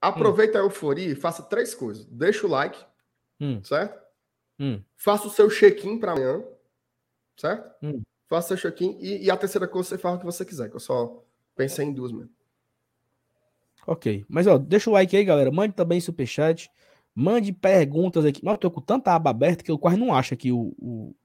[0.01, 0.61] Aproveita hum.
[0.61, 2.05] a euforia e faça três coisas.
[2.05, 2.77] Deixa o like,
[3.39, 3.63] hum.
[3.63, 3.99] certo?
[4.59, 4.81] Hum.
[4.97, 6.43] Faça o seu check-in para amanhã,
[7.39, 7.71] certo?
[7.81, 8.01] Hum.
[8.27, 10.69] Faça o seu check-in e, e, a terceira coisa você faz o que você quiser,
[10.69, 11.23] que eu só
[11.55, 12.29] pensei em duas mesmo.
[13.87, 14.25] Ok.
[14.29, 15.51] Mas, ó, deixa o like aí, galera.
[15.51, 16.69] Mande também superchat.
[17.15, 18.39] Mande perguntas aqui.
[18.43, 21.15] Mas eu tô com tanta aba aberta que eu quase não acho aqui o, o,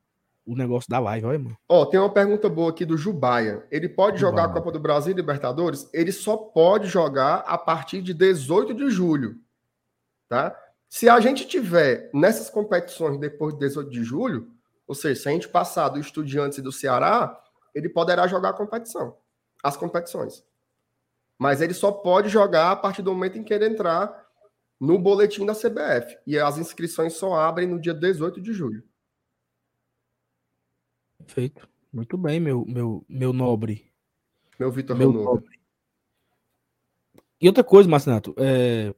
[0.46, 1.58] o negócio da live, olha, mano.
[1.68, 3.66] Ó, tem uma pergunta boa aqui do Jubaia.
[3.70, 4.36] Ele pode Jubaia.
[4.36, 5.90] jogar a Copa do Brasil e Libertadores?
[5.92, 9.36] Ele só pode jogar a partir de 18 de julho,
[10.26, 10.58] tá?
[10.88, 14.53] Se a gente tiver nessas competições depois de 18 de julho,
[14.86, 17.40] ou seja, se a gente passar do Estudiantes e do Ceará,
[17.74, 19.16] ele poderá jogar a competição,
[19.62, 20.44] as competições.
[21.38, 24.24] Mas ele só pode jogar a partir do momento em que ele entrar
[24.80, 26.18] no boletim da CBF.
[26.26, 28.84] E as inscrições só abrem no dia 18 de julho.
[31.18, 31.68] Perfeito.
[31.92, 33.90] Muito bem, meu, meu, meu nobre.
[34.58, 35.60] Meu Vitor Meu nobre.
[37.40, 38.94] E outra coisa, Marcinato, é,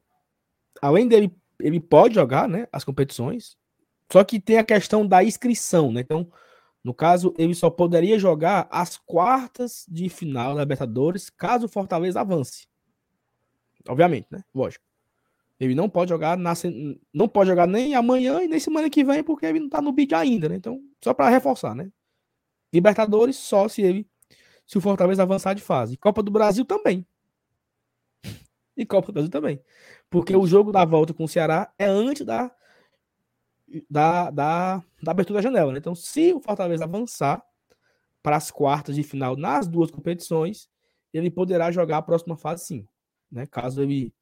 [0.80, 3.57] além dele, ele pode jogar, né, as competições,
[4.11, 6.00] só que tem a questão da inscrição, né?
[6.00, 6.30] Então,
[6.82, 12.20] no caso, ele só poderia jogar as quartas de final da Libertadores caso o Fortaleza
[12.20, 12.68] avance.
[13.88, 14.44] Obviamente, né?
[14.54, 14.84] Lógico.
[15.59, 16.52] Ele não pode jogar na,
[17.12, 19.90] não pode jogar nem amanhã e nem semana que vem porque ele não tá no
[19.90, 20.57] bid ainda, né?
[20.57, 21.90] Então, só para reforçar, né?
[22.72, 24.07] Libertadores só se ele
[24.66, 25.96] se o Fortaleza avançar de fase.
[25.96, 27.07] Copa do Brasil também.
[28.76, 29.59] E Copa do Brasil também.
[30.11, 32.54] Porque o jogo da volta com o Ceará é antes da,
[33.90, 35.72] da, da, da abertura da janela.
[35.72, 35.78] Né?
[35.78, 37.42] Então, se o Fortaleza avançar
[38.22, 40.68] para as quartas de final nas duas competições,
[41.12, 42.88] ele poderá jogar a próxima fase sim.
[43.30, 43.46] Né?
[43.46, 44.14] Caso ele.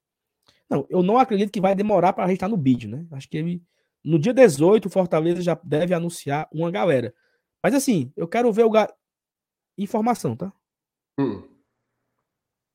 [0.69, 3.05] Não, eu não acredito que vai demorar para a gente estar no vídeo, né?
[3.11, 3.63] Acho que ele.
[4.03, 7.13] No dia 18, o Fortaleza já deve anunciar uma galera.
[7.63, 8.69] Mas assim, eu quero ver o.
[8.69, 8.91] Ga...
[9.77, 10.53] Informação, tá?
[11.19, 11.43] Hum.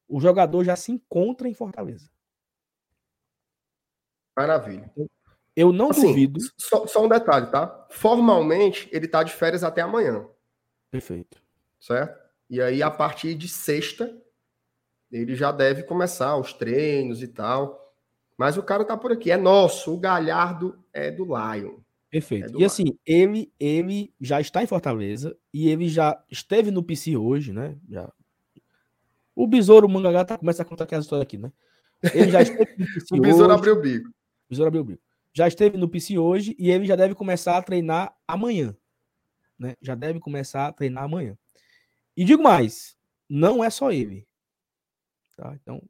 [0.09, 2.11] O jogador já se encontra em Fortaleza.
[4.37, 4.93] Maravilha.
[5.57, 6.39] Eu não Assim, duvido.
[6.57, 7.87] só, só um detalhe, tá?
[7.91, 10.27] Formalmente, ele tá de férias até amanhã,
[10.91, 11.39] Perfeito.
[11.81, 12.19] certo?
[12.49, 14.17] E aí, a partir de sexta,
[15.11, 17.95] ele já deve começar os treinos e tal.
[18.37, 19.31] Mas o cara tá por aqui.
[19.31, 19.93] É nosso.
[19.95, 21.79] O Galhardo é do Lion.
[22.09, 22.47] Perfeito.
[22.47, 22.67] É do e lado.
[22.67, 27.77] assim, ele, ele já está em Fortaleza e ele já esteve no PC hoje, né?
[27.89, 28.11] Já.
[29.37, 31.53] O Besouro Mangagá tá, começa a contar aqui as histórias aqui, né?
[32.15, 33.59] Ele já esteve no PC O Besouro hoje.
[33.59, 34.11] abriu o bico.
[34.49, 35.03] Besouro abriu o bico.
[35.33, 38.77] Já esteve no PC hoje e ele já deve começar a treinar amanhã.
[39.59, 39.75] Né?
[39.81, 41.37] Já deve começar a treinar amanhã.
[42.17, 42.97] E digo mais,
[43.29, 44.27] não é só ele.
[45.37, 45.57] Tá?
[45.63, 45.83] Então,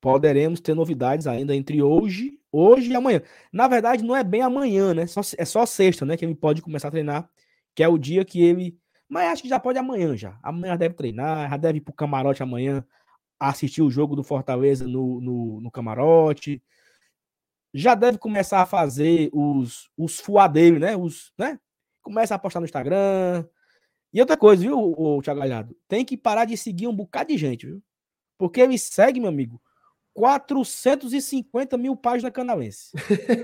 [0.00, 3.22] poderemos ter novidades ainda entre hoje, hoje e amanhã.
[3.52, 5.06] Na verdade, não é bem amanhã, né?
[5.06, 6.16] Só- é só sexta, né?
[6.16, 7.30] Que ele pode começar a treinar,
[7.74, 8.78] que é o dia que ele.
[9.08, 10.38] Mas acho que já pode amanhã já.
[10.42, 12.84] Amanhã deve treinar, já deve ir pro camarote amanhã
[13.38, 16.62] assistir o jogo do Fortaleza no, no, no camarote.
[17.74, 20.22] Já deve começar a fazer os, os
[20.52, 20.96] dele, né?
[20.96, 21.58] Os, né?
[22.00, 23.44] Começa a postar no Instagram.
[24.12, 25.76] E outra coisa, viu, o, Thiago Galhardo?
[25.88, 27.82] Tem que parar de seguir um bocado de gente, viu?
[28.38, 29.60] Porque ele segue, meu amigo,
[30.14, 32.92] 450 mil páginas canalense.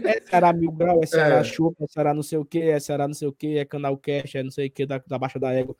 [0.04, 1.44] É Ceará Mil Grau, é Ceará É.
[1.44, 3.96] Chupa, é Ceará não sei o que, é Ceará não sei o que, é Canal
[3.98, 5.76] Cash, é não sei o que, da, da Baixa da Égua.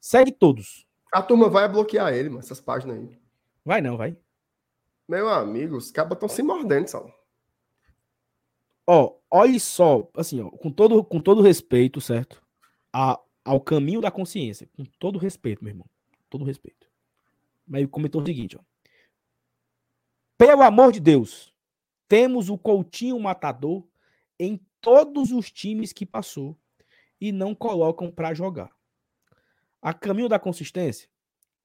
[0.00, 0.86] Segue todos.
[1.12, 3.18] A turma vai bloquear ele, mas essas páginas aí.
[3.62, 4.16] Vai não, vai.
[5.06, 7.21] Meu amigo, os cabas estão se mordendo, Sal.
[8.86, 12.42] Ó, olhe só, assim, ó, com todo, com todo respeito, certo?
[12.92, 14.68] A, ao caminho da consciência.
[14.76, 15.86] Com todo respeito, meu irmão.
[16.28, 16.88] Todo respeito.
[17.66, 18.60] Mas ele comentou o seguinte, ó.
[20.36, 21.54] Pelo amor de Deus,
[22.08, 23.86] temos o Coutinho Matador
[24.38, 26.58] em todos os times que passou
[27.20, 28.70] e não colocam pra jogar.
[29.80, 31.08] A caminho da consistência,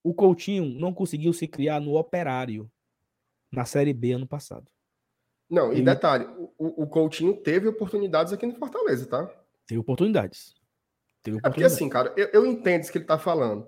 [0.04, 2.72] o Coutinho não conseguiu se criar no Operário
[3.52, 4.72] na Série B ano passado.
[5.50, 6.28] Não, e detalhe,
[6.58, 9.30] o, o Coutinho teve oportunidades aqui no Fortaleza, tá?
[9.66, 10.56] Teve oportunidades.
[11.24, 11.76] Teve É porque oportunidades.
[11.76, 13.68] assim, cara, eu, eu entendo isso que ele tá falando.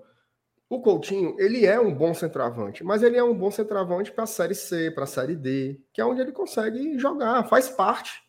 [0.68, 4.26] O Coutinho, ele é um bom centroavante, mas ele é um bom centroavante para a
[4.26, 8.22] Série C, para a Série D, que é onde ele consegue jogar, faz parte.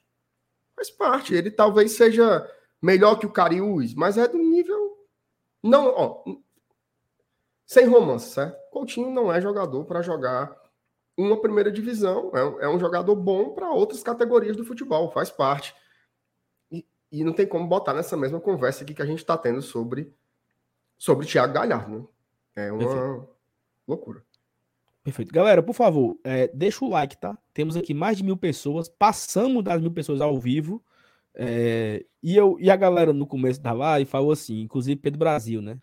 [0.75, 1.35] Faz parte.
[1.35, 2.49] Ele talvez seja
[2.81, 4.97] melhor que o Cariús, mas é do nível.
[5.61, 6.23] Não, ó.
[7.67, 8.57] Sem romance, certo?
[8.71, 10.59] Coutinho não é jogador para jogar
[11.17, 15.75] uma primeira divisão, é um, é jogador bom para outras categorias do futebol, faz parte.
[16.71, 19.61] E, e não tem como botar nessa mesma conversa aqui que a gente está tendo
[19.61, 20.13] sobre,
[20.97, 22.05] sobre Thiago Galhardo, né?
[22.55, 23.29] É uma Perfeito.
[23.87, 24.23] loucura.
[25.03, 25.33] Perfeito.
[25.33, 27.37] Galera, por favor, é, deixa o like, tá?
[27.53, 30.83] Temos aqui mais de mil pessoas, passamos das mil pessoas ao vivo.
[31.33, 35.61] é, e, eu, e a galera no começo da live falou assim, inclusive Pedro Brasil,
[35.61, 35.79] né?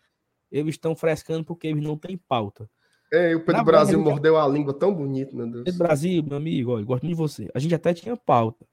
[0.51, 2.69] Eles estão frescando porque eles não têm pauta.
[3.11, 5.63] Ei, o Pedro Na Brasil verdade, mordeu a língua tão bonito, meu Deus.
[5.63, 7.49] Pedro Brasil, meu amigo, olha, gosto muito de você.
[7.53, 8.65] A gente até tinha pauta.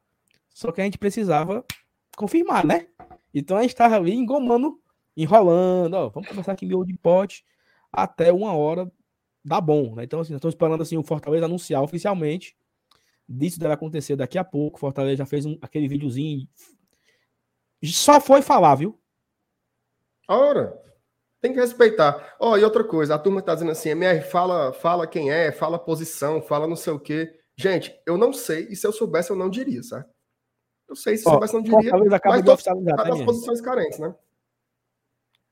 [0.51, 1.65] Só que a gente precisava
[2.17, 2.87] confirmar, né?
[3.33, 4.79] Então a gente estava ali engomando,
[5.17, 7.45] enrolando, ó, vamos começar aqui meu de pote
[7.93, 8.91] até uma hora
[9.47, 10.05] dá bom, né?
[10.05, 12.57] Então, assim, nós estamos esperando assim, o Fortaleza anunciar oficialmente.
[13.29, 14.79] Disso deve acontecer daqui a pouco.
[14.79, 16.49] Fortaleza já fez um, aquele videozinho.
[17.85, 18.99] Só foi falar, viu?
[20.29, 20.77] Ora,
[21.47, 22.35] tem que respeitar.
[22.41, 25.79] Ó, e outra coisa, a turma tá dizendo assim, MR, fala, fala quem é, fala
[25.79, 27.39] posição, fala não sei o quê.
[27.57, 30.11] Gente, eu não sei, e se eu soubesse, eu não diria, certo?
[30.89, 31.91] Eu sei, se eu Ó, soubesse, eu não diria.
[31.91, 34.15] Fortaleza acaba mas de tô- oficializar, Tá posições carentes, né?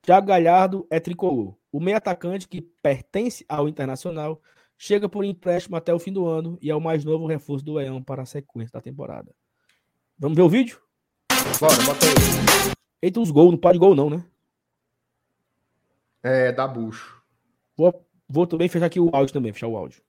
[0.03, 1.57] Thiago Galhardo é tricolor.
[1.73, 4.41] O meio atacante que pertence ao Internacional
[4.77, 7.73] chega por empréstimo até o fim do ano e é o mais novo reforço do
[7.75, 9.35] Leão para a sequência da temporada.
[10.19, 10.79] Vamos ver o vídeo?
[11.59, 12.75] Bora, bota aí.
[13.01, 14.25] Eita, uns gols, não pode gol não, né?
[16.25, 17.23] É, da bucho.
[17.77, 20.03] Vou, vou também fechar aqui o áudio também, fechar o áudio.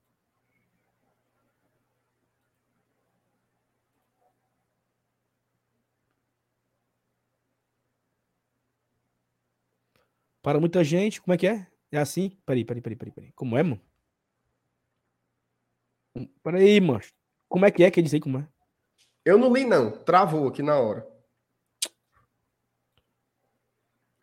[10.41, 11.68] Para muita gente, como é que é?
[11.91, 12.38] É assim?
[12.45, 13.32] Peraí, peraí, peraí, peraí, peraí.
[13.34, 13.82] Como é, mano?
[16.41, 17.01] Peraí, mano.
[17.49, 18.47] Como é que é que ele diz aí como é?
[19.26, 19.91] Eu não li, não.
[19.91, 21.14] Travou aqui na hora.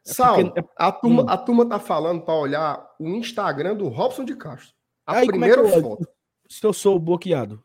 [0.07, 1.29] É Saulo, porque- é- a, turma, Hum.
[1.29, 4.75] a turma tá falando para olhar o Instagram do Robson de Castro.
[5.07, 5.83] A Aí, é primeira olho?
[5.83, 6.09] foto.
[6.49, 7.65] Se eu sou bloqueado.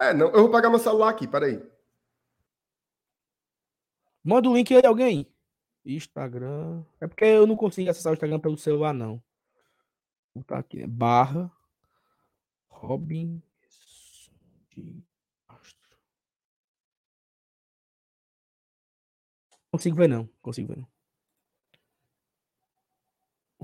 [0.00, 1.62] É, não, eu vou pegar meu celular aqui, peraí.
[4.24, 5.26] Manda o link aí, alguém.
[5.84, 6.84] Instagram.
[7.00, 9.14] É porque eu não consigo acessar o Instagram pelo celular, não.
[10.34, 10.78] Vou botar aqui.
[10.78, 10.86] né?
[10.86, 11.50] Barra.
[12.68, 13.42] Robin.
[14.70, 15.02] de
[15.46, 15.96] Castro.
[19.70, 20.28] Consigo ver, não.
[20.40, 20.91] Consigo ver, não.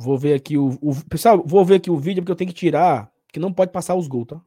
[0.00, 1.04] Vou ver aqui o, o.
[1.08, 3.12] Pessoal, vou ver aqui o vídeo porque eu tenho que tirar.
[3.32, 4.40] Que não pode passar os gols, tá?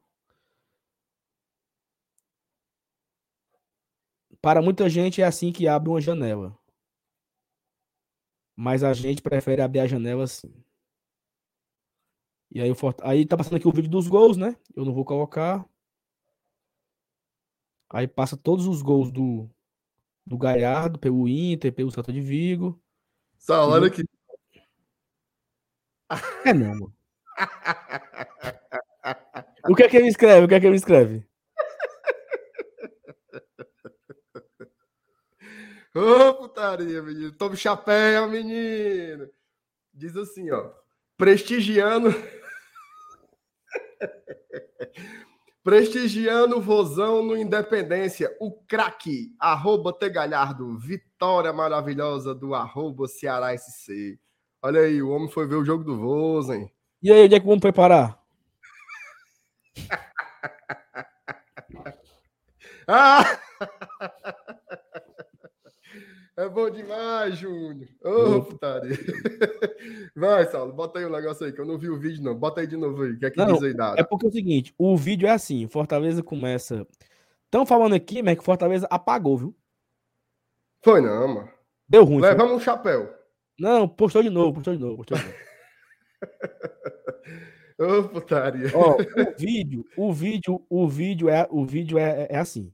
[4.41, 6.57] Para muita gente é assim que abre uma janela.
[8.55, 10.53] Mas a gente prefere abrir a janela assim.
[12.49, 14.55] E aí, o Forta- aí tá passando aqui o vídeo dos gols, né?
[14.73, 15.65] Eu não vou colocar.
[17.89, 19.49] Aí passa todos os gols do,
[20.25, 22.81] do Galhardo, pelo Inter, pelo Santa de Vigo.
[23.37, 24.03] Saulo, olha aqui.
[26.45, 26.93] É mano.
[29.67, 30.45] O que é que ele escreve?
[30.45, 31.25] O que é que ele escreve?
[35.93, 37.31] Ô, putaria, menino.
[37.33, 39.29] Tome chapéu, menino.
[39.93, 40.71] Diz assim, ó.
[41.17, 42.09] Prestigiando.
[45.63, 48.35] Prestigiando o Vozão no Independência.
[48.39, 50.79] O craque, arroba Tegalhardo.
[50.79, 54.17] Vitória maravilhosa do arroba Ceará SC.
[54.63, 56.71] Olha aí, o homem foi ver o jogo do Vozen.
[57.01, 58.19] E aí, onde é que vamos preparar?
[62.87, 63.23] Ah!
[66.37, 67.87] É bom demais, Júnior.
[68.03, 68.41] Ô, Ô.
[68.43, 68.97] putaria.
[70.15, 72.33] Vai, Saulo, bota aí o negócio aí, que eu não vi o vídeo, não.
[72.33, 73.11] Bota aí de novo aí.
[73.11, 73.99] O que é que Não, diz aí, Dara?
[73.99, 76.87] É porque é o seguinte, o vídeo é assim, Fortaleza começa...
[77.45, 79.55] Estão falando aqui, mas que Fortaleza apagou, viu?
[80.83, 81.49] Foi não, mano.
[81.87, 82.19] Deu ruim.
[82.21, 82.29] foi?
[82.29, 83.13] Levamos um chapéu.
[83.61, 85.37] Não, postou de novo, postou de novo, postou de novo.
[87.77, 88.71] Ô, putaria.
[88.75, 92.73] Ó, o vídeo, o vídeo, o vídeo é, o vídeo é, é assim,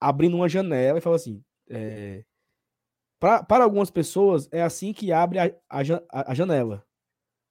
[0.00, 1.40] abrindo uma janela e fala assim,
[1.70, 2.24] é,
[3.20, 6.84] pra, para algumas pessoas é assim que abre a, a- a janela.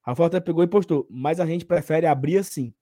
[0.04, 2.74] A foto até pegou e postou, mas a gente prefere abrir assim.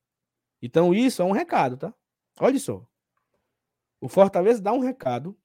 [0.63, 1.93] Então isso é um recado, tá?
[2.39, 2.84] Olha só.
[4.01, 5.38] O Fortaleza dá um recado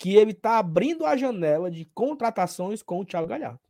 [0.00, 3.60] que ele tá abrindo a janela de contratações com o Thiago Galhardo.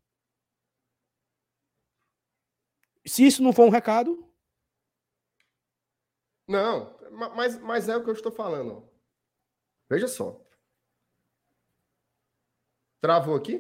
[3.05, 4.25] Se isso não for um recado,
[6.47, 8.89] Não, ma- mas, mas é o que eu estou falando.
[9.89, 10.41] Veja só.
[13.01, 13.55] Travou aqui?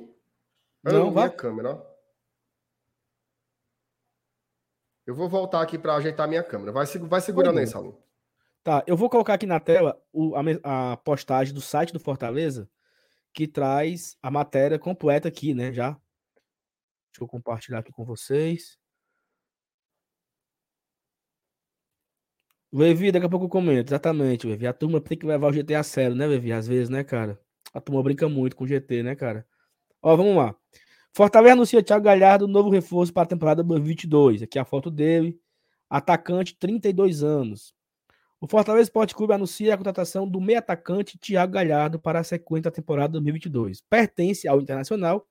[0.84, 1.26] Eu Não, vai.
[1.26, 1.90] a câmera, ó.
[5.06, 6.70] Eu vou voltar aqui para ajeitar minha câmera.
[6.70, 8.00] Vai, vai segurando aí, bom.
[8.62, 12.68] Tá, eu vou colocar aqui na tela o- a, a postagem do site do Fortaleza
[13.34, 15.72] que traz a matéria completa aqui, né?
[15.72, 15.92] Já.
[17.12, 18.76] Deixa eu compartilhar aqui com vocês.
[22.72, 23.88] Levi, daqui a pouco eu comento.
[23.90, 24.66] Exatamente, Levi.
[24.66, 26.52] A turma tem que levar o GT a sério, né, Levi?
[26.52, 27.38] Às vezes, né, cara?
[27.74, 29.46] A turma brinca muito com o GT, né, cara?
[30.02, 30.54] Ó, vamos lá.
[31.14, 34.42] Fortaleza anuncia Thiago Galhardo, novo reforço para a temporada 2022.
[34.42, 35.38] Aqui a foto dele.
[35.90, 37.74] Atacante, 32 anos.
[38.40, 42.64] O Fortaleza Esporte Clube anuncia a contratação do meio atacante Thiago Galhardo para a sequência
[42.64, 43.82] da temporada 2022.
[43.82, 45.28] Pertence ao Internacional.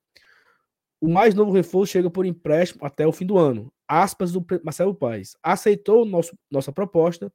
[1.00, 3.72] O mais novo reforço chega por empréstimo até o fim do ano.
[3.88, 5.36] Aspas do Marcelo Paes.
[5.42, 7.32] Aceitou nosso, nossa proposta,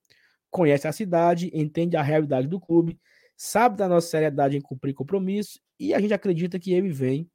[0.49, 2.97] conhece a cidade, entende a realidade do clube,
[3.35, 7.29] sabe da nossa seriedade em cumprir compromisso e a gente acredita que ele vem,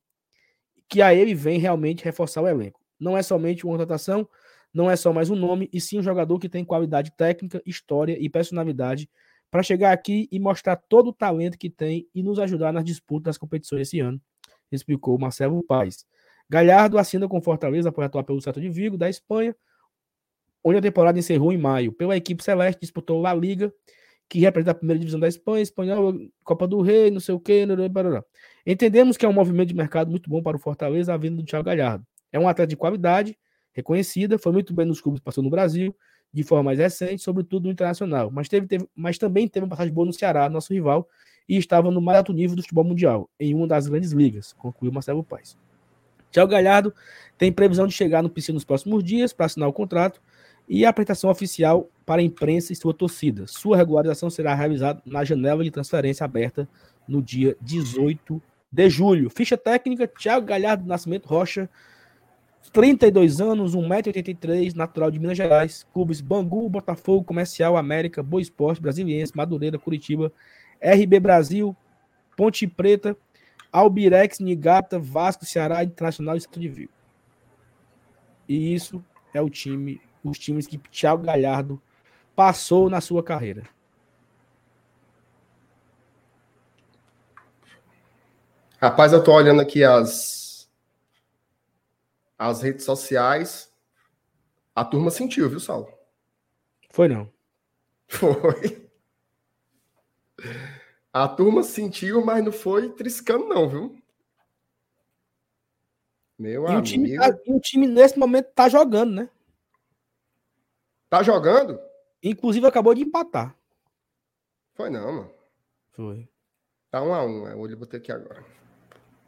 [0.89, 2.81] que a ele vem realmente reforçar o elenco.
[2.99, 4.27] Não é somente uma contratação,
[4.73, 8.17] não é só mais um nome, e sim um jogador que tem qualidade técnica, história
[8.21, 9.09] e personalidade
[9.51, 13.25] para chegar aqui e mostrar todo o talento que tem e nos ajudar nas disputas
[13.25, 14.21] das competições esse ano,
[14.71, 16.07] explicou Marcelo Paes.
[16.49, 19.55] Galhardo assina com Fortaleza para atuar pelo Celta de Vigo, da Espanha,
[20.63, 21.93] onde a temporada encerrou em maio.
[21.93, 23.73] Pela equipe celeste, disputou La Liga,
[24.29, 26.15] que representa a primeira divisão da Espanha, Espanhol,
[26.45, 27.65] Copa do Rei, não sei o quê.
[28.65, 31.45] Entendemos que é um movimento de mercado muito bom para o Fortaleza, a vinda do
[31.45, 32.07] Thiago Galhardo.
[32.31, 33.37] É um atleta de qualidade,
[33.73, 35.95] reconhecida, foi muito bem nos clubes que passou no Brasil,
[36.33, 39.93] de forma mais recente, sobretudo no internacional, mas, teve, teve, mas também teve uma passagem
[39.93, 41.09] boa no Ceará, nosso rival,
[41.49, 44.93] e estava no mais alto nível do futebol mundial, em uma das grandes ligas, concluiu
[44.93, 45.59] Marcelo Paes.
[46.31, 46.95] Thiago Galhardo
[47.37, 50.23] tem previsão de chegar no PC nos próximos dias para assinar o contrato
[50.69, 53.47] e a apresentação oficial para a imprensa e sua torcida.
[53.49, 56.69] Sua regularização será realizada na janela de transferência aberta
[57.09, 58.41] no dia 18
[58.71, 59.29] de julho.
[59.31, 61.69] Ficha técnica: Thiago Galhardo Nascimento Rocha,
[62.69, 65.87] 32 anos, 1,83m, natural de Minas Gerais.
[65.93, 70.33] Clubes Bangu, Botafogo, Comercial, América, Boa Esporte, Brasiliense, Madureira, Curitiba,
[70.81, 71.75] RB Brasil,
[72.37, 73.17] Ponte Preta,
[73.73, 76.93] Albirex, Nigata, Vasco, Ceará, Internacional e Santo de Vigo.
[78.49, 81.81] E isso é o time os times que Thiago Galhardo
[82.37, 83.63] passou na sua carreira.
[88.81, 90.40] Rapaz, eu tô olhando aqui as
[92.41, 93.71] as redes sociais.
[94.75, 95.93] A turma sentiu, viu, Saulo?
[96.91, 97.31] Foi não.
[98.09, 98.91] Foi.
[101.13, 104.03] A turma sentiu, mas não foi triscando, não, viu?
[106.39, 106.81] Meu e amigo.
[106.81, 109.31] O time, tá, e o time, nesse momento, tá jogando, né?
[111.11, 111.79] Tá jogando?
[112.23, 113.55] Inclusive acabou de empatar.
[114.73, 115.35] Foi não, mano.
[115.91, 116.27] Foi.
[116.91, 117.55] Tá um a um, é.
[117.55, 118.43] Olho ter aqui agora.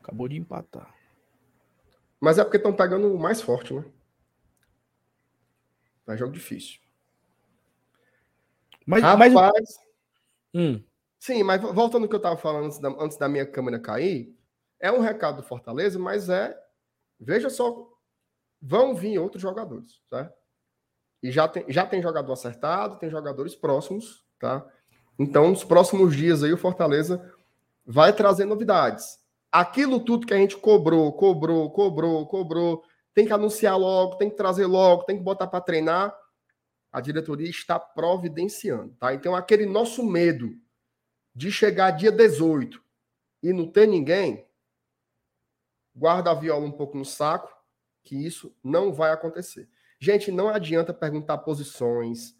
[0.00, 1.01] Acabou de empatar.
[2.22, 3.84] Mas é porque estão pegando o mais forte, né?
[6.06, 6.78] É jogo difícil.
[8.86, 9.76] Mas, Rapaz, mas...
[10.54, 10.84] Hum.
[11.18, 14.38] Sim, mas voltando ao que eu tava falando antes da, antes da minha câmera cair,
[14.78, 16.56] é um recado do Fortaleza, mas é.
[17.18, 17.88] Veja só,
[18.60, 20.32] vão vir outros jogadores, certo?
[21.24, 24.64] E já tem, já tem jogador acertado, tem jogadores próximos, tá?
[25.18, 27.34] Então, nos próximos dias aí, o Fortaleza
[27.84, 29.21] vai trazer novidades.
[29.52, 32.82] Aquilo tudo que a gente cobrou, cobrou, cobrou, cobrou,
[33.12, 36.16] tem que anunciar logo, tem que trazer logo, tem que botar para treinar.
[36.90, 39.12] A diretoria está providenciando, tá?
[39.12, 40.50] Então, aquele nosso medo
[41.34, 42.82] de chegar dia 18
[43.42, 44.46] e não ter ninguém,
[45.94, 47.54] guarda a viola um pouco no saco,
[48.02, 49.68] que isso não vai acontecer.
[50.00, 52.34] Gente, não adianta perguntar posições,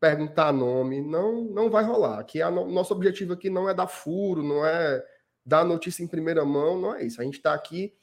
[0.00, 2.24] perguntar nome, não não vai rolar.
[2.24, 5.04] Que nosso objetivo aqui não é dar furo, não é
[5.46, 7.20] dar notícia em primeira mão, não é isso.
[7.20, 7.94] A gente está aqui,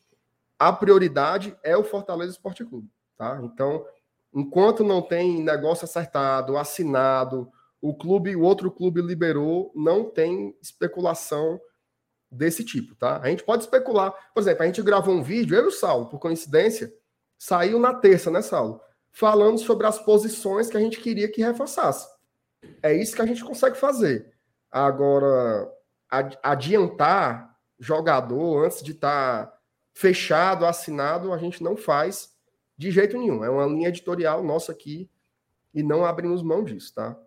[0.58, 3.40] a prioridade é o Fortaleza Esporte Clube, tá?
[3.44, 3.86] Então,
[4.34, 11.60] enquanto não tem negócio acertado, assinado, o clube, o outro clube liberou, não tem especulação
[12.32, 13.20] desse tipo, tá?
[13.22, 14.14] A gente pode especular.
[14.34, 16.92] Por exemplo, a gente gravou um vídeo, eu e o Saulo, por coincidência,
[17.38, 18.80] saiu na terça, né, Saulo?
[19.14, 22.08] falando sobre as posições que a gente queria que reforçasse.
[22.82, 24.34] É isso que a gente consegue fazer.
[24.72, 25.72] Agora,
[26.42, 29.60] adiantar jogador antes de estar tá
[29.94, 32.34] fechado, assinado, a gente não faz
[32.78, 33.44] de jeito nenhum.
[33.44, 35.10] É uma linha editorial nossa aqui
[35.74, 37.18] e não abrimos mão disso, tá?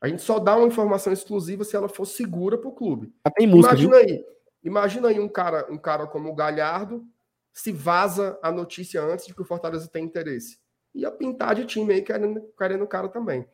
[0.00, 3.12] A gente só dá uma informação exclusiva se ela for segura para o clube.
[3.40, 3.96] Música, imagina viu?
[3.96, 4.24] aí,
[4.62, 7.04] imagina aí um cara, um cara como o Galhardo
[7.52, 10.58] se vaza a notícia antes de que o Fortaleza tenha interesse
[10.94, 13.46] ia pintar de time aí querendo, querendo o cara também.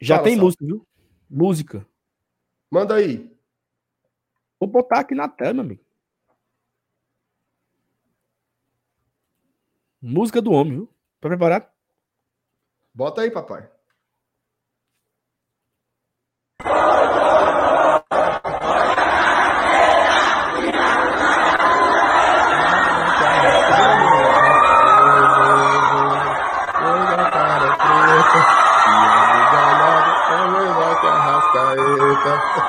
[0.00, 0.44] Já Fala, tem Sal.
[0.44, 0.86] música, viu?
[1.28, 1.86] Música.
[2.70, 3.31] Manda aí.
[4.62, 5.84] Vou botar aqui na tela, meu amigo.
[10.00, 10.86] Música do homem, viu?
[11.20, 11.68] Tá preparado?
[12.94, 13.68] Bota aí, papai.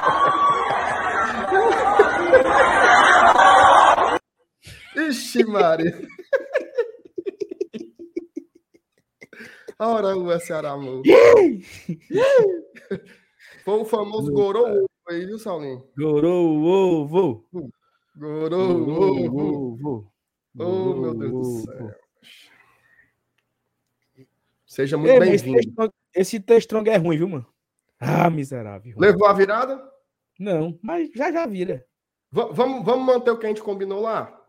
[5.33, 5.99] Ixi, Maria.
[9.79, 11.01] Ora, o Ceará, amor.
[13.63, 15.87] Foi o famoso gorou aí, viu, Saulinho?
[15.97, 17.49] Gorou ovo.
[18.15, 20.13] Gorou ovo.
[20.59, 21.95] Oh, meu Deus do céu.
[24.67, 25.91] Seja muito bem-vindo.
[26.13, 27.47] Esse textão é ruim, viu, mano?
[27.99, 28.93] Ah, miserável.
[28.97, 29.83] Levou a virada?
[30.39, 31.83] Não, mas já já vira.
[32.31, 34.42] V vamos, vamos manter o que a gente combinou lá?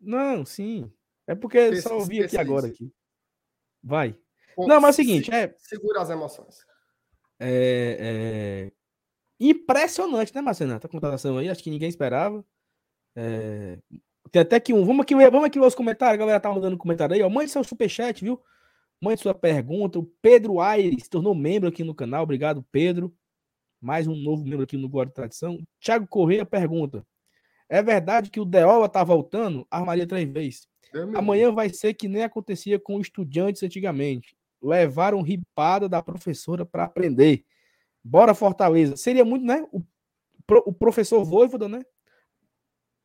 [0.00, 0.90] Não, sim.
[1.26, 2.92] É porque eu só ouvi aqui agora aqui.
[3.82, 4.16] Vai.
[4.56, 5.54] Bom, não, mas é o seguinte, é.
[5.58, 6.64] Segura as emoções.
[7.38, 8.72] É, é...
[9.38, 10.76] Impressionante, né, Marcena?
[10.76, 12.44] A contratação aí, acho que ninguém esperava.
[13.14, 13.78] É...
[14.30, 14.84] Tem até que um.
[14.84, 17.28] Vamos aqui, vamos aqui os comentários, a galera tá mandando comentário aí, ó.
[17.28, 18.42] Mande seu superchat, viu?
[19.00, 19.98] Mande sua pergunta.
[19.98, 22.24] O Pedro Aires se tornou membro aqui no canal.
[22.24, 23.14] Obrigado, Pedro.
[23.80, 25.58] Mais um novo membro aqui no Guarda Tradição.
[25.80, 27.06] Thiago Correia pergunta:
[27.68, 29.66] É verdade que o Deola tá voltando?
[29.70, 30.68] Armaria três vezes.
[31.14, 34.36] Amanhã vai ser que nem acontecia com estudantes antigamente.
[34.62, 37.44] Levaram ripada da professora para aprender.
[38.02, 38.96] Bora, Fortaleza.
[38.96, 39.66] Seria muito, né?
[39.70, 39.82] O,
[40.66, 41.82] o professor Voivoda, né?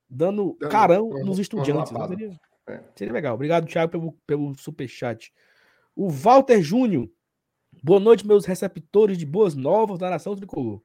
[0.10, 1.92] Dando carão nos estudantes.
[1.92, 2.08] Né?
[2.08, 2.84] Seria, É.
[2.96, 3.36] Seria legal.
[3.36, 5.34] Obrigado, Thiago, pelo, pelo superchat.
[5.96, 7.10] O Walter Júnior.
[7.84, 10.82] Boa noite, meus receptores de boas novas da Nação Tricolor.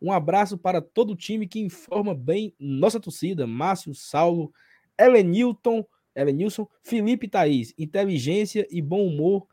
[0.00, 3.46] Um abraço para todo o time que informa bem nossa torcida.
[3.46, 4.52] Márcio, Saulo,
[4.98, 5.84] Elenilton,
[6.14, 7.74] Elenilson, Felipe Thaís.
[7.76, 9.46] Inteligência e bom humor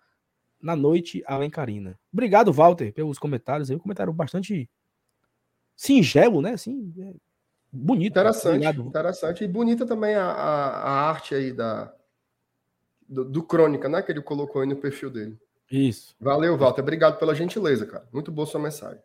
[0.62, 2.00] na noite alencarina.
[2.12, 3.70] Obrigado, Walter, pelos comentários.
[3.70, 4.70] Um comentário bastante
[5.76, 6.54] singelo, né?
[6.54, 7.14] Assim, é
[7.72, 8.12] bonito.
[8.12, 9.44] Interessante, interessante.
[9.44, 11.94] E bonita também a, a, a arte aí da,
[13.08, 14.02] do, do, Crônica, né?
[14.02, 15.38] Que ele colocou aí no perfil dele.
[15.72, 16.16] Isso.
[16.20, 16.82] Valeu, Walter.
[16.82, 18.08] Obrigado pela gentileza, cara.
[18.12, 19.02] Muito boa sua mensagem.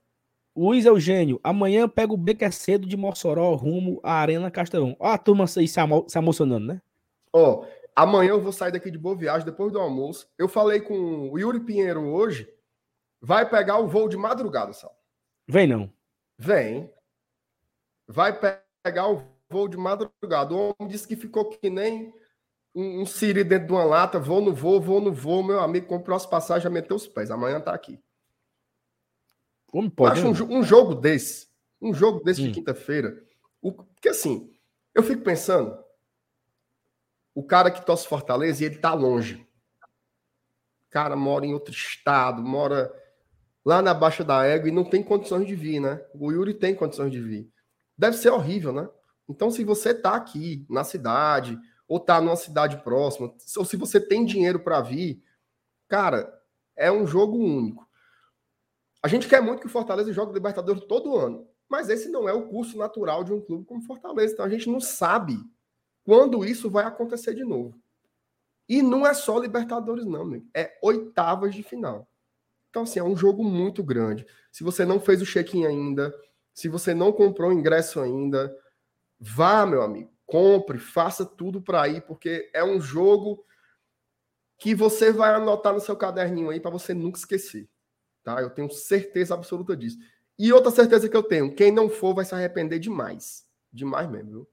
[0.55, 4.94] Luiz Eugênio, amanhã pega o Becker cedo de Mossoró rumo à Arena Castelão.
[5.00, 6.82] Ó, a turma se, se, se emocionando, né?
[7.32, 7.64] Ó,
[7.96, 10.30] amanhã eu vou sair daqui de Boa Viagem, depois do almoço.
[10.36, 12.53] Eu falei com o Yuri Pinheiro hoje.
[13.20, 14.94] Vai pegar o voo de madrugada, Sal.
[15.48, 15.90] Vem não.
[16.38, 16.92] Vem.
[18.07, 18.38] Vai
[18.84, 20.55] pegar o voo de madrugada.
[20.55, 22.12] O homem disse que ficou que nem
[22.74, 24.18] um, um Siri dentro de uma lata.
[24.18, 25.42] Vou no voo, vou no voo.
[25.42, 27.30] Meu amigo comprou as passagens, já meteu os pés.
[27.30, 27.98] Amanhã tá aqui.
[29.73, 30.20] Como pode?
[30.20, 31.49] Eu acho um, um, jogo desse,
[31.81, 32.49] um jogo desse hum.
[32.49, 33.25] de quinta-feira,
[33.62, 34.53] porque assim,
[34.95, 35.83] eu fico pensando,
[37.35, 39.49] o cara que torce Fortaleza e ele tá longe.
[40.87, 42.93] O cara mora em outro estado, mora
[43.64, 46.05] lá na Baixa da Égua e não tem condições de vir, né?
[46.14, 47.51] O Yuri tem condições de vir.
[47.97, 48.87] Deve ser horrível, né?
[49.27, 51.59] Então, se você tá aqui na cidade,
[51.89, 55.23] ou tá numa cidade próxima, ou se você tem dinheiro para vir,
[55.89, 56.31] cara,
[56.77, 57.89] é um jogo único.
[59.03, 62.32] A gente quer muito que o Fortaleza jogue Libertadores todo ano, mas esse não é
[62.32, 64.32] o curso natural de um clube como Fortaleza.
[64.32, 65.38] Então a gente não sabe
[66.05, 67.80] quando isso vai acontecer de novo.
[68.68, 70.46] E não é só Libertadores, não, amigo.
[70.55, 72.09] é oitavas de final.
[72.70, 74.26] Então, assim, é um jogo muito grande.
[74.50, 76.14] Se você não fez o check-in ainda,
[76.55, 78.57] se você não comprou o ingresso ainda,
[79.20, 83.44] vá, meu amigo, compre, faça tudo para ir, porque é um jogo
[84.59, 87.68] que você vai anotar no seu caderninho aí para você nunca esquecer.
[88.23, 88.41] Tá?
[88.41, 89.99] Eu tenho certeza absoluta disso.
[90.39, 93.47] E outra certeza que eu tenho, quem não for vai se arrepender demais.
[93.73, 94.49] Demais mesmo, viu?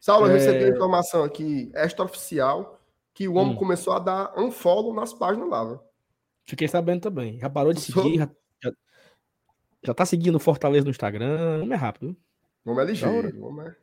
[0.00, 0.30] Saulo, é...
[0.30, 2.80] eu recebi a informação aqui, extraoficial,
[3.12, 3.58] que o homem hum.
[3.58, 5.64] começou a dar um follow nas páginas lá.
[5.64, 5.80] Viu?
[6.46, 7.38] Fiquei sabendo também.
[7.38, 8.30] Já parou de seguir, já,
[8.62, 8.72] já,
[9.84, 11.58] já tá seguindo o Fortaleza no Instagram.
[11.58, 12.16] O homem é rápido.
[12.64, 13.38] O homem é ligeiro.
[13.38, 13.76] O homem é...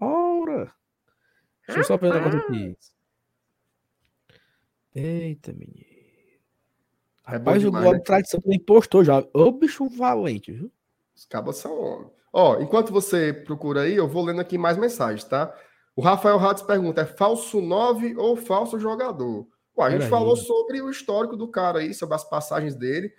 [0.00, 0.72] Ora!
[1.66, 2.76] Deixa eu só ver um negócio aqui.
[4.94, 5.95] Eita, menino.
[7.26, 7.98] É Rapaz, o Globo né?
[7.98, 9.24] Tradição também postou já.
[9.32, 10.70] Ô, bicho valente, viu?
[11.14, 12.10] Os cabos são homens.
[12.32, 15.54] Ó, enquanto você procura aí, eu vou lendo aqui mais mensagens, tá?
[15.96, 19.46] O Rafael Ratz pergunta: é falso 9 ou falso jogador?
[19.76, 23.12] Ué, a gente falou sobre o histórico do cara aí, sobre as passagens dele.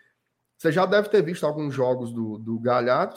[0.57, 3.15] Você já deve ter visto alguns jogos do, do Galhardo.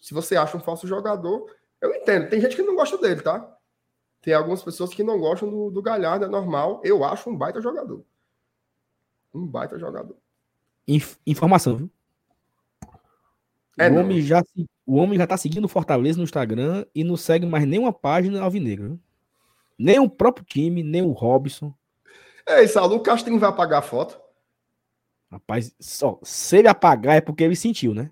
[0.00, 1.46] Se você acha um falso jogador,
[1.80, 2.28] eu entendo.
[2.28, 3.48] Tem gente que não gosta dele, tá?
[4.20, 6.80] Tem algumas pessoas que não gostam do, do Galhardo, é normal.
[6.82, 8.04] Eu acho um baita jogador.
[9.34, 10.16] Um baita jogador.
[10.86, 11.90] Inf informação, viu?
[13.76, 14.42] É o, homem já,
[14.86, 18.40] o homem já tá seguindo o Fortaleza no Instagram e não segue mais nenhuma página
[18.40, 18.96] alvinegra.
[19.76, 21.74] Nem o próprio time, nem o Robson.
[22.46, 24.20] É isso, o Castrinho vai apagar a foto.
[25.30, 28.10] Rapaz, só, se ele apagar é porque ele sentiu, né?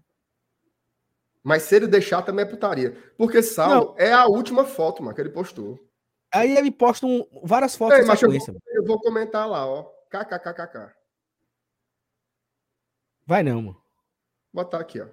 [1.42, 2.96] Mas se ele deixar também é putaria.
[3.16, 5.78] Porque Saulo é a última foto, mano, que ele postou.
[6.32, 9.84] Aí ele posta um, várias fotos Ei, mas eu vou, eu vou comentar lá, ó.
[10.08, 11.01] KKKKK.
[13.26, 13.82] Vai não, mano.
[14.52, 15.06] Vou botar aqui, ó.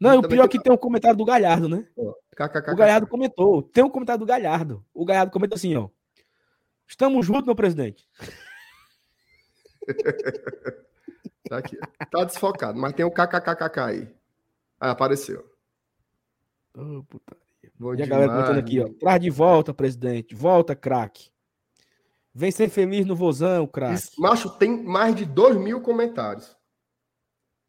[0.00, 1.86] Não, o pior é que tem um comentário do Galhardo, né?
[1.96, 3.62] O Galhardo comentou.
[3.62, 4.84] Tem um comentário do Galhardo.
[4.92, 5.88] O Galhardo comentou assim, ó.
[6.86, 8.06] Estamos juntos, meu presidente.
[11.48, 11.78] tá aqui.
[12.10, 14.14] Tá desfocado, mas tem um kkkk aí.
[14.78, 15.48] Ah, apareceu.
[16.76, 17.44] Oh, putaria.
[17.78, 18.88] Bom e a galera comentando aqui, ó.
[19.00, 20.34] Traz de volta, presidente.
[20.34, 21.30] Volta, craque.
[22.34, 24.02] Vem ser feliz no vozão, craque.
[24.18, 26.56] Macho, tem mais de dois mil comentários.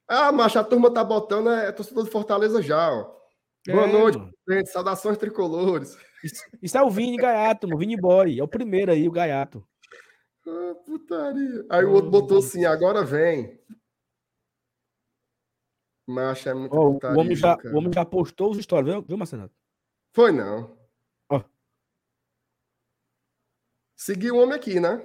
[0.08, 3.16] Ah, mas a turma tá botando é, é torcedor de Fortaleza já, ó.
[3.68, 4.70] Boa é, noite, gente.
[4.70, 5.97] Saudações tricolores.
[6.24, 8.39] Isso, isso, é o Vini Gaiato, o Vini Boy.
[8.39, 9.68] É o primeiro aí, o Gaiato.
[10.47, 11.66] Ah, putaria.
[11.70, 13.60] Aí o outro botou assim, agora vem.
[16.08, 19.01] Macho é muito oh, putaria, o, homem já, o homem já postou os stories, viu,
[19.01, 19.49] viu Marcelo?
[20.14, 20.78] Foi não.
[21.30, 21.39] Ó.
[21.39, 21.43] Oh.
[23.95, 25.01] Segui o homem aqui, né?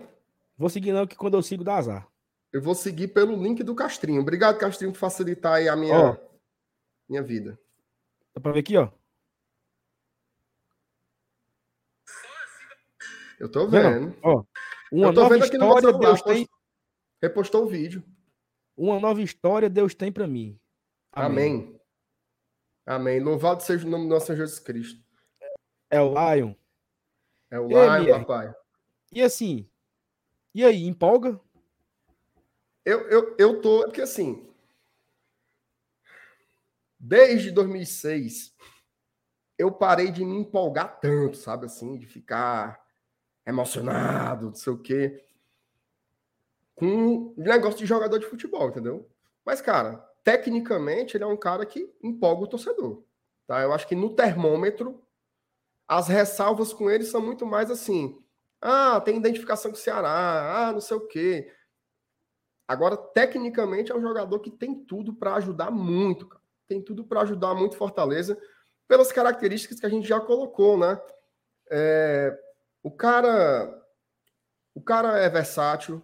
[0.59, 2.09] Vou seguir não, que quando eu sigo dá azar.
[2.53, 4.20] Eu vou seguir pelo link do Castrinho.
[4.20, 6.20] Obrigado, Castrinho, por facilitar aí a minha,
[7.09, 7.59] minha vida.
[8.34, 8.90] Dá pra ver aqui, ó.
[13.38, 14.16] Eu tô vendo.
[14.22, 14.44] Ó,
[14.92, 16.48] uma eu tô nova vendo aqui história Deus tem.
[17.22, 18.05] Repostou o vídeo.
[18.76, 20.59] Uma nova história Deus tem para mim.
[21.12, 21.55] Amém.
[21.55, 21.80] Amém.
[22.86, 23.20] Amém.
[23.20, 25.03] Louvado seja o nome do nosso Jesus Cristo.
[25.88, 26.55] É o Lion.
[27.51, 28.55] É o Lion, papai.
[29.12, 29.68] E assim,
[30.55, 31.40] e aí, empolga?
[32.91, 33.82] Eu, eu, eu tô.
[33.82, 34.47] é Porque assim.
[36.99, 38.55] Desde 2006,
[39.57, 41.66] eu parei de me empolgar tanto, sabe?
[41.66, 42.78] Assim, de ficar
[43.47, 45.24] emocionado, não sei o quê.
[46.74, 49.09] Com negócio de jogador de futebol, entendeu?
[49.45, 53.03] Mas, cara, tecnicamente, ele é um cara que empolga o torcedor.
[53.47, 53.62] Tá?
[53.62, 55.03] Eu acho que no termômetro,
[55.88, 58.22] as ressalvas com ele são muito mais assim.
[58.61, 61.51] Ah, tem identificação com o Ceará, ah, não sei o quê.
[62.70, 66.40] Agora, tecnicamente, é um jogador que tem tudo para ajudar muito, cara.
[66.68, 68.40] Tem tudo para ajudar muito Fortaleza,
[68.86, 70.96] pelas características que a gente já colocou, né?
[71.68, 72.32] É,
[72.80, 73.76] o cara.
[74.72, 76.00] O cara é versátil,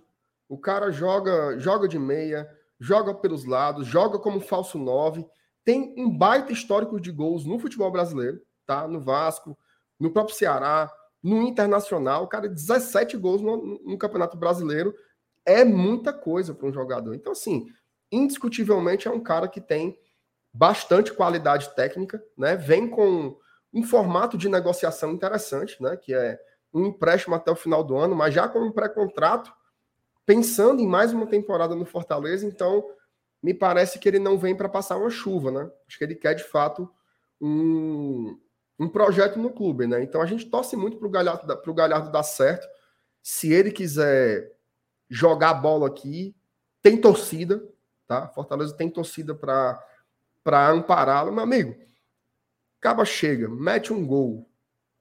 [0.49, 2.51] o cara joga, joga de meia,
[2.81, 5.25] joga pelos lados, joga como falso 9,
[5.65, 8.89] tem um baita histórico de gols no futebol brasileiro, tá?
[8.89, 9.57] No Vasco,
[10.01, 10.93] no próprio Ceará,
[11.23, 14.93] no Internacional, cara 17 gols no, no Campeonato Brasileiro
[15.47, 17.15] é muita coisa para um jogador.
[17.15, 17.67] Então, assim,
[18.11, 19.99] indiscutivelmente é um cara que tem
[20.53, 22.57] bastante qualidade técnica, né?
[22.57, 23.39] Vem com
[23.73, 25.97] um formato de negociação interessante, né?
[25.97, 26.39] Que é
[26.75, 29.53] um empréstimo até o final do ano, mas já com um pré-contrato,
[30.25, 32.85] pensando em mais uma temporada no Fortaleza, então
[33.43, 35.71] me parece que ele não vem para passar uma chuva, né?
[35.87, 36.91] Acho que ele quer de fato
[37.41, 38.39] um,
[38.79, 40.03] um projeto no clube, né?
[40.03, 42.67] Então a gente torce muito para o Galhardo, Galhardo dar certo.
[43.23, 44.56] Se ele quiser
[45.09, 46.35] jogar a bola aqui,
[46.83, 47.63] tem torcida,
[48.07, 48.29] tá?
[48.29, 51.77] Fortaleza tem torcida para ampará-lo, meu amigo.
[52.81, 54.49] Caba chega, mete um gol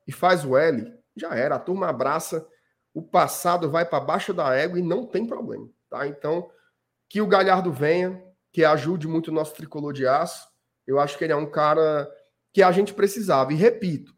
[0.07, 1.55] e faz o L, já era.
[1.55, 2.47] A turma abraça,
[2.93, 6.07] o passado vai para baixo da égua e não tem problema, tá?
[6.07, 6.49] Então,
[7.07, 10.47] que o Galhardo venha, que ajude muito o nosso tricolor de aço.
[10.87, 12.09] Eu acho que ele é um cara
[12.53, 13.51] que a gente precisava.
[13.51, 14.15] E repito,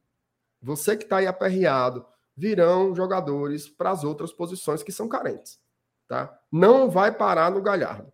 [0.62, 5.60] você que está aí aperreado, virão jogadores para as outras posições que são carentes,
[6.08, 6.40] tá?
[6.52, 8.12] Não vai parar no Galhardo.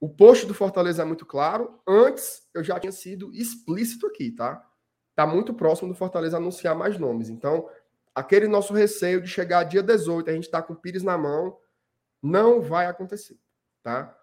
[0.00, 1.78] O post do Fortaleza é muito claro.
[1.86, 4.66] Antes eu já tinha sido explícito aqui, tá?
[5.14, 7.28] Tá muito próximo do Fortaleza anunciar mais nomes.
[7.28, 7.68] Então,
[8.14, 11.58] aquele nosso receio de chegar dia 18, a gente tá com o Pires na mão,
[12.22, 13.38] não vai acontecer,
[13.82, 14.16] tá?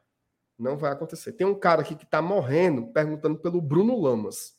[0.58, 1.34] Não vai acontecer.
[1.34, 4.56] Tem um cara aqui que tá morrendo perguntando pelo Bruno Lamas.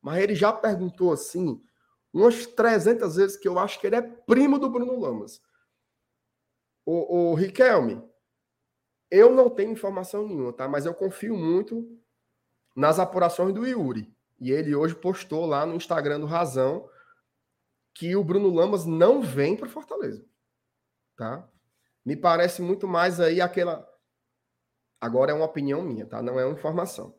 [0.00, 1.62] Mas ele já perguntou assim
[2.12, 5.40] umas 300 vezes que eu acho que ele é primo do Bruno Lamas.
[6.84, 8.02] O, o Riquelme,
[9.10, 10.66] eu não tenho informação nenhuma, tá?
[10.66, 11.86] Mas eu confio muito
[12.74, 14.12] nas apurações do Yuri.
[14.40, 16.88] E ele hoje postou lá no Instagram do Razão
[17.94, 20.24] que o Bruno Lamas não vem para Fortaleza,
[21.16, 21.48] tá?
[22.04, 23.88] Me parece muito mais aí aquela.
[25.00, 26.22] Agora é uma opinião minha, tá?
[26.22, 27.14] Não é uma informação.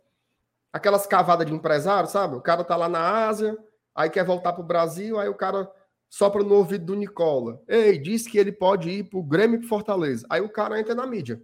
[0.71, 2.35] Aquelas cavadas de empresário, sabe?
[2.35, 3.57] O cara tá lá na Ásia,
[3.93, 5.71] aí quer voltar pro Brasil, aí o cara
[6.13, 7.59] sopra no ouvido do Nicola.
[7.67, 10.27] Ei, diz que ele pode ir pro Grêmio e pro Fortaleza.
[10.29, 11.41] Aí o cara entra na mídia.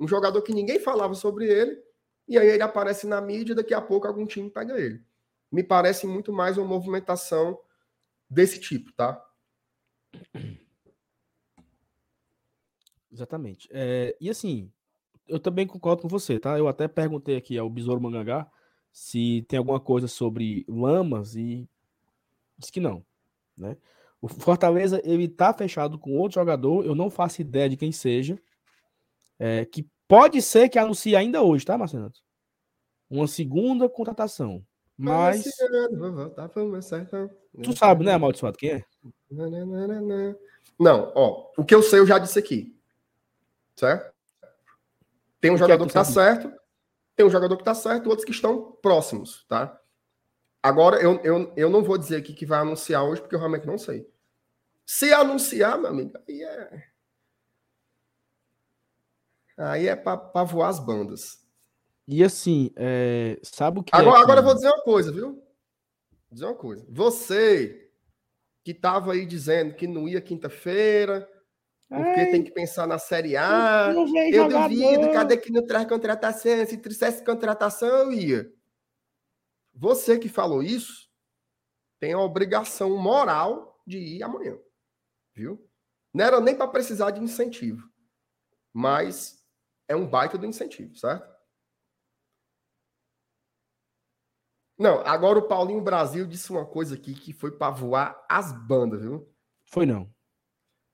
[0.00, 1.78] Um jogador que ninguém falava sobre ele,
[2.26, 5.04] e aí ele aparece na mídia daqui a pouco algum time pega ele.
[5.52, 7.60] Me parece muito mais uma movimentação
[8.26, 9.22] desse tipo, tá?
[13.12, 13.68] Exatamente.
[13.70, 14.72] É, e assim,
[15.28, 16.58] eu também concordo com você, tá?
[16.58, 18.50] Eu até perguntei aqui ao Besouro Mangangá
[18.90, 21.68] se tem alguma coisa sobre lamas e
[22.56, 23.04] disse que não,
[23.58, 23.76] né?
[24.20, 28.38] O Fortaleza, ele tá fechado com outro jogador, eu não faço ideia de quem seja,
[29.38, 32.10] é, que pode ser que anuncie ainda hoje, tá, Marcelo?
[33.08, 34.64] Uma segunda contratação.
[34.96, 35.44] Mas.
[37.62, 38.84] Tu sabe, né, amaldiçoado, quem é?
[40.78, 42.74] Não, ó, o que eu sei eu já disse aqui.
[43.74, 44.14] Certo?
[45.40, 46.14] Tem um é jogador que tá sabe?
[46.14, 46.60] certo,
[47.14, 49.78] tem um jogador que tá certo, outros que estão próximos, tá?
[50.66, 53.66] Agora, eu, eu, eu não vou dizer aqui que vai anunciar hoje, porque eu realmente
[53.66, 54.10] não sei.
[54.84, 56.84] Se anunciar, meu amigo, aí é.
[59.56, 61.42] Aí é para voar as bandas.
[62.06, 65.10] E assim, é, sabe o que é Agora, que- agora eu vou dizer uma coisa,
[65.12, 65.32] viu?
[65.34, 66.84] Vou dizer uma coisa.
[66.88, 67.90] Você
[68.62, 71.28] que estava aí dizendo que não ia quinta-feira,
[71.88, 73.92] porque Ai, tem que pensar na Série A.
[74.32, 74.68] Eu jogador.
[74.68, 76.66] duvido, cadê que não traz contratação?
[76.66, 78.52] Se trouxesse contratação, eu ia.
[79.76, 81.06] Você que falou isso
[82.00, 84.58] tem a obrigação moral de ir amanhã.
[85.34, 85.70] Viu?
[86.14, 87.86] Não era nem para precisar de incentivo.
[88.72, 89.44] Mas
[89.86, 91.36] é um baita do incentivo, certo?
[94.78, 99.02] Não, agora o Paulinho Brasil disse uma coisa aqui que foi para voar as bandas,
[99.02, 99.30] viu?
[99.66, 100.12] Foi não.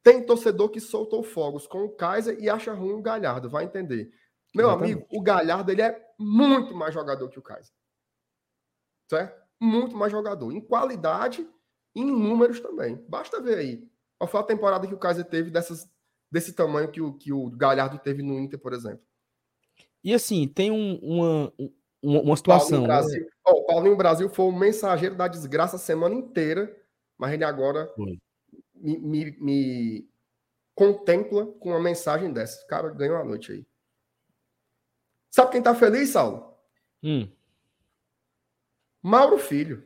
[0.04, 4.12] Tem torcedor que soltou fogos com o Kaiser e acha ruim o Galhardo, vai entender.
[4.54, 4.92] Meu Exatamente.
[4.92, 7.74] amigo, o Galhardo ele é muito mais jogador que o Kaiser.
[9.12, 9.42] Certo?
[9.60, 10.50] Muito mais jogador.
[10.50, 11.46] Em qualidade
[11.94, 12.96] em números também.
[13.06, 13.88] Basta ver aí.
[14.18, 15.86] Qual foi a temporada que o Kaiser teve dessas,
[16.30, 19.04] desse tamanho que o, que o Galhardo teve no Inter, por exemplo?
[20.02, 21.52] E assim, tem um, uma,
[22.02, 22.86] uma, uma situação.
[22.86, 23.30] Paulinho Brasil, né?
[23.46, 26.74] oh, o Paulinho Brasil foi o mensageiro da desgraça a semana inteira,
[27.18, 27.92] mas ele agora
[28.74, 30.08] me, me, me,
[30.74, 32.64] contempla com uma mensagem dessa.
[32.64, 33.66] O cara ganhou a noite aí.
[35.30, 36.56] Sabe quem tá feliz, Saulo?
[37.02, 37.28] Hum.
[39.02, 39.82] Mauro Filho.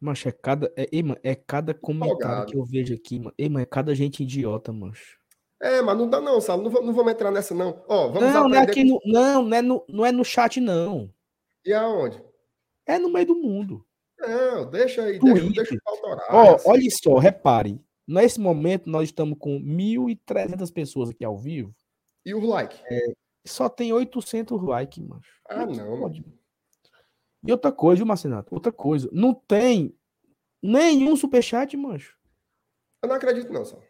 [0.00, 0.88] Mancho, é cada, é,
[1.22, 3.34] é cada comentário que eu vejo aqui, mano.
[3.36, 5.20] Ei, mano, é cada gente idiota, mancho.
[5.60, 6.70] É, mas não dá não, Saulo.
[6.70, 7.84] Não, não vamos entrar nessa, não.
[7.86, 10.58] Ó, vamos não, não é, aqui no, não, não é, no, não é no chat,
[10.58, 11.12] não.
[11.64, 12.22] E aonde?
[12.86, 13.84] É no meio do mundo.
[14.18, 16.26] Não, deixa aí, deixa, deixa o autorar.
[16.30, 16.70] Ó, assim.
[16.70, 17.78] olha só, repare.
[18.08, 21.74] Nesse momento, nós estamos com 1.300 pessoas aqui ao vivo.
[22.24, 22.80] E o like?
[22.90, 23.12] É,
[23.44, 25.22] só tem 800 likes, mano.
[25.48, 26.00] Ah, não.
[26.00, 26.24] Pode...
[27.42, 28.54] E outra coisa, viu, Marcenato?
[28.54, 29.08] Outra coisa.
[29.12, 29.96] Não tem
[30.62, 32.18] nenhum superchat, mancho.
[33.02, 33.80] Eu não acredito, não, só.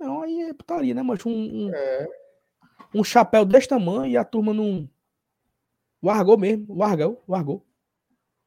[0.00, 1.28] Não, aí é putaria, né, mancho?
[1.28, 2.08] Um, um, é.
[2.94, 4.88] um chapéu desse tamanho e a turma não.
[6.02, 6.74] Largou mesmo.
[6.74, 7.66] Largou, largou.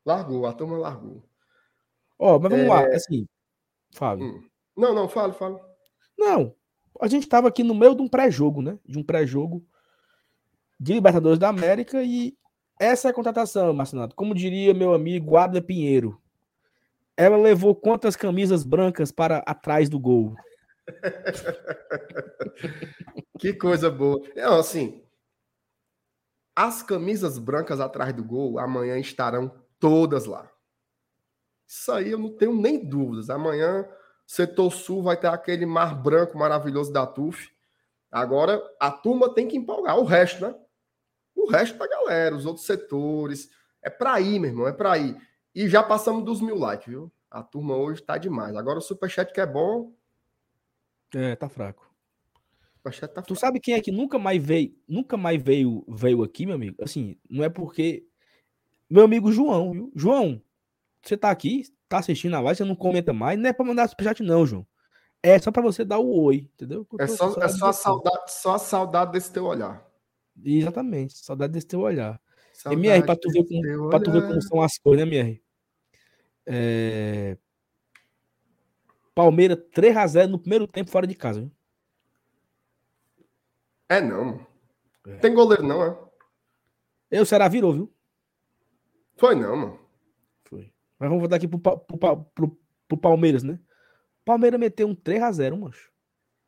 [0.05, 1.23] Largou, a turma largou.
[2.19, 2.69] Ó, mas vamos é...
[2.69, 3.27] lá, assim.
[3.93, 4.25] Fábio.
[4.25, 4.49] Hum.
[4.75, 5.59] Não, não, fala, fala.
[6.17, 6.53] Não,
[6.99, 8.77] a gente estava aqui no meio de um pré-jogo, né?
[8.85, 9.65] De um pré-jogo
[10.79, 12.37] de Libertadores da América e
[12.79, 14.15] essa é a contratação, Marcinato.
[14.15, 16.21] Como diria meu amigo Guarda Pinheiro,
[17.15, 20.35] ela levou quantas camisas brancas para atrás do gol?
[23.39, 24.21] que coisa boa.
[24.35, 25.01] Não, assim,
[26.55, 30.49] as camisas brancas atrás do gol amanhã estarão todas lá.
[31.67, 33.29] Isso aí eu não tenho nem dúvidas.
[33.29, 33.87] Amanhã,
[34.25, 37.51] setor sul vai ter aquele mar branco maravilhoso da TUF.
[38.11, 39.97] Agora, a turma tem que empolgar.
[39.97, 40.55] O resto, né?
[41.35, 43.49] O resto da galera, os outros setores.
[43.81, 45.15] É para ir, meu irmão, é para ir.
[45.53, 47.11] E já passamos dos mil likes, viu?
[47.29, 48.55] A turma hoje tá demais.
[48.55, 49.93] Agora o superchat que é bom.
[51.13, 51.83] É, tá fraco.
[51.83, 53.27] O superchat tá fraco.
[53.27, 56.83] Tu sabe quem é que nunca mais veio, nunca mais veio, veio aqui, meu amigo?
[56.83, 58.07] Assim, não é porque.
[58.89, 59.91] Meu amigo João, viu?
[59.95, 60.41] João,
[61.01, 63.87] você tá aqui, tá assistindo a live, você não comenta mais, não é pra mandar
[63.87, 64.65] superchat, não, João.
[65.21, 66.87] É só pra você dar o oi, entendeu?
[66.99, 69.83] É só, é só, a saudade, só a saudade desse teu olhar.
[70.43, 72.21] Exatamente, saudade desse teu olhar.
[72.53, 75.43] Saudade MR, para tu, ver como, pra tu ver como são as coisas, né, MR?
[76.45, 77.37] É...
[79.15, 81.41] Palmeiras 3x0 no primeiro tempo fora de casa.
[81.41, 81.51] Viu?
[83.89, 84.45] É não.
[85.07, 85.15] É.
[85.17, 85.97] Tem goleiro não, é?
[87.11, 87.93] E o Ceará virou, viu?
[89.15, 89.84] Foi não, mano.
[91.05, 93.59] Mas vamos voltar aqui pro, pro, pro, pro Palmeiras, né?
[94.25, 95.91] Palmeiras meteu um 3x0, mancho.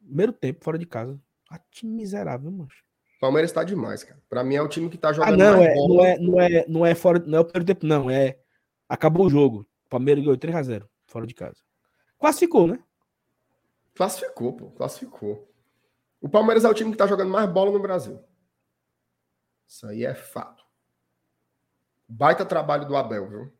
[0.03, 1.19] Primeiro tempo, fora de casa.
[1.47, 2.83] Ah, time miserável, mancho.
[3.21, 4.19] Palmeiras está demais, cara.
[4.27, 6.41] Para mim é o time que tá ah, jogando ah, não, é, não é, não
[6.41, 8.39] é, não é fora, não é o primeiro tempo, não, é
[8.89, 9.67] acabou o jogo.
[9.87, 11.57] Palmeiras ganhou 3 a 0 fora de casa.
[12.19, 12.79] Classificou, né?
[13.93, 15.47] Classificou, pô, classificou.
[16.19, 18.19] O Palmeiras é o time que tá jogando mais bola no Brasil.
[19.67, 20.65] Isso aí é fato.
[22.09, 23.56] Baita trabalho do Abel, viu?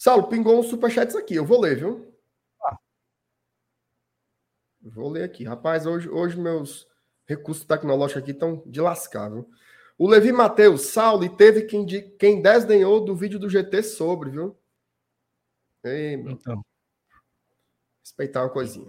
[0.00, 2.10] Saulo, pingou uns superchats aqui, eu vou ler, viu?
[2.64, 2.78] Ah.
[4.80, 5.44] Vou ler aqui.
[5.44, 6.88] Rapaz, hoje, hoje meus
[7.26, 9.46] recursos tecnológicos aqui estão de lascar, viu?
[9.98, 14.30] O Levi Matheus, Saulo, e teve quem, de, quem desdenhou do vídeo do GT sobre,
[14.30, 14.58] viu?
[15.84, 16.32] Ei, meu.
[16.32, 16.64] Então.
[18.02, 18.86] Respeitar uma coisinha.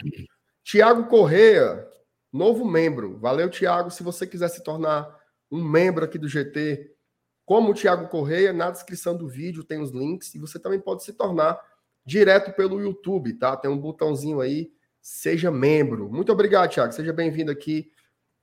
[0.64, 1.92] Tiago Correia,
[2.32, 3.20] novo membro.
[3.20, 3.92] Valeu, Tiago.
[3.92, 5.14] Se você quiser se tornar
[5.52, 6.91] um membro aqui do GT,
[7.52, 10.34] como o Tiago Correia, na descrição do vídeo tem os links.
[10.34, 11.60] E você também pode se tornar
[12.06, 13.58] direto pelo YouTube, tá?
[13.58, 14.72] Tem um botãozinho aí,
[15.02, 16.10] seja membro.
[16.10, 16.94] Muito obrigado, Tiago.
[16.94, 17.92] Seja bem-vindo aqui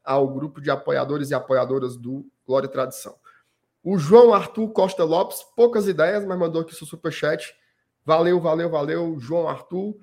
[0.05, 3.16] ao grupo de apoiadores e apoiadoras do Glória e Tradição.
[3.82, 7.55] O João Arthur Costa Lopes, poucas ideias, mas mandou aqui seu superchat.
[8.05, 9.97] Valeu, valeu, valeu, João Arthur.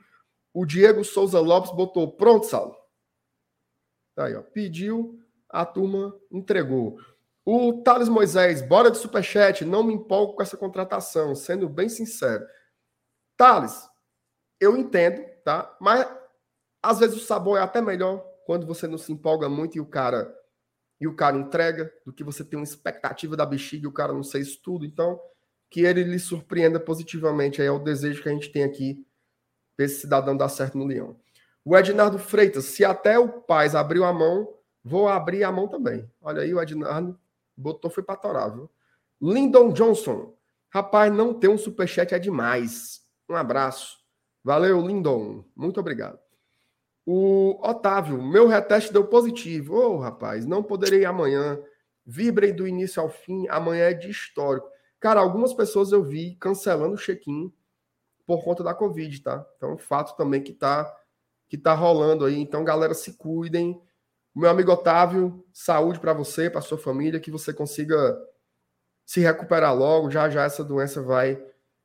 [0.51, 2.75] O Diego Souza Lopes botou pronto, Saulo.
[4.15, 4.41] Tá aí, ó.
[4.41, 6.97] Pediu, a turma entregou.
[7.45, 12.43] O Thales Moisés, bora de superchat, não me empolgo com essa contratação, sendo bem sincero.
[13.37, 13.87] Thales,
[14.59, 15.77] eu entendo, tá?
[15.79, 16.07] Mas
[16.81, 19.85] às vezes o sabor é até melhor quando você não se empolga muito e o
[19.85, 20.33] cara
[20.99, 24.13] e o cara entrega, do que você tem uma expectativa da bexiga e o cara
[24.13, 24.85] não sei isso tudo.
[24.85, 25.19] Então,
[25.69, 29.05] que ele lhe surpreenda positivamente aí é o desejo que a gente tem aqui
[29.75, 31.19] para esse cidadão dar certo no Leão.
[31.65, 34.47] O Ednardo Freitas, se até o Paz abriu a mão,
[34.83, 36.09] vou abrir a mão também.
[36.21, 37.19] Olha aí, o Ednardo
[37.55, 38.69] botou, foi para torar, viu?
[39.21, 40.33] Lyndon Johnson,
[40.69, 43.01] rapaz, não ter um superchat é demais.
[43.29, 43.97] Um abraço.
[44.43, 45.43] Valeu, Lindon.
[45.55, 46.19] Muito obrigado.
[47.05, 49.75] O Otávio, meu reteste deu positivo.
[49.75, 51.59] Ô, oh, rapaz, não poderei amanhã.
[52.05, 53.47] Vibrem do início ao fim.
[53.47, 54.67] Amanhã é de histórico.
[54.99, 57.51] Cara, algumas pessoas eu vi cancelando o check-in
[58.25, 59.45] por conta da Covid, tá?
[59.55, 60.91] Então, um fato também que tá,
[61.47, 62.39] que tá rolando aí.
[62.39, 63.79] Então, galera, se cuidem.
[64.35, 67.95] Meu amigo Otávio, saúde para você, para sua família, que você consiga
[69.05, 70.11] se recuperar logo.
[70.11, 71.41] Já já essa doença vai,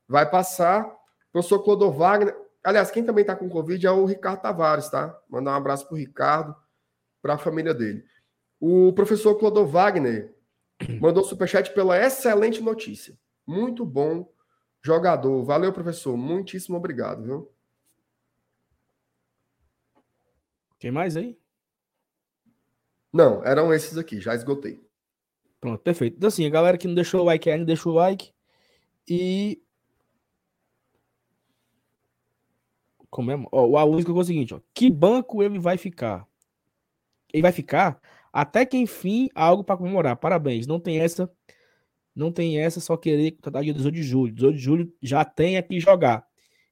[0.09, 0.91] vai passar.
[1.33, 2.51] Professor Clodovagner, Wagner.
[2.65, 5.17] Aliás, quem também está com Covid é o Ricardo Tavares, tá?
[5.29, 6.57] Mandar um abraço para o Ricardo,
[7.23, 8.05] para a família dele.
[8.59, 10.35] O professor Clodovagner
[10.83, 13.17] Wagner mandou superchat pela excelente notícia.
[13.47, 14.29] Muito bom
[14.83, 15.45] jogador.
[15.45, 16.17] Valeu, professor.
[16.17, 17.53] Muitíssimo obrigado, viu?
[20.79, 21.40] Quem mais aí?
[23.13, 24.81] Não, eram esses aqui, já esgotei.
[25.61, 26.17] Pronto, perfeito.
[26.17, 28.33] Então, assim, a galera que não deixou o like ainda, deixa o like.
[29.09, 29.61] E.
[33.11, 33.35] Como é?
[33.53, 36.27] Ó, o Aluno colocou o seguinte: ó, que banco ele vai ficar?
[37.33, 38.01] Ele vai ficar
[38.33, 40.17] até que enfim algo para comemorar.
[40.17, 40.67] Parabéns.
[40.67, 41.31] Não tem essa.
[42.15, 44.33] Não tem essa só querer contratar dia 18 de julho.
[44.33, 46.25] 18 de julho já tem aqui jogar.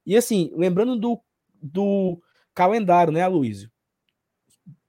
[0.05, 1.21] E assim, lembrando do,
[1.63, 2.21] do
[2.55, 3.71] calendário, né, Aloysio?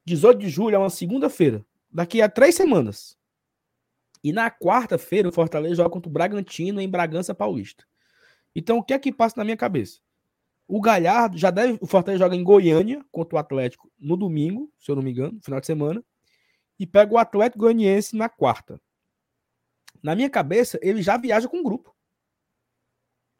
[0.09, 1.63] 18 de julho é uma segunda-feira.
[1.91, 3.17] Daqui a três semanas.
[4.23, 7.85] E na quarta-feira, o Fortaleza joga contra o Bragantino em Bragança Paulista.
[8.55, 9.99] Então, o que é que passa na minha cabeça?
[10.67, 11.77] O Galhardo já deve.
[11.81, 15.39] O Fortaleza joga em Goiânia contra o Atlético no domingo, se eu não me engano,
[15.41, 16.03] final de semana.
[16.77, 18.81] E pega o Atlético Goianiense na quarta.
[20.01, 21.95] Na minha cabeça, ele já viaja com o grupo.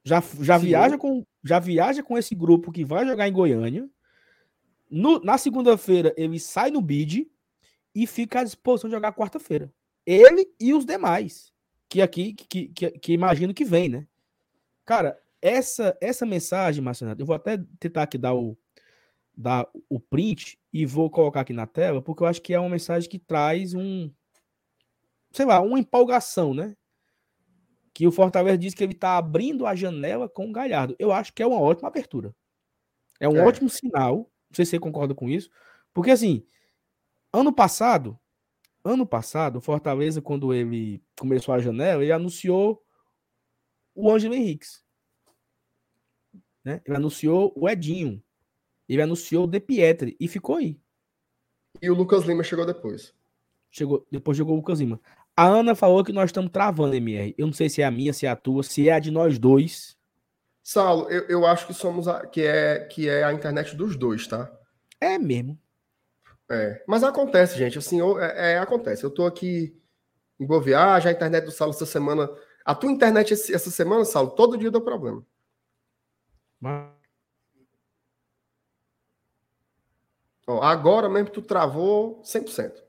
[0.03, 3.89] Já, já, viaja com, já viaja com esse grupo que vai jogar em Goiânia.
[4.89, 7.29] No, na segunda-feira, ele sai no bid
[7.93, 9.71] e fica à disposição de jogar quarta-feira.
[10.05, 11.53] Ele e os demais.
[11.87, 14.07] Que aqui, que, que, que, imagino que vem, né?
[14.85, 18.57] Cara, essa essa mensagem, Marcelo, eu vou até tentar aqui dar o,
[19.35, 22.69] dar o print e vou colocar aqui na tela, porque eu acho que é uma
[22.69, 24.11] mensagem que traz um,
[25.31, 26.75] sei lá, uma empolgação, né?
[27.93, 30.95] Que o Fortaleza diz que ele está abrindo a janela com o Galhardo.
[30.99, 32.35] Eu acho que é uma ótima abertura.
[33.19, 33.45] É um é.
[33.45, 34.29] ótimo sinal.
[34.49, 35.49] Não sei se você concorda com isso.
[35.93, 36.45] Porque, assim,
[37.31, 38.19] ano passado,
[38.83, 42.83] ano passado, o Fortaleza, quando ele começou a janela, ele anunciou
[43.93, 44.83] o Ângelo Henriques.
[46.63, 46.81] Né?
[46.85, 48.21] Ele anunciou o Edinho.
[48.87, 50.79] Ele anunciou o De Pietri e ficou aí.
[51.81, 53.13] E o Lucas Lima chegou depois.
[53.69, 54.99] Chegou, depois chegou o Lucas Lima.
[55.35, 57.35] A Ana falou que nós estamos travando, MR.
[57.37, 59.11] Eu não sei se é a minha, se é a tua, se é a de
[59.11, 59.97] nós dois.
[60.63, 64.27] Saulo, eu, eu acho que somos a, que é que é a internet dos dois,
[64.27, 64.51] tá?
[64.99, 65.57] É mesmo.
[66.49, 67.77] É, mas acontece, gente.
[67.77, 69.03] Assim, eu, é, é, acontece.
[69.03, 69.79] Eu tô aqui
[70.39, 72.29] em boa viagem, a internet do Saulo essa semana.
[72.65, 75.25] A tua internet essa semana, Saulo, todo dia deu problema.
[76.59, 76.89] Mas...
[80.47, 82.83] Ó, agora mesmo tu travou 100%.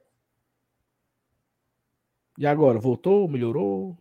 [2.39, 3.99] E agora, voltou, melhorou?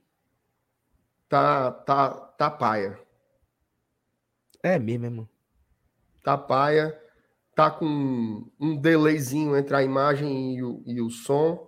[1.28, 2.98] Tá, tá, tá paia.
[4.64, 5.30] É mesmo, irmão.
[6.24, 7.00] Tá paia.
[7.56, 11.68] Tá com um delayzinho entre a imagem e o, e o som.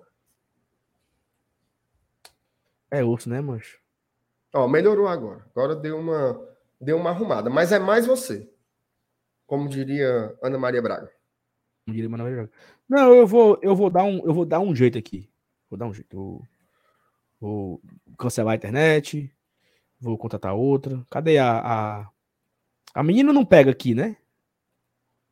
[2.89, 3.79] É osso, né, mancho?
[4.53, 5.45] Ó, melhorou agora.
[5.55, 6.47] Agora deu uma,
[6.79, 7.49] deu uma arrumada.
[7.49, 8.49] Mas é mais você.
[9.45, 11.11] Como diria Ana Maria Braga.
[11.85, 12.51] Como diria Ana Maria Braga.
[12.87, 15.29] Não, eu vou, eu vou dar um, eu vou dar um jeito aqui.
[15.69, 16.13] Vou dar um jeito.
[16.13, 16.47] Eu
[17.39, 17.81] vou
[18.17, 19.33] cancelar a internet,
[19.99, 21.05] vou contratar outra.
[21.09, 21.59] Cadê a.
[21.59, 22.09] A,
[22.93, 24.17] a menina não pega aqui, né?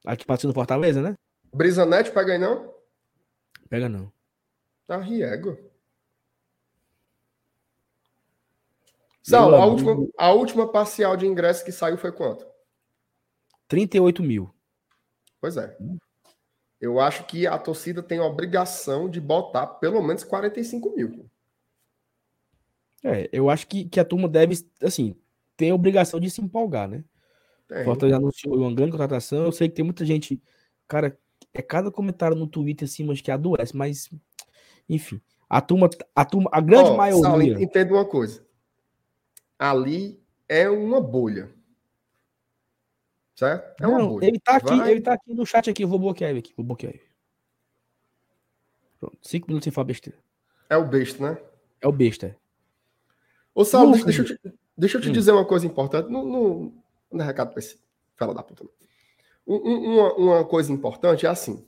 [0.05, 1.13] Aqui passando Fortaleza, né?
[1.53, 2.73] Brisanet pega aí não?
[3.69, 4.11] Pega não.
[4.87, 5.57] Tá riego.
[9.21, 12.47] Sal, a última, a última parcial de ingresso que saiu foi quanto?
[13.67, 14.49] 38 mil.
[15.39, 15.77] Pois é.
[16.81, 21.29] Eu acho que a torcida tem a obrigação de botar pelo menos 45 mil.
[23.03, 25.15] É, eu acho que, que a turma deve, assim,
[25.55, 27.03] ter a obrigação de se empolgar, né?
[27.69, 27.85] Tem.
[27.85, 29.45] Fortaleza anunciou uma grande contratação.
[29.45, 30.41] Eu sei que tem muita gente,
[30.87, 31.17] cara,
[31.53, 34.09] é cada comentário no Twitter assim, mas que adoece, mas
[34.89, 37.61] enfim, a turma, a turma, a grande oh, maioria.
[37.61, 38.43] Entenda uma coisa.
[39.57, 41.53] Ali é uma bolha.
[43.35, 43.83] Certo?
[43.83, 44.25] É uma Não, bolha.
[44.25, 44.91] Ele tá aqui, Vai...
[44.91, 47.03] ele tá aqui no chat aqui, eu vou bloquear ele aqui, vou bloquear ele.
[48.99, 50.17] Pronto, cinco minutos sem falar besteira.
[50.69, 51.41] É o besta, né?
[51.79, 52.27] É o besta.
[52.27, 52.35] É.
[53.53, 55.13] Ô, Saulo, deixa, deixa, eu te, deixa eu te hum.
[55.13, 56.09] dizer uma coisa importante.
[56.09, 56.73] Não, não,
[57.11, 57.79] não é recado para esse
[58.15, 58.65] fala da puta.
[59.47, 61.65] Um, uma, uma coisa importante é assim.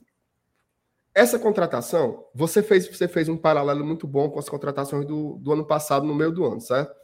[1.14, 5.52] Essa contratação, você fez, você fez um paralelo muito bom com as contratações do, do
[5.52, 6.94] ano passado, no meio do ano, certo?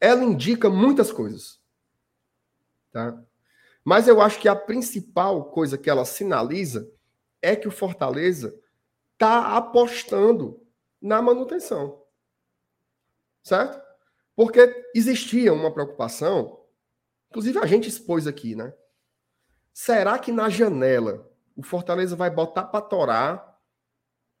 [0.00, 1.60] Ela indica muitas coisas.
[2.90, 3.20] Tá?
[3.84, 6.90] Mas eu acho que a principal coisa que ela sinaliza
[7.42, 8.58] é que o Fortaleza
[9.14, 10.62] está apostando
[11.00, 12.02] na manutenção.
[13.42, 13.80] Certo?
[14.34, 16.57] Porque existia uma preocupação,
[17.30, 18.72] inclusive a gente expôs aqui, né?
[19.72, 23.58] Será que na janela o Fortaleza vai botar para torar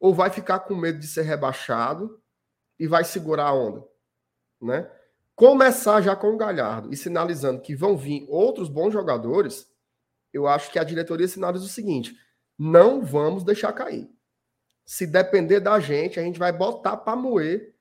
[0.00, 2.22] ou vai ficar com medo de ser rebaixado
[2.78, 3.84] e vai segurar a onda,
[4.60, 4.90] né?
[5.34, 9.68] Começar já com o Galhardo e sinalizando que vão vir outros bons jogadores,
[10.32, 12.16] eu acho que a diretoria sinaliza o seguinte:
[12.58, 14.10] não vamos deixar cair.
[14.84, 17.74] Se depender da gente, a gente vai botar para moer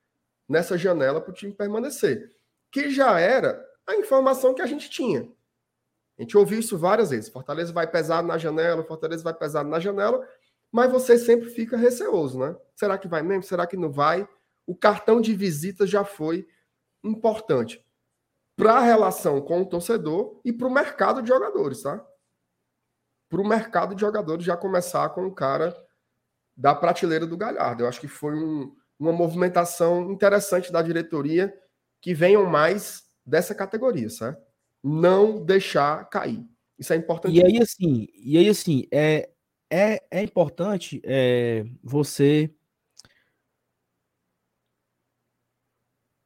[0.47, 2.31] nessa janela para o time permanecer.
[2.71, 5.21] Que já era a informação que a gente tinha.
[6.17, 7.29] A gente ouviu isso várias vezes.
[7.29, 10.27] Fortaleza vai pesar na janela, Fortaleza vai pesar na janela,
[10.71, 12.55] mas você sempre fica receoso, né?
[12.75, 13.43] Será que vai mesmo?
[13.43, 14.27] Será que não vai?
[14.65, 16.47] O cartão de visita já foi
[17.03, 17.83] importante
[18.55, 22.03] para a relação com o torcedor e para o mercado de jogadores, tá?
[23.29, 25.75] Para o mercado de jogadores já começar com o cara
[26.55, 27.83] da prateleira do Galhardo.
[27.83, 31.53] Eu acho que foi um, uma movimentação interessante da diretoria
[32.01, 34.41] que venham mais dessa categoria, certo?
[34.81, 36.47] Não deixar cair.
[36.79, 37.35] Isso é importante.
[37.35, 39.29] E aí, assim, e aí, assim é,
[39.69, 42.53] é, é importante é, você.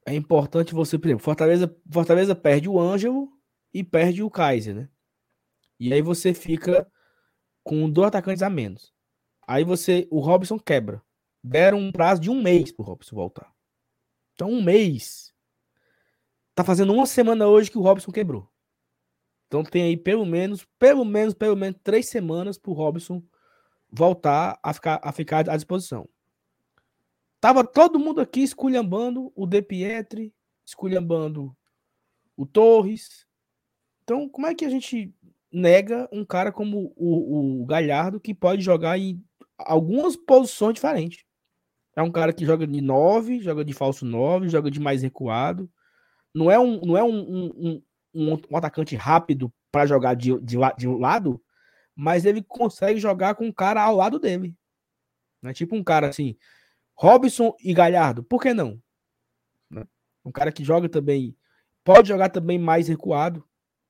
[0.06, 3.30] É importante você, por exemplo, Fortaleza, Fortaleza perde o Ângelo
[3.74, 4.90] e perde o Kaiser, né?
[5.80, 6.88] E aí você fica
[7.64, 8.94] com dois atacantes a menos.
[9.48, 11.02] Aí você, o Robson quebra.
[11.44, 13.52] Deram um prazo de um mês pro Robson voltar.
[14.34, 15.31] Então, um mês.
[16.62, 18.48] Tá fazendo uma semana hoje que o Robson quebrou.
[19.48, 23.24] Então tem aí pelo menos, pelo menos, pelo menos três semanas pro Robson
[23.90, 26.08] voltar a ficar, a ficar à disposição.
[27.40, 30.32] Tava todo mundo aqui esculhambando o De Pietri,
[30.64, 31.58] esculhambando
[32.38, 33.26] o Torres.
[34.04, 35.12] Então, como é que a gente
[35.52, 39.20] nega um cara como o, o Galhardo que pode jogar em
[39.58, 41.26] algumas posições diferentes.
[41.96, 45.68] É um cara que joga de 9, joga de falso 9, joga de mais recuado.
[46.34, 47.84] Não é um, não é um, um,
[48.14, 51.42] um, um atacante rápido para jogar de, de, de um lado,
[51.96, 54.56] mas ele consegue jogar com um cara ao lado dele.
[55.42, 55.54] Né?
[55.54, 56.38] Tipo um cara assim,
[56.96, 58.82] Robson e Galhardo, por que não?
[59.70, 59.86] Né?
[60.24, 61.36] Um cara que joga também,
[61.84, 63.44] pode jogar também mais recuado,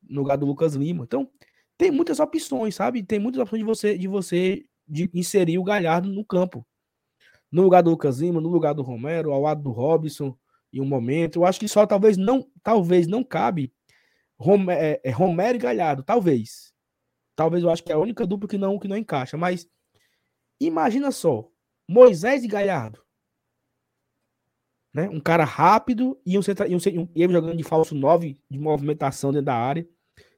[0.08, 1.04] no lugar do Lucas Lima.
[1.04, 1.30] Então,
[1.78, 3.02] tem muitas opções, sabe?
[3.02, 6.66] Tem muitas opções de você, de você de inserir o Galhardo no campo.
[7.50, 10.36] No lugar do Lucas Lima, no lugar do Romero, ao lado do Robson,
[10.72, 11.40] em um momento.
[11.40, 13.72] Eu acho que só talvez não, talvez não cabe
[14.70, 16.72] é, é, Romero e Galhardo, talvez.
[17.36, 19.36] Talvez eu acho que é a única dupla que não, que não encaixa.
[19.36, 19.68] Mas
[20.60, 21.48] imagina só,
[21.88, 23.02] Moisés e Galhardo.
[24.92, 25.08] Né?
[25.08, 26.78] Um cara rápido e um, centra, e um,
[27.14, 29.88] e ele jogando de falso 9 de movimentação dentro da área.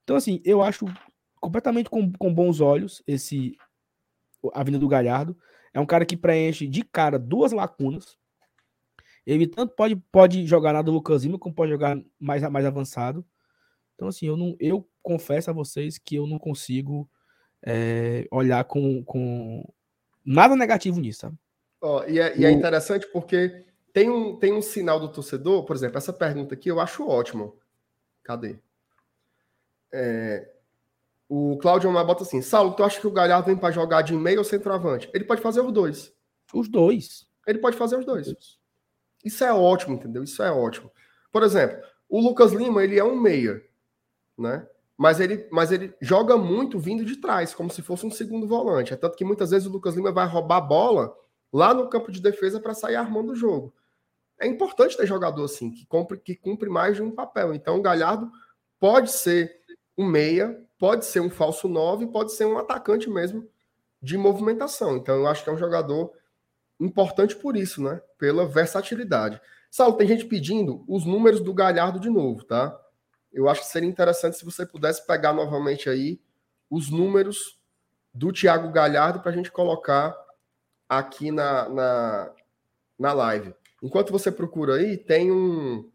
[0.05, 0.87] Então, assim, eu acho
[1.41, 3.57] completamente com, com bons olhos esse
[4.53, 5.37] a vinda do Galhardo.
[5.73, 8.17] É um cara que preenche de cara duas lacunas.
[9.27, 13.25] Ele tanto pode, pode jogar na do Lucas Lima, como pode jogar mais, mais avançado.
[13.95, 17.09] Então, assim, eu, não, eu confesso a vocês que eu não consigo
[17.65, 19.65] é, olhar com, com
[20.25, 21.37] nada negativo nisso, sabe?
[21.81, 25.77] Oh, e, é, e é interessante porque tem um, tem um sinal do torcedor, por
[25.77, 27.59] exemplo, essa pergunta aqui eu acho ótimo.
[28.23, 28.59] Cadê?
[29.93, 30.51] É,
[31.29, 34.15] o Cláudio Omar bota assim: Saulo, tu acha que o Galhardo vem para jogar de
[34.15, 35.11] meio ou centroavante?
[35.15, 36.13] Ele pode fazer os dois.
[36.53, 37.27] Os dois.
[37.47, 38.59] Ele pode fazer os dois.
[39.25, 40.23] Isso é ótimo, entendeu?
[40.23, 40.91] Isso é ótimo.
[41.33, 41.79] Por exemplo,
[42.09, 43.63] o Lucas Lima, ele é um meia,
[44.37, 44.67] né?
[44.97, 48.93] Mas ele, mas ele joga muito vindo de trás, como se fosse um segundo volante.
[48.93, 51.17] É tanto que muitas vezes o Lucas Lima vai roubar a bola
[51.53, 53.75] lá no campo de defesa para sair armando o jogo.
[54.39, 57.55] É importante ter jogador assim, que cumpre, que cumpre mais de um papel.
[57.55, 58.31] Então, o Galhardo
[58.79, 59.61] pode ser
[59.97, 63.49] um meia, pode ser um falso 9, pode ser um atacante mesmo
[64.05, 64.97] de movimentação.
[64.97, 66.13] Então eu acho que é um jogador
[66.81, 68.01] importante por isso, né?
[68.19, 69.41] Pela versatilidade.
[69.71, 72.79] Saulo, tem gente pedindo os números do Galhardo de novo, tá?
[73.33, 76.21] Eu acho que seria interessante se você pudesse pegar novamente aí
[76.71, 77.59] os números
[78.13, 80.17] do Thiago Galhardo para a gente colocar
[80.89, 82.33] aqui na, na,
[82.99, 83.55] na live.
[83.83, 85.91] Enquanto você procura aí, tem um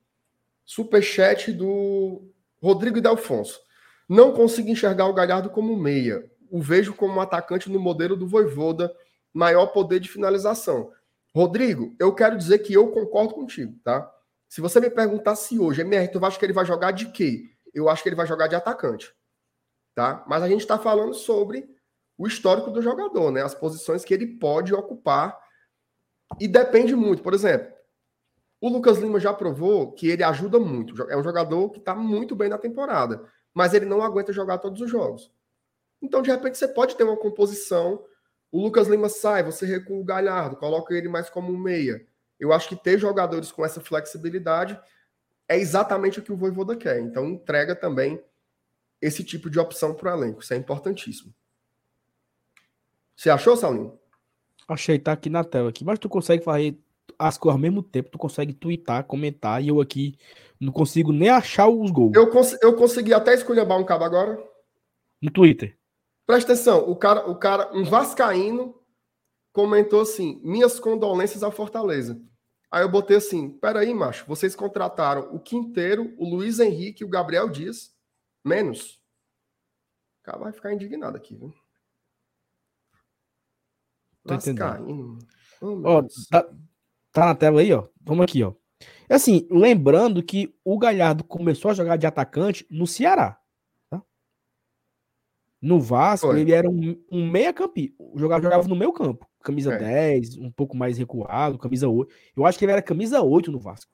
[0.65, 2.21] superchat do
[2.61, 3.59] Rodrigo Delfonso.
[4.07, 6.29] Não consigo enxergar o Galhardo como meia.
[6.51, 8.93] O vejo como um atacante no modelo do Voivoda,
[9.33, 10.91] maior poder de finalização.
[11.33, 14.11] Rodrigo, eu quero dizer que eu concordo contigo, tá?
[14.47, 17.43] Se você me perguntar se hoje, MR, tu acha que ele vai jogar de quê?
[17.73, 19.13] Eu acho que ele vai jogar de atacante,
[19.93, 20.23] tá?
[20.27, 21.69] Mas a gente está falando sobre
[22.17, 23.43] o histórico do jogador, né?
[23.43, 25.39] As posições que ele pode ocupar
[26.39, 27.21] e depende muito.
[27.21, 27.71] Por exemplo,
[28.59, 30.99] o Lucas Lima já provou que ele ajuda muito.
[31.09, 34.81] É um jogador que está muito bem na temporada mas ele não aguenta jogar todos
[34.81, 35.31] os jogos.
[36.01, 38.03] Então, de repente, você pode ter uma composição.
[38.51, 42.05] O Lucas Lima sai, você recua o Galhardo, coloca ele mais como um meia.
[42.39, 44.79] Eu acho que ter jogadores com essa flexibilidade
[45.47, 46.99] é exatamente o que o Voivoda quer.
[46.99, 48.23] Então, entrega também
[49.01, 50.41] esse tipo de opção para o elenco.
[50.41, 51.33] Isso é importantíssimo.
[53.15, 53.99] Você achou, Salinho?
[54.67, 55.83] Achei, tá aqui na tela aqui.
[55.83, 56.77] Mas tu consegue fazer
[57.17, 60.15] as coisas ao mesmo tempo, tu consegue twittar, comentar, e eu aqui
[60.59, 62.13] não consigo nem achar os gols.
[62.15, 64.41] Eu, cons eu consegui até escolher um cabo agora.
[65.21, 65.78] No Twitter.
[66.29, 68.79] Presta atenção, o cara, o cara, um vascaíno
[69.51, 72.21] comentou assim: minhas condolências à Fortaleza.
[72.69, 77.09] Aí eu botei assim: peraí, macho, vocês contrataram o Quinteiro, o Luiz Henrique e o
[77.09, 77.95] Gabriel Dias,
[78.45, 79.01] menos.
[80.21, 81.51] O cara vai ficar indignado aqui, viu?
[84.23, 85.17] Vascaíno.
[85.59, 86.47] Oh, ó, tá,
[87.11, 87.87] tá na tela aí, ó.
[88.03, 88.53] Vamos aqui, ó.
[89.09, 93.38] Assim, lembrando que o Galhardo começou a jogar de atacante no Ceará.
[95.61, 96.39] No Vasco, Foi.
[96.39, 97.93] ele era um, um meia campi.
[98.15, 99.27] Jogava, jogava no meio campo.
[99.43, 99.77] Camisa é.
[99.77, 102.13] 10, um pouco mais recuado, camisa 8.
[102.35, 103.91] Eu acho que ele era camisa 8 no Vasco.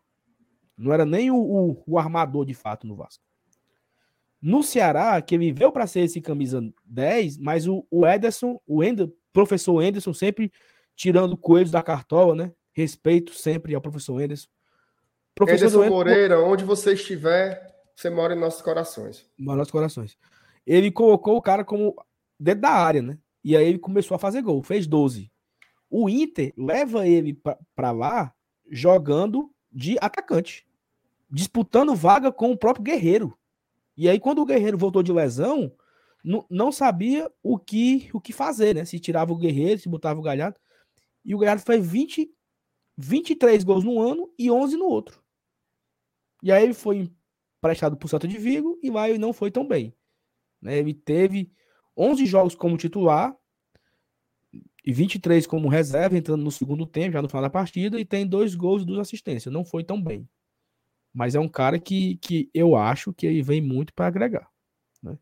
[0.77, 3.23] Não era nem o, o, o armador de fato no Vasco.
[4.41, 8.83] No Ceará, que ele veio para ser esse camisa 10, mas o, o Ederson, o
[8.83, 10.51] Ender, professor Enderson sempre
[10.95, 12.51] tirando coelhos da cartola, né?
[12.73, 14.47] Respeito sempre ao professor Enderson.
[15.33, 19.25] Professor Ederson Moreira, onde você estiver, você mora em nossos corações.
[19.37, 20.17] Mora em nossos corações
[20.65, 21.95] ele colocou o cara como
[22.39, 23.17] dentro da área, né?
[23.43, 25.31] E aí ele começou a fazer gol, fez 12.
[25.89, 27.39] O Inter leva ele
[27.75, 28.33] para lá
[28.69, 30.65] jogando de atacante,
[31.29, 33.37] disputando vaga com o próprio Guerreiro.
[33.95, 35.71] E aí quando o Guerreiro voltou de lesão,
[36.49, 38.83] não sabia o que o que fazer, né?
[38.83, 40.59] Se tirava o Guerreiro, se botava o Galhardo.
[41.23, 42.31] E o Galhardo fez 20
[42.97, 45.21] 23 gols no ano e 11 no outro.
[46.41, 47.11] E aí ele foi
[47.57, 49.93] emprestado para o Santa de Vigo e lá ele não foi tão bem.
[50.65, 50.79] Né?
[50.79, 51.51] Ele teve
[51.95, 53.35] 11 jogos como titular
[54.83, 58.25] e 23 como reserva, entrando no segundo tempo, já no final da partida, e tem
[58.25, 59.53] dois gols e duas assistências.
[59.53, 60.27] Não foi tão bem.
[61.13, 64.49] Mas é um cara que, que eu acho que ele vem muito para agregar.
[65.01, 65.17] Né?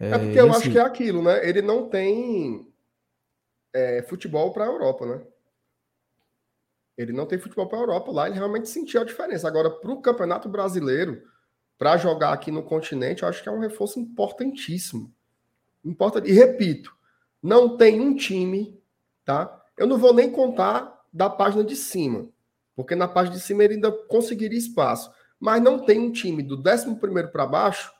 [0.00, 1.46] É, é, porque eu assim, acho que é aquilo, né?
[1.46, 2.66] Ele não tem
[3.74, 5.22] é, futebol para a Europa, né?
[6.96, 8.10] Ele não tem futebol para a Europa.
[8.10, 9.46] Lá ele realmente sentiu a diferença.
[9.46, 11.22] Agora, para o Campeonato Brasileiro,
[11.82, 15.12] para jogar aqui no continente, eu acho que é um reforço importantíssimo.
[15.84, 16.96] Importa, e repito,
[17.42, 18.80] não tem um time,
[19.24, 19.60] tá?
[19.76, 22.28] Eu não vou nem contar da página de cima,
[22.76, 25.10] porque na página de cima ele ainda conseguiria espaço.
[25.40, 27.00] Mas não tem um time do 11
[27.32, 27.92] para baixo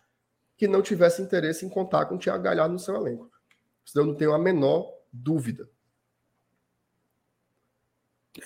[0.56, 3.28] que não tivesse interesse em contar com o Thiago Galhardo no seu elenco.
[3.84, 5.68] Isso eu não tenho a menor dúvida.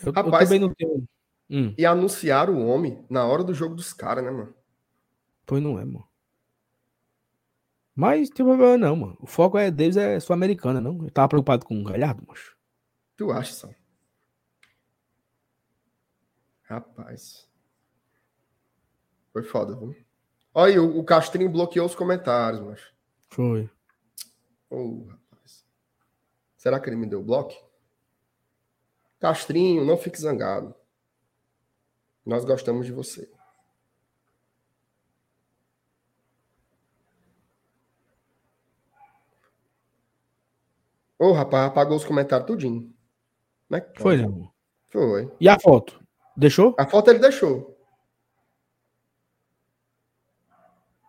[0.02, 1.06] Eu, Rapaz, eu também não tenho.
[1.50, 1.74] Hum.
[1.76, 4.55] E anunciar o homem na hora do jogo dos caras, né, mano?
[5.46, 6.06] Pois não é, mano.
[7.94, 9.16] Mas tem problema não, mano.
[9.20, 11.04] O foco é deles é sul-americana, não?
[11.04, 12.54] Eu tava preocupado com o Galhardo, macho.
[13.16, 13.70] Tu acha, só?
[16.64, 17.48] Rapaz.
[19.32, 19.96] Foi foda, viu?
[20.52, 22.92] Olha, o, o Castrinho bloqueou os comentários, macho.
[23.28, 23.70] Foi.
[24.68, 25.64] Oh, rapaz.
[26.56, 27.54] Será que ele me deu bloco?
[29.18, 30.74] Castrinho, não fique zangado.
[32.26, 33.30] Nós gostamos de você.
[41.26, 42.94] Ô, rapaz, apagou os comentários tudinho.
[43.68, 43.84] Né?
[43.96, 44.48] Foi, né?
[44.90, 45.28] Foi.
[45.40, 46.00] E a foto?
[46.36, 46.72] Deixou?
[46.78, 47.76] A foto ele deixou.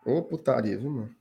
[0.03, 1.15] Ô, putaria, viu, mano?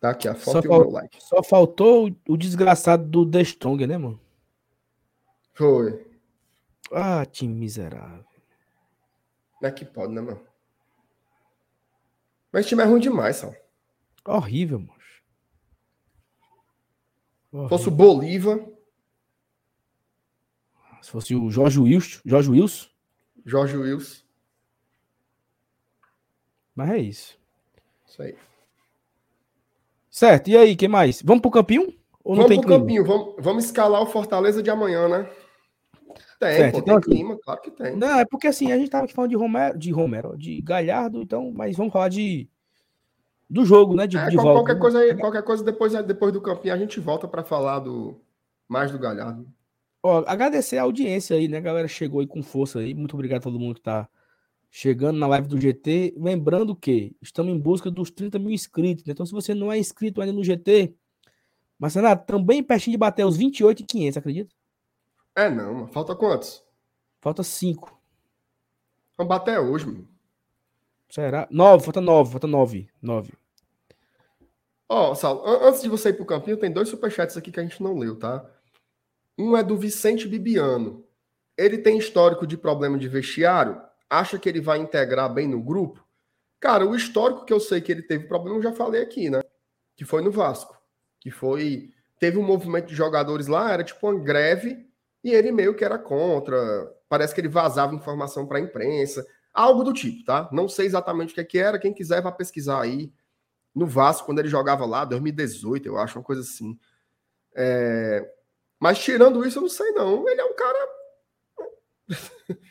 [0.00, 1.22] Tá aqui a foto só e o meu like.
[1.22, 4.20] Só faltou o, desgraçado do The Strong, né, mano?
[5.54, 6.04] Foi.
[6.90, 8.24] Ah, time miserável.
[9.54, 10.44] Como é que pode, né, mano?
[12.50, 13.52] Mas esse time é ruim demais, só.
[14.24, 14.97] Horrível, mano.
[17.50, 18.60] Se fosse o Bolívar.
[21.00, 22.20] Se fosse o Jorge Wilson.
[22.24, 22.88] Jorge Wilson.
[23.44, 24.22] Jorge Wilson.
[26.74, 27.38] Mas é isso.
[28.06, 28.36] Isso aí.
[30.10, 31.22] Certo, e aí, que mais?
[31.22, 31.94] Vamos pro campinho?
[32.22, 32.78] Ou vamos pro clima?
[32.78, 35.30] campinho, vamos, vamos escalar o Fortaleza de amanhã, né?
[36.38, 37.96] Tem, certo, pô, então, tem clima, claro que tem.
[37.96, 41.22] Não, é porque assim, a gente tava aqui falando de Romero, de Romero, de Galhardo,
[41.22, 42.48] então, mas vamos falar de
[43.48, 44.06] do jogo, né?
[44.06, 44.76] De, é, de qualquer volta.
[44.76, 48.20] Coisa aí, qualquer coisa depois, depois do campinho a gente volta para falar do
[48.68, 49.46] mais do Galhardo.
[50.02, 51.58] Ó, agradecer a audiência aí, né?
[51.58, 52.94] A galera chegou aí com força aí.
[52.94, 54.08] Muito obrigado a todo mundo que tá
[54.70, 56.14] chegando na live do GT.
[56.16, 59.04] Lembrando que estamos em busca dos 30 mil inscritos.
[59.04, 59.12] Né?
[59.12, 60.94] Então, se você não é inscrito ainda no GT,
[61.78, 64.54] mas Renato, também pertinho de bater os 28 e 500, acredita?
[65.34, 65.88] É, não.
[65.88, 66.62] Falta quantos?
[67.20, 67.98] Falta 5.
[69.16, 70.08] Vamos bater hoje, mano.
[71.08, 71.48] Será?
[71.50, 72.88] Nove, falta nove, falta nove.
[73.00, 73.32] Nove.
[74.88, 77.82] Ó, oh, antes de você ir pro campinho, tem dois superchats aqui que a gente
[77.82, 78.44] não leu, tá?
[79.38, 81.04] Um é do Vicente Bibiano.
[81.56, 83.80] Ele tem histórico de problema de vestiário?
[84.08, 86.02] Acha que ele vai integrar bem no grupo?
[86.60, 89.40] Cara, o histórico que eu sei que ele teve problema, eu já falei aqui, né?
[89.96, 90.76] Que foi no Vasco.
[91.20, 91.90] Que foi.
[92.18, 94.86] Teve um movimento de jogadores lá, era tipo uma greve,
[95.22, 96.56] e ele meio que era contra.
[97.08, 99.24] Parece que ele vazava informação para a imprensa.
[99.58, 100.48] Algo do tipo, tá?
[100.52, 101.80] Não sei exatamente o que, é que era.
[101.80, 103.12] Quem quiser, vai pesquisar aí.
[103.74, 106.78] No Vasco, quando ele jogava lá, 2018, eu acho, uma coisa assim.
[107.56, 108.24] É...
[108.78, 110.28] Mas tirando isso, eu não sei, não.
[110.28, 110.88] Ele é um cara.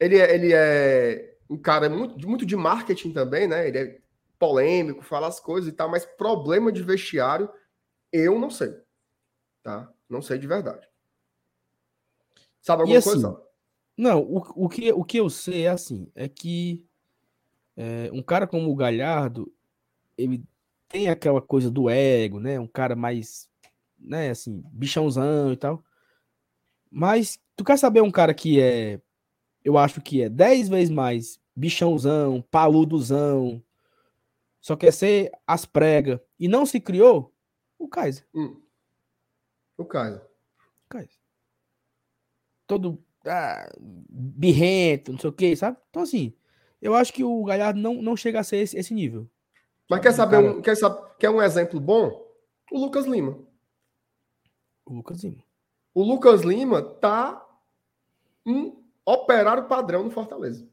[0.00, 3.68] ele, é, ele é um cara muito, muito de marketing também, né?
[3.68, 3.98] Ele é
[4.38, 7.52] polêmico, fala as coisas e tal, mas problema de vestiário,
[8.10, 8.74] eu não sei.
[9.62, 9.92] Tá?
[10.08, 10.88] Não sei de verdade.
[12.62, 13.51] Sabe alguma assim, coisa?
[13.96, 16.84] Não, o, o, que, o que eu sei é assim, é que
[17.76, 19.52] é, um cara como o Galhardo,
[20.16, 20.42] ele
[20.88, 22.58] tem aquela coisa do ego, né?
[22.58, 23.48] Um cara mais,
[23.98, 25.84] né, assim, bichãozão e tal.
[26.90, 29.00] Mas tu quer saber um cara que é,
[29.64, 33.62] eu acho que é 10 vezes mais bichãozão, paludozão,
[34.60, 37.34] só quer ser as pregas e não se criou?
[37.78, 38.26] O Kaiser.
[38.34, 38.60] Hum.
[39.76, 40.22] O Kaiser.
[40.86, 41.18] O Kaiser.
[42.66, 45.76] Todo ah, birrento, não sei o que, sabe?
[45.90, 46.34] Então, assim,
[46.80, 49.28] eu acho que o Galhardo não, não chega a ser esse, esse nível.
[49.88, 50.52] Mas quer saber, cara...
[50.52, 52.26] um, quer saber quer um exemplo bom?
[52.70, 53.38] O Lucas Lima.
[54.84, 55.44] O Lucas Lima.
[55.94, 57.46] O Lucas Lima tá
[58.44, 60.68] um operário padrão no Fortaleza.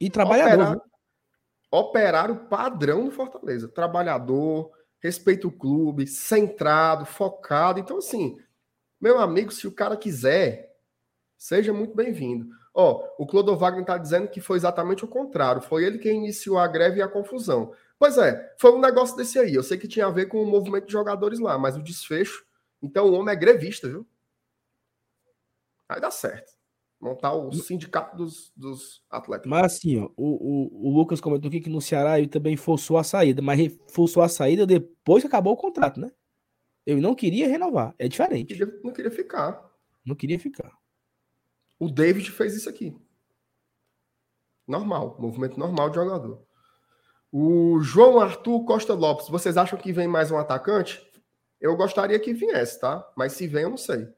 [0.00, 0.52] E trabalhador.
[0.52, 0.82] Operário,
[1.70, 3.68] operário padrão no Fortaleza.
[3.68, 7.78] Trabalhador, respeita o clube, centrado, focado.
[7.78, 8.36] Então, assim,
[9.00, 10.67] meu amigo, se o cara quiser,
[11.38, 12.48] seja muito bem-vindo.
[12.74, 15.62] Ó, o Clodovagner está dizendo que foi exatamente o contrário.
[15.62, 17.72] Foi ele quem iniciou a greve e a confusão.
[17.98, 19.54] Pois é, foi um negócio desse aí.
[19.54, 22.44] Eu sei que tinha a ver com o movimento de jogadores lá, mas o desfecho.
[22.82, 24.06] Então o homem é grevista, viu?
[25.88, 26.52] Vai dar certo.
[27.00, 29.48] Montar o sindicato dos, dos atletas.
[29.48, 32.98] Mas assim, ó, o, o, o Lucas comentou aqui que no Ceará ele também forçou
[32.98, 36.10] a saída, mas forçou a saída depois que acabou o contrato, né?
[36.84, 37.94] Eu não queria renovar.
[37.98, 38.50] É diferente.
[38.50, 39.70] Não queria, não queria ficar.
[40.04, 40.72] Não queria ficar.
[41.78, 42.96] O David fez isso aqui.
[44.66, 45.16] Normal.
[45.18, 46.44] Movimento normal de jogador.
[47.30, 49.28] O João Arthur Costa Lopes.
[49.28, 51.06] Vocês acham que vem mais um atacante?
[51.60, 53.10] Eu gostaria que viesse, tá?
[53.16, 54.08] Mas se vem, eu não sei.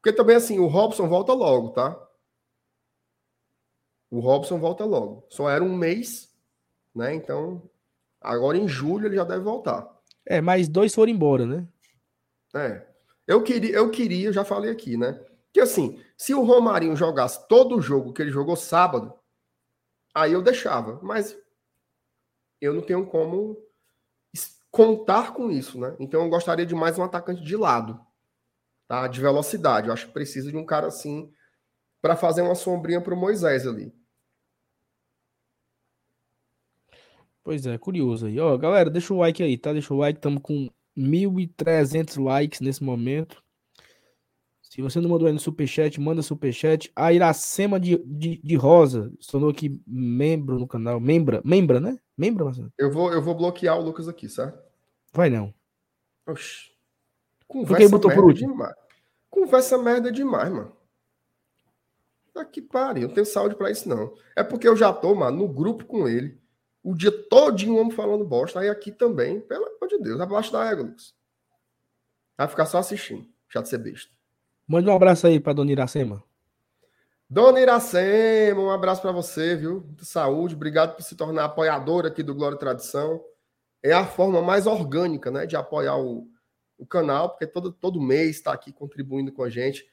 [0.00, 2.00] Porque também, assim, o Robson volta logo, tá?
[4.10, 5.26] O Robson volta logo.
[5.28, 6.32] Só era um mês,
[6.94, 7.14] né?
[7.14, 7.68] Então,
[8.20, 9.86] agora em julho ele já deve voltar.
[10.24, 11.66] É, mas dois foram embora, né?
[12.54, 12.86] É.
[13.26, 15.20] Eu queria, eu queria, já falei aqui, né?
[15.56, 19.18] Que assim, se o Romarinho jogasse todo o jogo que ele jogou sábado,
[20.14, 21.00] aí eu deixava.
[21.02, 21.34] Mas
[22.60, 23.56] eu não tenho como
[24.70, 25.96] contar com isso, né?
[25.98, 27.98] Então eu gostaria de mais um atacante de lado
[28.86, 29.08] tá?
[29.08, 29.86] de velocidade.
[29.86, 31.32] Eu acho que precisa de um cara assim
[32.02, 33.94] para fazer uma sombrinha para o Moisés ali.
[37.42, 38.38] Pois é, curioso aí.
[38.38, 39.72] Ó, galera, deixa o like aí, tá?
[39.72, 43.42] Deixa o like, estamos com 1.300 likes nesse momento.
[44.70, 46.90] Se você não mandou aí no superchat, manda superchat.
[46.94, 50.98] A Iracema de, de, de Rosa se tornou aqui membro no canal.
[50.98, 51.98] Membra, membra, né?
[52.18, 52.72] Membra, Marcelo?
[52.76, 54.58] Eu vou, eu vou bloquear o Lucas aqui, certo?
[55.12, 55.54] Vai não.
[56.26, 56.72] Oxi.
[57.46, 58.52] Conversa botou por último?
[58.52, 58.74] Demais.
[59.30, 60.76] Conversa merda demais, mano.
[62.34, 64.12] Aqui pare, eu não tenho saúde para isso, não.
[64.34, 66.38] É porque eu já tô, mano, no grupo com ele.
[66.82, 68.60] O dia todinho o homem falando bosta.
[68.60, 71.14] Aí aqui também, pelo amor de Deus, abaixo da égua, Lucas.
[72.36, 73.26] Vai ficar só assistindo.
[73.48, 74.15] Já de ser besta.
[74.66, 76.22] Manda um abraço aí pra dona Iracema.
[77.28, 79.80] Dona Iracema, um abraço para você, viu?
[79.96, 83.22] De saúde, obrigado por se tornar apoiadora aqui do Glória e Tradição.
[83.82, 86.28] É a forma mais orgânica, né, de apoiar o,
[86.78, 89.86] o canal, porque todo, todo mês está aqui contribuindo com a gente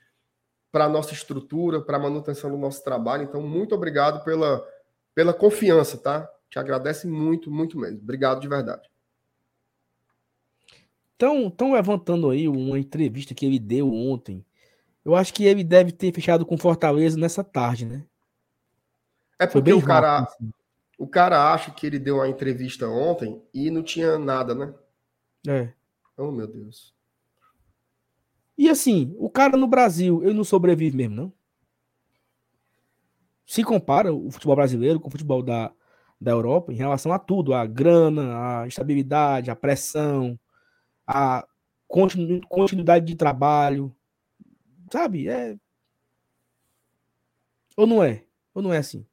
[0.71, 3.23] para a nossa estrutura, para a manutenção do nosso trabalho.
[3.23, 4.67] Então, muito obrigado pela,
[5.13, 6.27] pela confiança, tá?
[6.49, 7.99] Te agradece muito, muito mesmo.
[7.99, 8.89] Obrigado de verdade.
[11.13, 14.43] Estão levantando aí uma entrevista que ele deu ontem.
[15.05, 18.05] Eu acho que ele deve ter fechado com Fortaleza nessa tarde, né?
[19.38, 20.53] É porque o cara, rápido, assim.
[20.97, 24.73] o cara acha que ele deu uma entrevista ontem e não tinha nada, né?
[25.47, 25.73] É.
[26.17, 26.93] Oh, meu Deus.
[28.57, 31.34] E assim, o cara no Brasil, ele não sobrevive mesmo, não?
[33.45, 35.71] Se compara o futebol brasileiro com o futebol da,
[36.19, 40.39] da Europa em relação a tudo, a grana, a estabilidade, a pressão,
[41.05, 41.45] a
[41.88, 43.93] continu, continuidade de trabalho,
[44.94, 45.28] sabe?
[45.28, 45.57] É
[47.76, 48.24] ou não é?
[48.53, 49.06] Ou não é assim?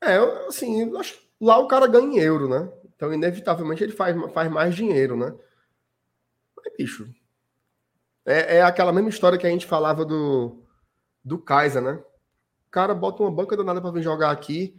[0.00, 0.16] É,
[0.46, 0.90] assim,
[1.40, 2.70] lá o cara ganha em euro, né?
[2.94, 5.34] Então, inevitavelmente, ele faz, faz mais dinheiro, né?
[6.56, 7.08] Mas, bicho,
[8.24, 10.62] É, é aquela mesma história que a gente falava do,
[11.24, 11.92] do Kaiser, né?
[12.66, 14.78] O cara bota uma banca danada para vir jogar aqui.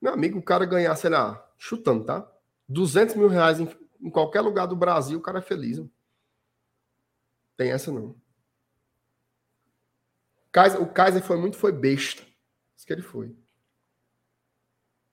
[0.00, 2.30] Meu amigo, o cara ganhar, sei lá, chutando, tá?
[2.68, 3.68] 200 mil reais em,
[4.00, 5.82] em qualquer lugar do Brasil, o cara é feliz.
[7.56, 8.14] Tem essa não.
[10.54, 12.22] Kaiser, o Kaiser foi muito, foi besta.
[12.76, 13.36] Isso que ele foi.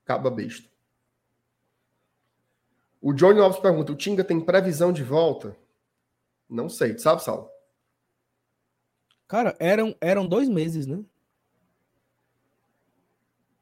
[0.06, 0.70] Caba besta.
[3.02, 5.58] O Johnny Alves pergunta: o Tinga tem previsão de volta?
[6.48, 7.52] Não sei, tu sabe, Sal?
[9.28, 11.04] Cara, eram, eram dois meses, né?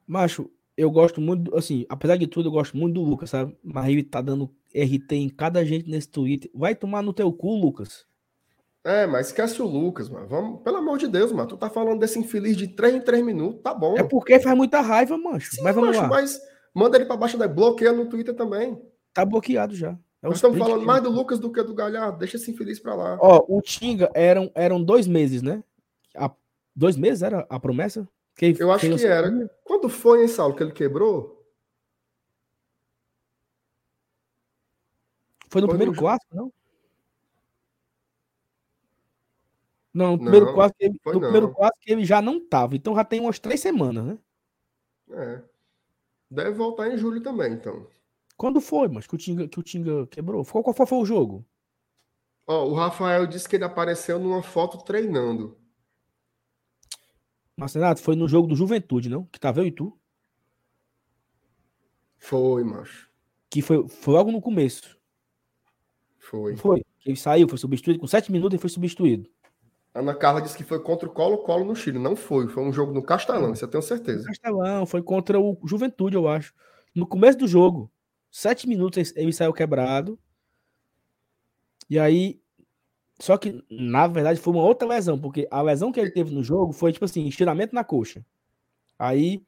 [0.06, 3.58] Macho, eu gosto muito, assim, apesar de tudo, eu gosto muito do Lucas, sabe?
[3.64, 6.52] Mas ele tá dando RT em cada gente nesse Twitter.
[6.54, 8.09] Vai tomar no teu cu, Lucas.
[8.84, 10.28] É, mas esquece o Lucas, mano.
[10.28, 11.48] Vamos, pelo amor de Deus, mano.
[11.50, 13.98] Tu tá falando desse infeliz de 3 em 3 minutos, tá bom.
[13.98, 15.56] É porque faz muita raiva, mancho.
[15.56, 16.08] Sim, mas vamos macho, lá.
[16.08, 16.40] mas
[16.74, 18.82] manda ele pra baixo da bloqueia no Twitter também.
[19.14, 19.92] Tá bloqueado já.
[20.22, 22.20] É Nós estamos falando que- mais do Lucas do que do Galhardo.
[22.20, 23.18] Deixa esse infeliz pra lá.
[23.22, 25.62] Ó, o Tinga eram, eram dois meses, né?
[26.16, 26.32] A-
[26.76, 28.08] dois meses era a promessa?
[28.36, 29.30] Quem- Eu acho que era.
[29.66, 31.46] Quando foi, hein, Saulo, que ele quebrou?
[35.50, 36.52] Foi no Foi primeiro no- clássico, não?
[39.94, 41.54] Não, no primeiro Não, clássico, ele, foi no primeiro não.
[41.54, 42.76] clássico ele já não tava.
[42.76, 44.18] Então já tem umas três semanas, né?
[45.12, 45.42] É.
[46.30, 47.88] Deve voltar em julho também, então.
[48.38, 50.46] Quando foi, mas que o Tinga, que o Tinga quebrou?
[50.46, 51.46] Qual, qual foi o jogo?
[52.48, 55.58] Ó, o Rafael disse que ele apareceu numa foto treinando.
[57.58, 59.26] Marcenato, foi no jogo do Juventude, não?
[59.26, 60.00] Que tava eu e tu?
[62.18, 63.10] Foi, macho.
[63.50, 64.98] Que foi, foi logo no começo.
[66.20, 66.52] Foi.
[66.52, 66.84] Não foi?
[67.00, 68.00] Que ele saiu, foi substituído.
[68.00, 69.30] Com sete minutos ele foi substituído.
[69.94, 72.00] Ana Carla disse que foi contra o Colo-Colo no Chile.
[72.00, 72.48] Não foi.
[72.48, 74.26] Foi um jogo no Castelão, isso eu tenho certeza.
[74.26, 76.54] Castelão, foi contra o Juventude, eu acho.
[76.94, 77.92] No começo do jogo,
[78.30, 80.18] sete minutos ele saiu quebrado.
[81.90, 82.40] E aí.
[83.22, 86.42] Só que, na verdade, foi uma outra lesão, porque a lesão que ele teve no
[86.42, 88.26] jogo foi, tipo assim, estiramento na coxa.
[88.98, 89.44] Aí,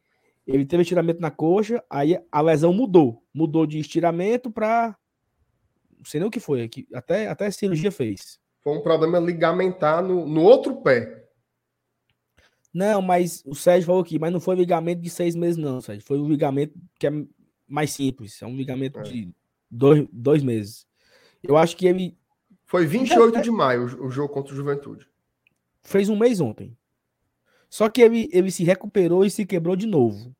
[0.45, 3.23] ele teve estiramento na coxa, aí a lesão mudou.
[3.33, 4.97] Mudou de estiramento pra.
[5.97, 8.40] Não sei nem o que foi, até, até a cirurgia fez.
[8.63, 11.19] Foi um problema ligamentar no, no outro pé.
[12.73, 16.05] Não, mas o Sérgio falou aqui, mas não foi ligamento de seis meses, não, Sérgio.
[16.05, 17.11] Foi um ligamento que é
[17.67, 18.41] mais simples.
[18.41, 19.03] É um ligamento É.
[19.03, 19.33] de
[19.69, 20.85] dois, dois meses.
[21.43, 22.17] Eu acho que ele
[22.65, 25.05] Foi 28 de maio o, jogo contra o Juventude.
[25.81, 26.77] fez um mês ontem.
[27.69, 30.33] Só que ele, ele se recuperou e se quebrou de novo.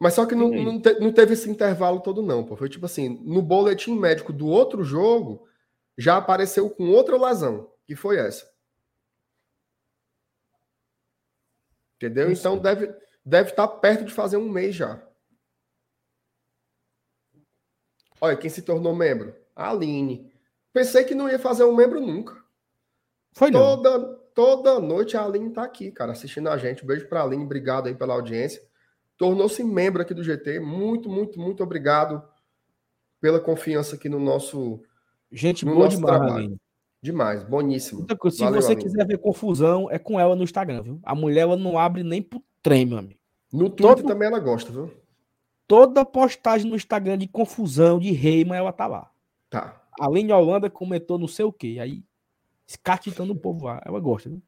[0.00, 2.44] Mas só que não, não, te- não teve esse intervalo todo, não.
[2.44, 2.54] Pô.
[2.56, 5.46] Foi tipo assim: no boletim médico do outro jogo,
[5.98, 8.48] já apareceu com outra lesão, que foi essa.
[11.96, 12.30] Entendeu?
[12.30, 12.40] Isso.
[12.40, 12.94] Então deve,
[13.24, 15.02] deve estar perto de fazer um mês já.
[18.20, 19.34] Olha, quem se tornou membro?
[19.54, 20.32] A Aline.
[20.72, 22.40] Pensei que não ia fazer um membro nunca.
[23.32, 23.60] Foi não.
[23.60, 26.84] Toda, toda noite a Aline tá aqui, cara, assistindo a gente.
[26.84, 28.62] Um beijo pra Aline, obrigado aí pela audiência.
[29.16, 30.60] Tornou-se membro aqui do GT.
[30.60, 32.22] Muito, muito, muito obrigado
[33.20, 34.80] pela confiança aqui no nosso.
[35.30, 36.20] Gente no boa demais.
[36.32, 36.56] Aline.
[37.02, 38.06] Demais, boníssimo.
[38.18, 38.82] Coisa, Se Valeu, você Aline.
[38.82, 41.00] quiser ver confusão, é com ela no Instagram, viu?
[41.04, 43.20] A mulher ela não abre nem pro trem, meu amigo.
[43.52, 44.90] No Twitter Todo- também ela gosta, viu?
[45.66, 49.10] Toda postagem no Instagram de confusão, de reima, ela tá lá.
[49.50, 49.82] Tá.
[50.00, 51.78] Além de Holanda, comentou não sei o quê.
[51.80, 52.02] Aí,
[52.66, 53.80] escatitando o povo lá.
[53.84, 54.38] Ela gosta, né?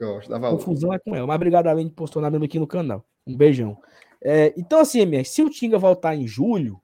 [0.00, 0.58] Gosto, dá valor.
[0.58, 1.26] Confusão é com ela.
[1.26, 3.04] Mas obrigado, além de postar nada aqui no canal.
[3.26, 3.78] Um beijão.
[4.22, 6.80] É, então, assim, MS, se o Tinga voltar em julho,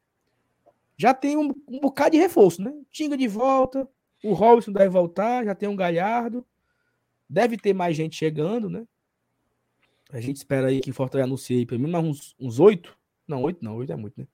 [0.99, 2.75] já tem um, um bocado de reforço, né?
[2.91, 3.89] Tinga de volta,
[4.23, 6.45] o Robson deve voltar, já tem um Galhardo.
[7.31, 8.87] Deve ter mais gente chegando, né?
[10.11, 12.99] A gente espera aí que Fortaleza anuncie aí pelo menos uns, oito.
[13.27, 14.27] Não, oito não, oito é muito, né?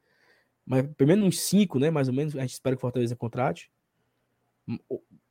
[0.64, 1.90] Mas pelo menos uns cinco, né?
[1.90, 3.70] Mais ou menos, a gente espera que Fortaleza contrate.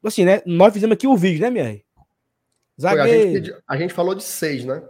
[0.04, 0.44] Assim, né?
[0.46, 1.84] Nós fizemos aqui o vídeo, né, MR?
[2.80, 3.34] Foi, a, gente Zagueiro.
[3.34, 4.84] pediu- a gente falou de seis, né?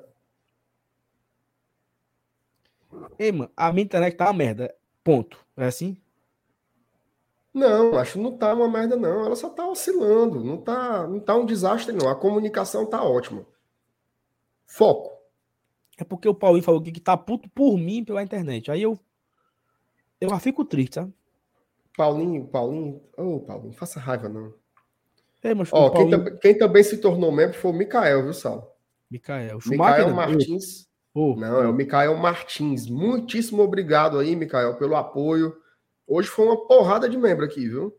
[3.17, 4.75] Ei, mano, a minha internet tá uma merda.
[5.03, 5.37] Ponto.
[5.55, 5.95] É assim?
[7.53, 9.25] Não, acho que não tá uma merda, não.
[9.25, 10.43] Ela só tá oscilando.
[10.43, 12.09] Não tá, não tá um desastre, não.
[12.09, 13.45] A comunicação tá ótima.
[14.65, 15.11] Foco.
[15.97, 18.71] É porque o Paulinho falou que tá puto por mim pela internet.
[18.71, 18.97] Aí eu.
[20.19, 21.13] Eu já fico triste, sabe?
[21.95, 23.01] Paulinho, Paulinho.
[23.15, 24.53] Ô, Paulinho, faça raiva, não.
[25.43, 26.31] É, mas Ó, o quem, Paulinho.
[26.31, 28.75] tam- quem também se tornou membro foi o Mikael, viu, Sal?
[29.59, 29.69] Schumacher.
[29.69, 30.15] Mikael não.
[30.15, 30.87] Martins.
[31.13, 32.89] Ô, Não, é o Mikael Martins.
[32.89, 35.55] Muitíssimo obrigado aí, Mikael, pelo apoio.
[36.07, 37.97] Hoje foi uma porrada de membro aqui, viu?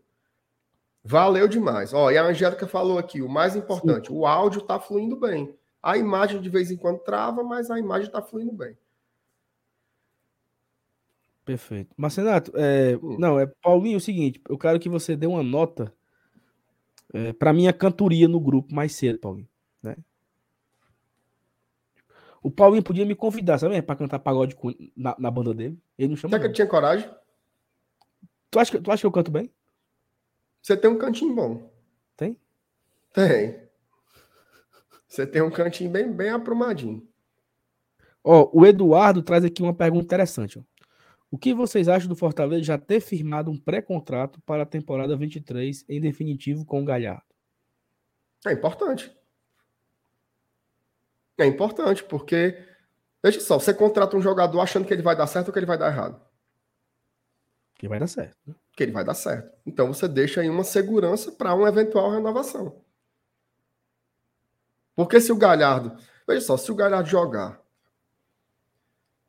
[1.02, 1.92] Valeu demais.
[1.92, 5.54] Ó, e a Angélica falou aqui, o mais importante, o áudio tá fluindo bem.
[5.82, 8.76] A imagem de vez em quando trava, mas a imagem tá fluindo bem.
[11.44, 11.94] Perfeito.
[11.96, 13.16] Marcenato, é, Hum.
[13.18, 15.92] não, é Paulinho, é o seguinte, eu quero que você dê uma nota
[17.14, 19.48] é, para mim, a cantoria no grupo mais cedo, Paulinho.
[19.80, 19.96] Né?
[22.42, 23.80] O Paulinho podia me convidar, sabe?
[23.80, 24.56] Para cantar pagode
[24.96, 25.78] na, na, banda dele.
[25.96, 26.30] Ele não chama.
[26.30, 27.08] Será que ele tinha coragem?
[28.54, 29.52] Tu acha, que, tu acha que eu canto bem?
[30.62, 31.68] Você tem um cantinho bom.
[32.16, 32.40] Tem?
[33.12, 33.68] Tem.
[35.08, 37.04] Você tem um cantinho bem, bem aprumadinho.
[38.22, 40.60] Ó, o Eduardo traz aqui uma pergunta interessante.
[40.60, 40.62] Ó.
[41.32, 45.84] O que vocês acham do Fortaleza já ter firmado um pré-contrato para a temporada 23
[45.88, 47.24] em definitivo com o Galhardo?
[48.46, 49.12] É importante.
[51.36, 52.56] É importante, porque.
[53.20, 55.66] Veja só, você contrata um jogador achando que ele vai dar certo ou que ele
[55.66, 56.24] vai dar errado.
[57.84, 58.36] Que vai dar certo.
[58.46, 58.54] Né?
[58.72, 59.52] Que ele vai dar certo.
[59.66, 62.82] Então você deixa aí uma segurança para uma eventual renovação.
[64.96, 65.94] Porque se o Galhardo.
[66.26, 67.62] Veja só, se o Galhardo jogar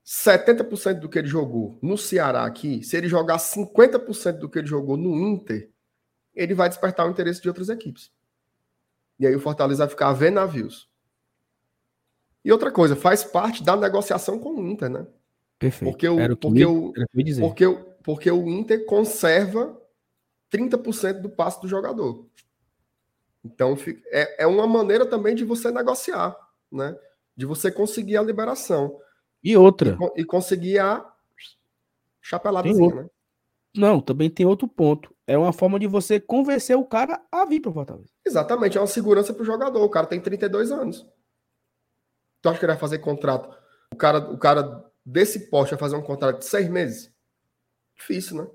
[0.05, 4.67] 70% do que ele jogou no Ceará aqui, se ele jogar 50% do que ele
[4.67, 5.69] jogou no Inter,
[6.33, 8.09] ele vai despertar o interesse de outras equipes.
[9.19, 10.89] E aí o Fortaleza vai ficar a ver navios.
[12.43, 15.05] E outra coisa, faz parte da negociação com o Inter, né?
[15.57, 15.91] Perfeito.
[15.91, 16.93] Porque o, o porque, o,
[17.39, 19.75] porque, o, porque o Inter conserva
[20.51, 22.27] 30% do passe do jogador.
[23.43, 23.75] Então
[24.11, 26.37] é, é uma maneira também de você negociar,
[26.71, 26.95] né?
[27.35, 28.99] De você conseguir a liberação.
[29.43, 29.97] E outra.
[30.15, 31.03] E, e conseguir a
[32.21, 33.09] chapeladazinha, né?
[33.75, 35.13] Não, também tem outro ponto.
[35.27, 38.09] É uma forma de você convencer o cara a vir para o Fortaleza.
[38.23, 39.83] Exatamente, é uma segurança para o jogador.
[39.83, 41.05] O cara tem 32 anos.
[42.41, 43.49] Tu acha que ele vai fazer contrato?
[43.91, 47.14] O cara, o cara desse poste vai fazer um contrato de seis meses?
[47.95, 48.47] Difícil, né?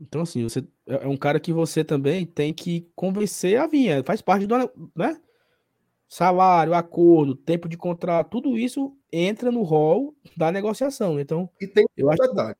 [0.00, 3.88] Então, assim, você é, é um cara que você também tem que convencer a vir.
[3.88, 4.56] É, faz parte do,
[4.94, 5.20] né?
[6.08, 11.20] salário, acordo, tempo de contrato, tudo isso entra no rol da negociação.
[11.20, 12.32] Então, e tem um outro acho...
[12.32, 12.56] detalhe.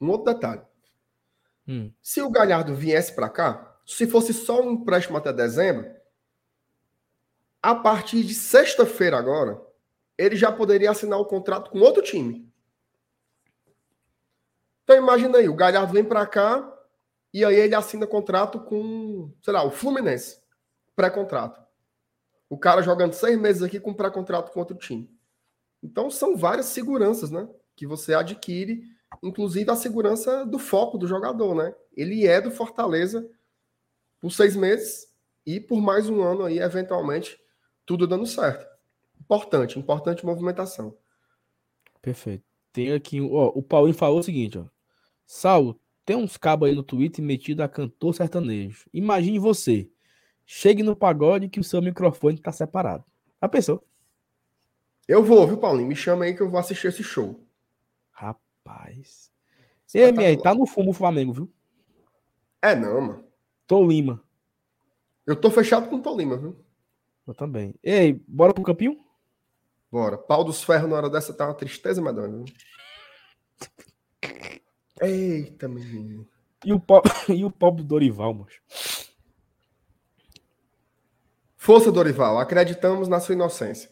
[0.00, 0.60] Um outro detalhe.
[1.66, 1.90] Hum.
[2.02, 5.90] Se o Galhardo viesse para cá, se fosse só um empréstimo até dezembro,
[7.62, 9.60] a partir de sexta-feira agora,
[10.18, 12.45] ele já poderia assinar o contrato com outro time.
[14.86, 16.72] Então imagina aí, o Galhardo vem para cá
[17.34, 20.40] e aí ele assina contrato com, sei lá, o Fluminense,
[20.94, 21.60] pré-contrato.
[22.48, 25.10] O cara jogando seis meses aqui com pré-contrato com outro time.
[25.82, 27.48] Então são várias seguranças, né?
[27.74, 28.84] Que você adquire,
[29.24, 31.74] inclusive a segurança do foco do jogador, né?
[31.96, 33.28] Ele é do Fortaleza
[34.20, 35.12] por seis meses
[35.44, 37.40] e por mais um ano aí, eventualmente,
[37.84, 38.64] tudo dando certo.
[39.20, 40.96] Importante, importante movimentação.
[42.00, 42.44] Perfeito.
[42.72, 44.75] Tem aqui, ó, o Paulinho falou o seguinte, ó.
[45.26, 48.88] Saulo, tem uns cabos aí no Twitter metido a cantor sertanejo.
[48.92, 49.90] Imagine você,
[50.48, 53.04] Chegue no pagode que o seu microfone tá separado.
[53.40, 53.82] A pessoa.
[55.08, 55.88] Eu vou, viu, Paulinho?
[55.88, 57.44] Me chama aí que eu vou assistir esse show.
[58.12, 59.32] Rapaz.
[59.92, 61.52] Ei, MR, tá no fumo o Flamengo, viu?
[62.62, 63.24] É não, mano.
[63.66, 64.22] Tolima.
[65.26, 66.64] Eu tô fechado com o Tolima, viu?
[67.26, 67.74] Eu também.
[67.82, 69.00] Ei, bora pro campinho?
[69.90, 70.16] Bora.
[70.16, 72.44] Pau dos ferros na hora dessa tá uma tristeza, madonna.
[75.00, 76.26] Eita, menino.
[76.64, 77.02] E o, po...
[77.28, 78.60] e o pobre Dorival, moço.
[81.56, 83.90] Força, Dorival, acreditamos na sua inocência.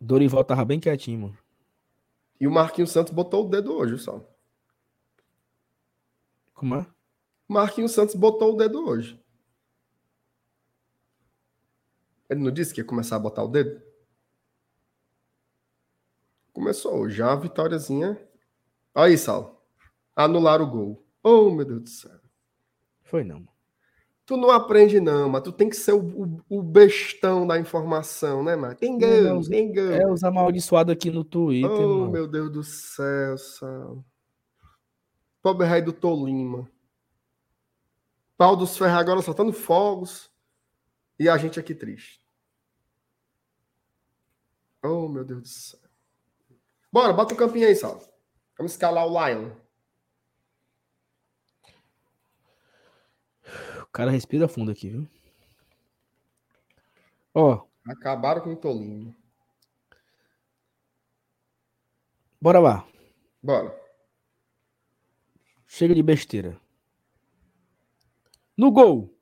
[0.00, 1.38] Dorival tava bem quietinho, mano.
[2.40, 4.24] E o Marquinhos Santos botou o dedo hoje, só.
[6.54, 6.86] Como é?
[7.48, 9.20] Marquinhos Santos botou o dedo hoje.
[12.28, 13.82] Ele não disse que ia começar a botar o dedo?
[16.58, 17.08] Começou.
[17.08, 18.20] Já uma vitóriazinha.
[18.92, 19.64] Aí, Sal.
[20.16, 21.06] Anular o gol.
[21.22, 22.18] Oh, meu Deus do céu.
[23.04, 23.46] Foi não.
[24.26, 28.42] Tu não aprende, não, mas tu tem que ser o, o, o bestão da informação,
[28.42, 28.74] né, mano?
[28.74, 29.92] Tem gol, tem gol.
[29.92, 31.70] É os amaldiçoados aqui no Twitter.
[31.70, 32.10] Oh, mano.
[32.10, 34.04] meu Deus do céu, Sal.
[35.40, 36.68] Pobre rei do Tolima.
[38.36, 40.28] Pau dos ferros agora soltando fogos.
[41.20, 42.20] E a gente aqui triste.
[44.82, 45.87] Oh, meu Deus do céu.
[46.92, 48.00] Bora, bota o campinho aí, Sal.
[48.56, 49.50] Vamos escalar o Lion.
[53.82, 55.08] O cara respira fundo aqui, viu?
[57.34, 57.66] Ó.
[57.86, 59.14] Acabaram com o Tolinho.
[62.40, 62.88] Bora lá.
[63.42, 63.76] Bora.
[65.66, 66.60] Chega de besteira.
[68.56, 69.16] No gol.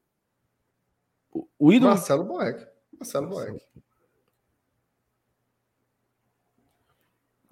[1.31, 1.91] O, o ídolo.
[1.91, 2.67] Marcelo Boeck.
[2.93, 3.65] Marcelo Boeck.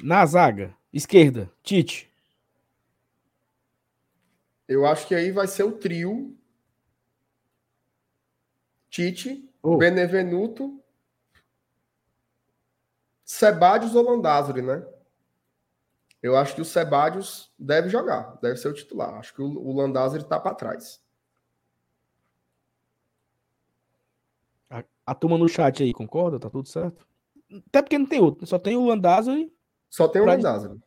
[0.05, 0.77] Na zaga.
[0.93, 1.51] Esquerda.
[1.63, 2.13] Tite.
[4.69, 6.37] Eu acho que aí vai ser o trio
[8.91, 9.79] Tite, oh.
[9.79, 10.79] Benevenuto,
[13.25, 14.87] Sebadios ou Landázuri, né?
[16.23, 19.15] Eu acho que o Sebadios deve jogar, deve ser o titular.
[19.15, 21.03] Acho que o, o Landázuri está para trás.
[24.69, 26.39] A, a, turma no chat aí concorda?
[26.39, 27.09] Tá tudo certo?
[27.69, 29.51] Até porque não tem outro, só tem o Landázuri.
[29.95, 30.83] Só tem o Landázuri.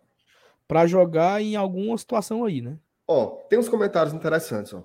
[0.67, 2.77] Para jogar em alguma situação aí, né?
[3.07, 4.84] Ó, tem uns comentários interessantes, ó.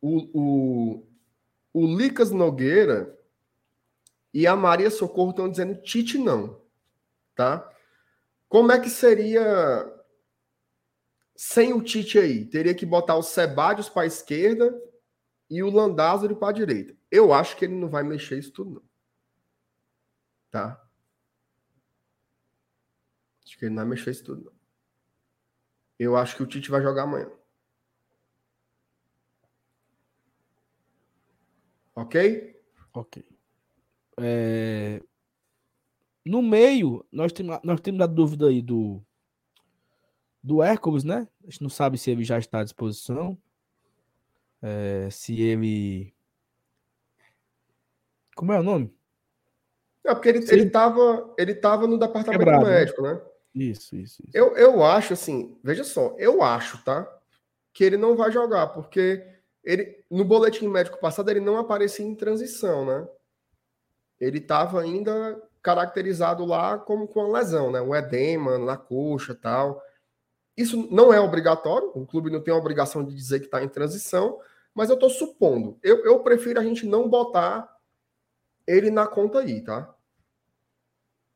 [0.00, 1.06] O, o,
[1.74, 3.14] o Licas Nogueira
[4.32, 6.58] e a Maria Socorro estão dizendo Tite não,
[7.34, 7.70] tá?
[8.48, 9.94] Como é que seria
[11.36, 12.46] sem o Tite aí?
[12.46, 14.74] Teria que botar o Sebadios para a esquerda
[15.50, 16.96] e o Landázuri para a direita.
[17.10, 18.82] Eu acho que ele não vai mexer isso tudo, não.
[20.50, 20.89] Tá?
[23.50, 24.52] Acho que ele não vai mexer isso tudo, não.
[25.98, 27.28] Eu acho que o Tite vai jogar amanhã.
[31.96, 32.62] Ok?
[32.94, 33.26] Ok.
[34.20, 35.02] É...
[36.24, 39.02] No meio, nós temos, nós temos a dúvida aí do,
[40.40, 41.26] do Hércules, né?
[41.42, 43.36] A gente não sabe se ele já está à disposição.
[44.62, 46.14] É, se ele.
[48.36, 48.96] Como é o nome?
[50.04, 52.78] É porque ele, ele, tava, ele tava no departamento Quebrado, né?
[52.78, 53.20] médico, né?
[53.54, 54.30] Isso, isso, isso.
[54.32, 57.08] Eu, eu acho assim, veja só, eu acho, tá?
[57.72, 59.26] Que ele não vai jogar, porque
[59.64, 63.08] ele, no boletim médico passado ele não aparecia em transição, né?
[64.18, 67.80] Ele estava ainda caracterizado lá como com uma lesão, né?
[67.80, 69.82] Um edema na coxa tal.
[70.56, 73.68] Isso não é obrigatório, o clube não tem a obrigação de dizer que está em
[73.68, 74.38] transição,
[74.74, 75.78] mas eu estou supondo.
[75.82, 77.68] Eu, eu prefiro a gente não botar
[78.66, 79.94] ele na conta aí, tá?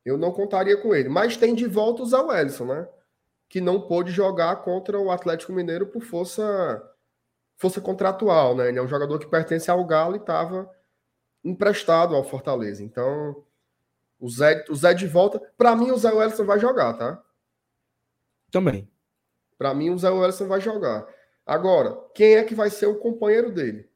[0.05, 1.09] Eu não contaria com ele.
[1.09, 2.89] Mas tem de volta o Zé Wellison, né?
[3.48, 6.82] Que não pôde jogar contra o Atlético Mineiro por força,
[7.56, 8.68] força contratual, né?
[8.68, 10.70] Ele é um jogador que pertence ao Galo e estava
[11.43, 12.82] emprestado ao Fortaleza.
[12.82, 13.44] Então,
[14.20, 15.40] o Zé, o Zé de volta.
[15.56, 17.22] Para mim, o Zé Wellison vai jogar, tá?
[18.51, 18.90] Também.
[19.56, 21.06] Para mim, o Zé Wellison vai jogar.
[21.47, 23.89] Agora, quem é que vai ser o companheiro dele?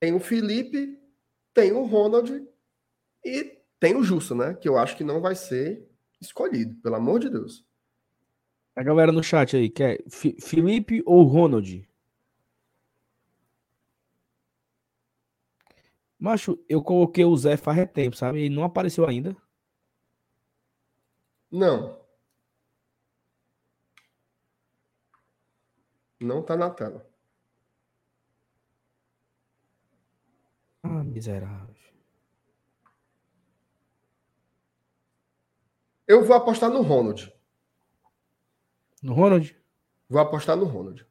[0.00, 0.98] Tem o Felipe,
[1.52, 2.46] tem o Ronald
[3.24, 4.54] e tem o Justo, né?
[4.54, 5.88] Que eu acho que não vai ser
[6.20, 7.64] escolhido, pelo amor de Deus.
[8.74, 11.88] A galera no chat aí, quer Felipe ou Ronald?
[16.18, 18.44] Macho, eu coloquei o Zé faz tempo, sabe?
[18.44, 19.36] E não apareceu ainda.
[21.50, 21.98] Não.
[26.20, 27.04] Não tá na tela.
[30.82, 31.67] Ah, miserável.
[36.08, 37.30] Eu vou apostar no Ronald.
[39.02, 39.54] No Ronald?
[40.08, 41.06] Vou apostar no Ronald.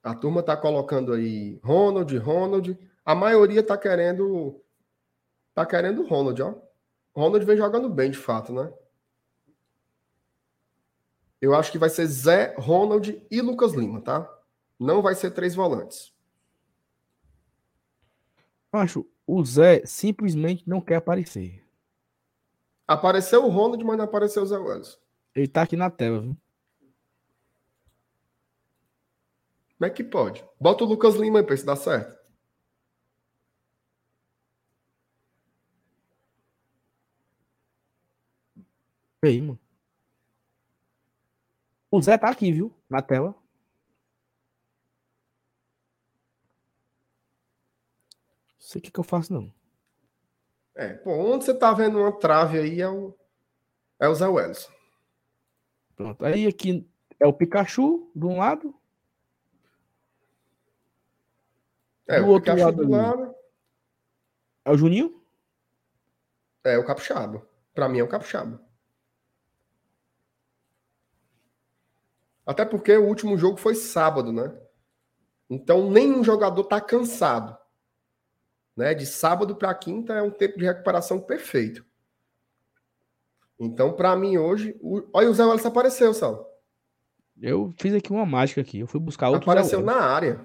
[0.00, 2.78] A turma tá colocando aí Ronald, Ronald.
[3.04, 4.62] A maioria tá querendo.
[5.52, 6.54] Tá querendo o Ronald, ó.
[7.12, 8.72] Ronald vem jogando bem, de fato, né?
[11.40, 14.32] Eu acho que vai ser Zé, Ronald e Lucas Lima, tá?
[14.78, 16.14] Não vai ser três volantes.
[18.72, 21.63] Acho, o Zé simplesmente não quer aparecer.
[22.86, 24.98] Apareceu o Ronald, mas não apareceu o Zé Welles.
[25.34, 26.36] Ele tá aqui na tela, viu?
[29.76, 30.44] Como é que pode?
[30.60, 32.24] Bota o Lucas Lima aí pra isso dar certo.
[39.26, 39.58] aí, mano.
[41.90, 42.74] O Zé tá aqui, viu?
[42.88, 43.28] Na tela.
[43.28, 43.40] Não
[48.58, 49.52] sei o que, que eu faço, não.
[50.74, 53.16] É, pô, onde você tá vendo uma trave aí é o,
[54.00, 54.68] é o Zé Welles.
[55.94, 56.24] Pronto.
[56.24, 56.88] Aí aqui
[57.20, 58.74] é o Pikachu de um lado.
[62.06, 63.34] É, do o outro Pikachu lado, do lado.
[64.64, 65.22] É o Juninho?
[66.64, 67.46] É, o Capixaba.
[67.72, 68.60] Pra mim é o Capixaba.
[72.46, 74.58] Até porque o último jogo foi sábado, né?
[75.48, 77.56] Então nenhum jogador tá cansado.
[78.76, 78.94] Né?
[78.94, 81.84] De sábado para quinta é um tempo de recuperação perfeito.
[83.58, 85.02] Então, para mim hoje, o...
[85.12, 86.50] olha o Zé Wallace apareceu, Sal.
[87.40, 88.80] Eu fiz aqui uma mágica aqui.
[88.80, 89.50] Eu fui buscar outro.
[89.50, 90.40] Apareceu na área.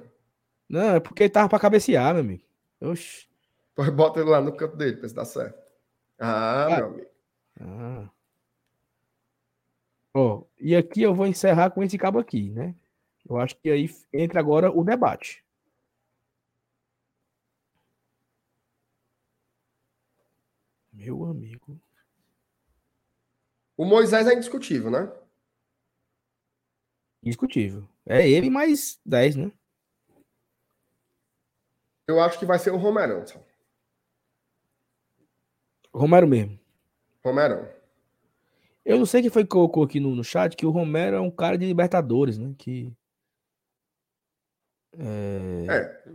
[0.68, 2.44] Não, é porque ele tava para cabecear, meu amigo.
[2.82, 3.28] Oxi.
[3.76, 5.58] Pois bota ele lá no canto dele, pra se dar certo.
[6.20, 6.76] Ah, ah.
[6.78, 7.10] meu amigo.
[7.62, 8.10] Ah.
[10.14, 12.76] Ó, e aqui eu vou encerrar com esse cabo aqui, né?
[13.28, 15.44] Eu acho que aí entra agora o debate.
[21.00, 21.80] Meu amigo.
[23.78, 25.10] O Moisés é indiscutível, né?
[27.24, 27.88] Indiscutível.
[28.06, 29.52] É ele mais 10, né?
[32.06, 33.24] Eu acho que vai ser o Romerão.
[35.94, 36.60] Romero mesmo.
[37.24, 37.66] Romerão.
[38.84, 41.22] Eu não sei quem foi que colocou aqui no, no chat que o Romero é
[41.22, 42.54] um cara de Libertadores, né?
[42.58, 42.94] Que.
[44.98, 45.66] É...
[45.70, 46.14] É.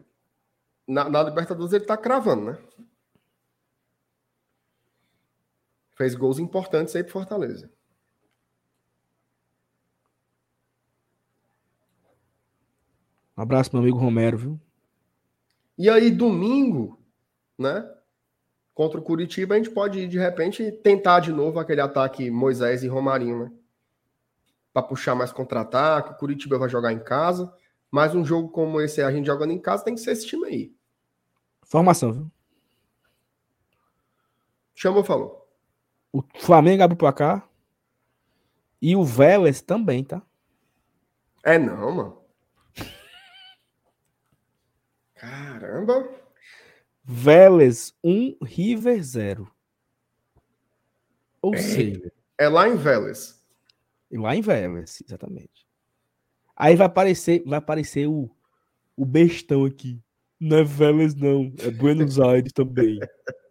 [0.86, 2.83] Na, na Libertadores ele tá cravando, né?
[5.94, 7.70] Fez gols importantes aí pro Fortaleza.
[13.36, 14.60] Um abraço, meu amigo Romero, viu?
[15.76, 16.98] E aí, domingo,
[17.58, 17.88] né?
[18.72, 22.88] Contra o Curitiba, a gente pode, de repente, tentar de novo aquele ataque Moisés e
[22.88, 23.52] Romarinho, né?
[24.72, 26.12] Para puxar mais contra-ataque.
[26.12, 27.52] O Curitiba vai jogar em casa.
[27.90, 30.46] Mas um jogo como esse a gente jogando em casa tem que ser esse time
[30.46, 30.74] aí.
[31.62, 32.30] Formação, viu?
[34.74, 35.43] Chamou, falou.
[36.16, 37.44] O Flamengo abre o placar.
[38.80, 40.22] E o Vélez também, tá?
[41.42, 42.22] É não, mano.
[45.14, 46.08] Caramba.
[47.02, 49.50] Vélez 1, River 0.
[51.42, 51.58] Ou É.
[51.58, 53.42] seja, É lá em Vélez.
[54.12, 55.66] lá em Vélez, exatamente.
[56.56, 58.30] Aí vai aparecer, vai aparecer o,
[58.96, 60.00] o bestão aqui.
[60.38, 61.52] Não é Vélez, não.
[61.58, 62.98] É Buenos Aires também.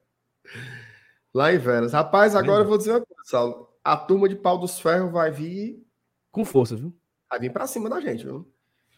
[1.34, 1.94] Lá em Vélez.
[1.94, 3.70] Rapaz, agora eu vou dizer uma coisa, Saulo.
[3.84, 5.84] A turma de pau dos ferros vai vir,
[6.32, 6.94] Com força, viu?
[7.30, 8.48] vai vir pra cima da gente, viu?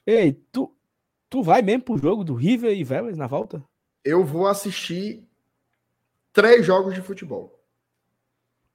[0.06, 0.76] Ei, tu,
[1.30, 3.64] tu vai mesmo pro jogo do River e Vélez na volta?
[4.04, 5.26] Eu vou assistir
[6.34, 7.64] três jogos de futebol.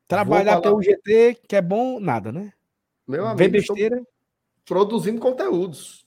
[0.08, 2.52] Trabalhar falar- pelo GT, que é bom, nada, né?
[3.06, 4.02] Meu amigo, estou besteira.
[4.64, 6.04] produzindo conteúdos.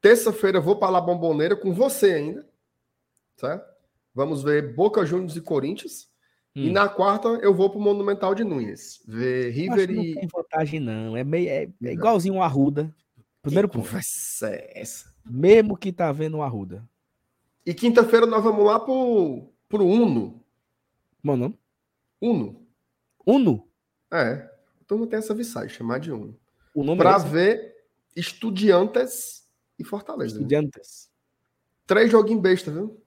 [0.00, 2.48] Terça-feira eu vou para La Bomboneira com você ainda,
[3.36, 3.70] certo?
[4.12, 6.10] Vamos ver Boca Juniors e Corinthians.
[6.54, 6.72] E Hum.
[6.72, 9.02] na quarta eu vou pro Monumental de Nunes.
[9.06, 10.14] Ver River que não e.
[10.14, 11.16] tem vantagem, não.
[11.16, 11.90] É, meio, é, é Não.
[11.92, 12.94] igualzinho o Arruda.
[13.40, 13.86] Primeiro que ponto.
[13.86, 15.12] conversa é essa?
[15.24, 16.86] Mesmo que tá vendo o Arruda.
[17.64, 20.42] E quinta-feira nós vamos lá pro, pro Uno.
[21.22, 21.56] Mano,
[22.20, 22.66] Uno.
[23.26, 23.66] Uno.
[24.12, 24.32] É.
[24.80, 26.38] A turma tem essa visagem, chamar de Uno.
[26.74, 27.74] O nome Pra é ver
[28.14, 29.48] Estudiantes
[29.78, 30.34] e Fortaleza.
[30.34, 30.42] viu?
[30.42, 31.10] Estudiantes.
[31.86, 33.02] Três joguinhos besta, viu?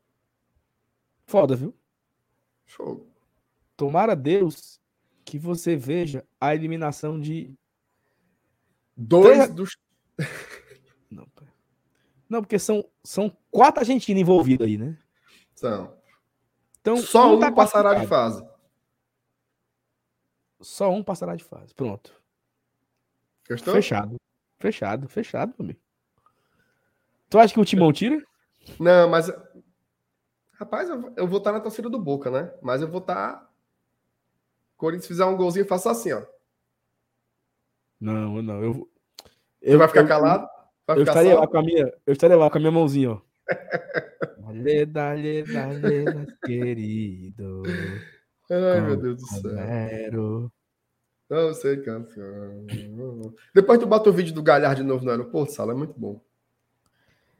[1.28, 1.74] Foda, viu?
[2.66, 3.08] Show.
[3.76, 4.80] Tomara Deus
[5.24, 7.54] que você veja a eliminação de.
[8.96, 9.78] Dois Três- dos.
[11.12, 11.28] Não,
[12.28, 14.98] não porque são, são quatro argentinos envolvidos aí, né?
[15.56, 15.96] São.
[16.82, 18.46] Então, Só um tá passará de fase.
[20.60, 21.74] Só um passará de fase.
[21.74, 22.12] Pronto.
[23.44, 24.20] Fechado.
[24.60, 25.80] Fechado, fechado, meu amigo.
[27.30, 28.22] Tu acha que o Timão tira?
[28.80, 29.32] Não, mas.
[30.54, 32.54] Rapaz, eu, eu vou estar na torcida do Boca, né?
[32.62, 33.50] Mas eu vou estar.
[34.78, 36.22] Corinthians fizer um golzinho, eu faço assim, ó.
[38.00, 38.64] Não, não.
[38.64, 38.90] Eu,
[39.64, 40.48] Você vai ficar eu- calado?
[40.88, 43.12] Vai Eu ficar estaria lá com a minha, eu estaria lá com a minha mãozinha,
[43.12, 43.22] ó.
[44.40, 47.64] Dale, dale, dale, querido.
[48.52, 50.52] Ai, meu Deus do céu.
[51.28, 52.24] Não sei canção.
[53.54, 56.22] Depois tu bota o vídeo do Galhardo de novo no aeroporto, Sala, é muito bom.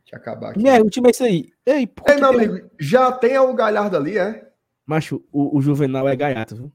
[0.04, 0.60] Deixa eu acabar aqui.
[0.64, 1.54] Minha, o time é isso aí.
[1.66, 4.52] Ei, por meu tem- amigo, já tem o Galhardo ali, é?
[4.88, 6.72] Macho, o, o Juvenal é gaiato, viu?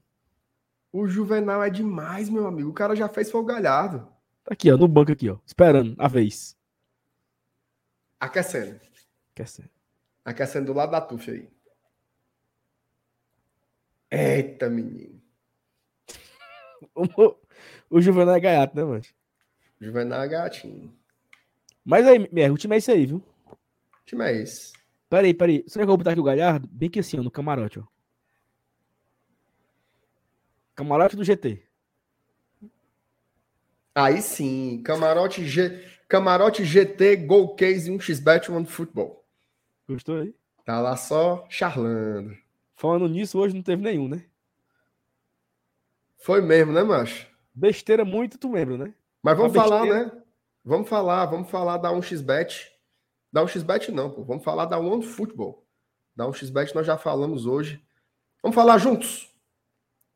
[0.91, 2.69] O Juvenal é demais, meu amigo.
[2.69, 3.99] O cara já fez foi o Galhardo.
[4.43, 5.37] Tá aqui, ó, no banco aqui, ó.
[5.45, 6.57] Esperando a vez.
[8.19, 8.79] Aquecendo.
[9.45, 9.71] Ser.
[10.23, 11.49] Aquecendo do lado da tufa aí.
[14.11, 15.19] Eita, menino.
[16.95, 17.35] O,
[17.89, 19.03] o Juvenal é gaiato, né, mano?
[19.79, 20.91] Juvenal é gatinho.
[21.85, 23.23] Mas aí, minha, o time é isso aí, viu?
[24.05, 24.73] Que time é esse?
[25.09, 25.63] Peraí, peraí.
[25.67, 26.67] Será que eu vou botar aqui o Galhardo?
[26.71, 27.83] Bem que assim, ó, no camarote, ó.
[30.81, 31.61] Camarote do GT.
[33.93, 35.85] Aí sim, camarote, G...
[36.09, 39.23] camarote GT, Gol Case e um xbet One Futebol.
[39.87, 40.33] Gostou aí?
[40.65, 42.35] Tá lá só charlando.
[42.75, 44.25] Falando nisso, hoje não teve nenhum, né?
[46.17, 47.27] Foi mesmo, né, macho?
[47.53, 48.93] Besteira muito, tu lembra, né?
[49.21, 50.05] Mas vamos Uma falar, besteira.
[50.05, 50.21] né?
[50.65, 52.69] Vamos falar, vamos falar da 1xBet.
[53.31, 54.23] Da 1xBet não, pô.
[54.23, 55.63] Vamos falar da One Football.
[56.15, 57.85] Da 1xBet nós já falamos hoje.
[58.41, 59.31] Vamos falar juntos.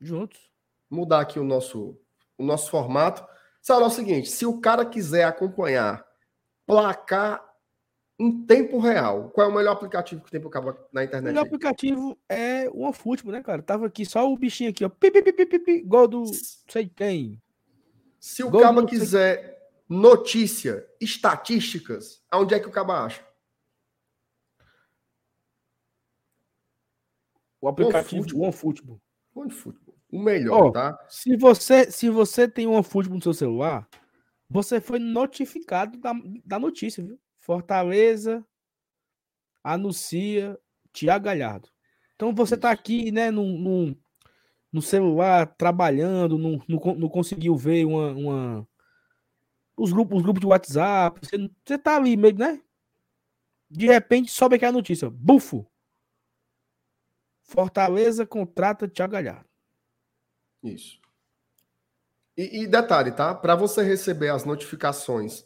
[0.02, 0.45] Juntos.
[0.90, 1.99] Mudar aqui o nosso,
[2.38, 3.26] o nosso formato.
[3.62, 6.06] Sabe, é o seguinte, se o cara quiser acompanhar
[6.66, 7.44] placar
[8.18, 11.26] em tempo real, qual é o melhor aplicativo que tem para acabar na O internet?
[11.26, 11.48] melhor aí?
[11.48, 13.62] aplicativo é o OneFootball, né, cara?
[13.62, 14.90] Tava aqui só o bichinho aqui, ó.
[14.90, 16.20] Pi, pi, pi, pi, pi, pi, gol do.
[16.22, 16.34] Não
[16.70, 17.41] sei quem.
[18.20, 23.24] Se o cara quiser notícia, estatísticas, aonde é que o cara acha?
[27.60, 29.02] O aplicativo OneFootball.
[29.36, 29.85] OneFootball.
[30.11, 30.98] O melhor, Ó, tá?
[31.10, 33.88] Se você, se você tem um OneFootball no seu celular,
[34.49, 36.14] você foi notificado da,
[36.45, 37.19] da notícia, viu?
[37.40, 38.45] Fortaleza
[39.64, 40.57] anuncia
[40.94, 41.69] Thiago Galhardo.
[42.15, 43.95] Então você tá aqui, né, num, num,
[44.72, 48.68] no celular, trabalhando, não, não, não conseguiu ver uma, uma,
[49.76, 51.19] os, grupos, os grupos de WhatsApp.
[51.22, 52.61] Você, você tá ali meio, né?
[53.69, 55.10] De repente sobe aquela notícia.
[55.10, 55.65] Bufo.
[57.44, 59.55] Fortaleza contrata Thiago Galhardo.
[60.66, 61.00] Isso.
[62.36, 63.34] E, e detalhe, tá?
[63.34, 65.46] Para você receber as notificações,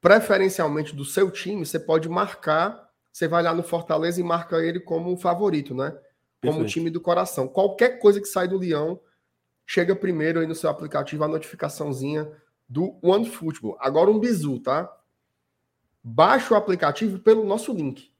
[0.00, 2.90] preferencialmente do seu time, você pode marcar.
[3.10, 5.90] Você vai lá no Fortaleza e marca ele como favorito, né?
[6.42, 6.68] Como Perfeito.
[6.68, 7.48] time do coração.
[7.48, 9.00] Qualquer coisa que sai do Leão,
[9.66, 12.30] chega primeiro aí no seu aplicativo a notificaçãozinha
[12.68, 13.78] do OneFootball.
[13.80, 14.94] Agora um bizu, tá?
[16.02, 18.12] Baixe o aplicativo pelo nosso link.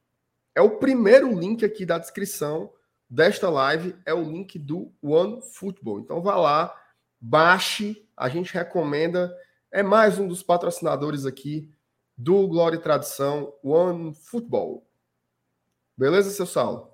[0.55, 2.73] É o primeiro link aqui da descrição
[3.15, 6.01] desta live, é o link do OneFootball.
[6.01, 6.77] Então vá lá,
[7.21, 9.33] baixe, a gente recomenda.
[9.71, 11.73] É mais um dos patrocinadores aqui
[12.19, 14.85] do Glória e Tradição, OneFootball.
[15.97, 16.91] Beleza, seu Saulo?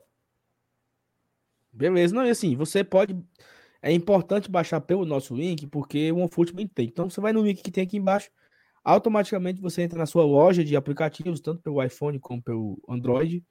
[1.72, 3.18] Beleza, não, e assim, você pode
[3.82, 6.86] é importante baixar pelo nosso link, porque o OneFootball tem.
[6.86, 8.30] Então você vai no link que tem aqui embaixo,
[8.84, 13.42] automaticamente você entra na sua loja de aplicativos, tanto pelo iPhone como pelo Android,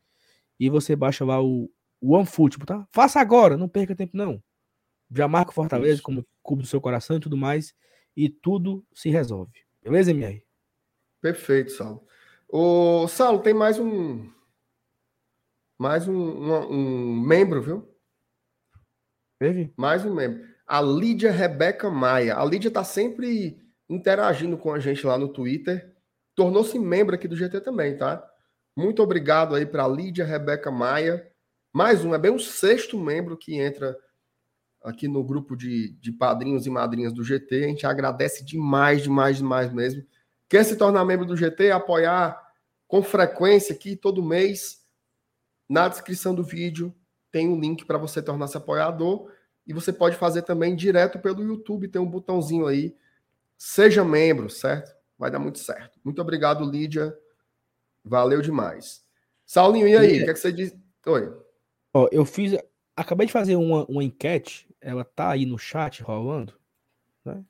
[0.59, 1.67] e você baixa lá o
[2.01, 2.87] OneFootball, tá?
[2.91, 4.41] Faça agora, não perca tempo não.
[5.11, 6.03] Já marca o Fortaleza Isso.
[6.03, 7.73] como clube do seu coração e tudo mais,
[8.15, 9.51] e tudo se resolve.
[9.81, 10.43] Beleza, MR?
[11.21, 12.05] Perfeito, Saulo.
[12.47, 14.29] O Saulo, tem mais um
[15.77, 17.95] mais um, um, um membro, viu?
[19.39, 19.73] Teve?
[19.77, 20.45] Mais um membro.
[20.67, 22.37] A Lídia Rebeca Maia.
[22.37, 23.57] A Lídia tá sempre
[23.89, 25.95] interagindo com a gente lá no Twitter.
[26.35, 28.21] Tornou-se membro aqui do GT também, tá?
[28.75, 31.28] Muito obrigado aí para Lídia Rebeca Maia.
[31.71, 33.97] Mais um, é bem o sexto membro que entra
[34.83, 37.65] aqui no grupo de, de padrinhos e madrinhas do GT.
[37.65, 40.03] A gente agradece demais, demais, demais mesmo.
[40.47, 42.41] Quer se tornar membro do GT, apoiar
[42.87, 44.79] com frequência aqui todo mês,
[45.69, 46.95] na descrição do vídeo
[47.31, 49.31] tem um link para você tornar-se apoiador
[49.65, 52.95] e você pode fazer também direto pelo YouTube, tem um botãozinho aí.
[53.57, 54.95] Seja membro, certo?
[55.17, 55.99] Vai dar muito certo.
[56.03, 57.15] Muito obrigado, Lídia.
[58.03, 59.03] Valeu demais.
[59.45, 60.21] Saulinho, e aí?
[60.21, 60.75] O que, é que você diz?
[61.05, 61.48] Oi.
[61.93, 62.57] Ó, eu fiz.
[62.95, 66.53] Acabei de fazer uma, uma enquete, ela tá aí no chat rolando.
[67.23, 67.43] Né?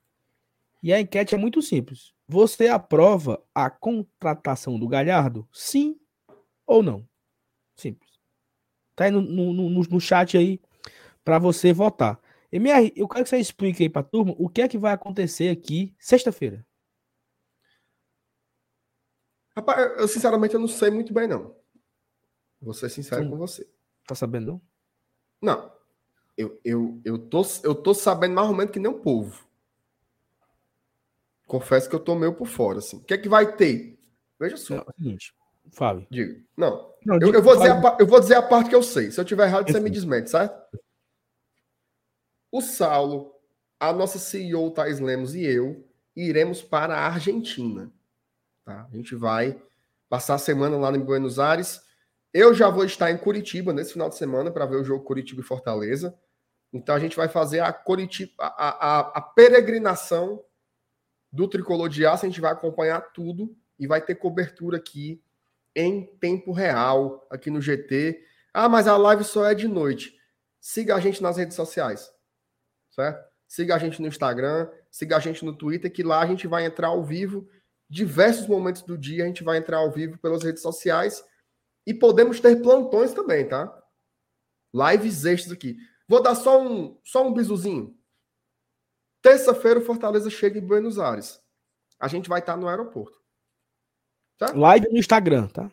[0.82, 2.14] E a enquete é muito simples.
[2.28, 5.48] Você aprova a contratação do Galhardo?
[5.52, 6.00] Sim
[6.66, 7.08] ou não?
[7.76, 8.12] Simples.
[8.96, 10.62] Tá aí no, no, no, no chat aí
[11.24, 12.20] para você votar.
[12.52, 14.94] MR, eu quero que você explique aí para a turma o que é que vai
[14.94, 16.66] acontecer aqui sexta-feira.
[19.56, 21.56] Rapaz, eu sinceramente eu não sei muito bem, não.
[22.62, 23.30] Vou ser sincero Sim.
[23.30, 23.68] com você.
[24.10, 24.62] Tá sabendo, não?
[25.40, 25.72] Não.
[26.36, 29.48] Eu, eu, eu, tô, eu tô sabendo mais ou menos que nem um povo.
[31.46, 32.98] Confesso que eu tô meio por fora, assim.
[32.98, 34.00] O que é que vai ter?
[34.40, 34.78] Veja só.
[34.78, 35.36] É o seguinte,
[35.72, 36.08] Fábio.
[36.10, 36.44] Digo.
[36.58, 36.92] Não.
[37.06, 39.12] não eu, eu, vou dizer a, eu vou dizer a parte que eu sei.
[39.12, 40.60] Se eu tiver errado, você me desmente, certo?
[42.52, 43.36] O Saulo,
[43.80, 47.92] a nossa CEO Thais Lemos e eu iremos para a Argentina.
[48.66, 48.88] Tá?
[48.92, 49.62] A gente vai
[50.10, 51.88] passar a semana lá em Buenos Aires.
[52.34, 55.42] Eu já vou estar em Curitiba nesse final de semana para ver o jogo Curitiba
[55.42, 56.18] e Fortaleza.
[56.72, 60.44] Então a gente vai fazer a, Curitiba, a, a, a peregrinação
[61.32, 62.26] do Tricolor de Aço.
[62.26, 65.24] A gente vai acompanhar tudo e vai ter cobertura aqui
[65.76, 68.24] em tempo real aqui no GT.
[68.54, 70.16] Ah, mas a live só é de noite.
[70.60, 72.12] Siga a gente nas redes sociais,
[72.92, 73.28] certo?
[73.48, 76.66] Siga a gente no Instagram, siga a gente no Twitter, que lá a gente vai
[76.66, 77.50] entrar ao vivo.
[77.90, 81.24] Diversos momentos do dia a gente vai entrar ao vivo pelas redes sociais
[81.90, 83.76] e podemos ter plantões também, tá?
[84.72, 85.76] Lives extras aqui.
[86.08, 87.98] Vou dar só um, só um bizuzinho.
[89.24, 91.42] Terça-feira o Fortaleza chega em Buenos Aires.
[92.00, 93.20] A gente vai estar no aeroporto.
[94.38, 94.54] Tá?
[94.54, 95.72] Live no Instagram, tá?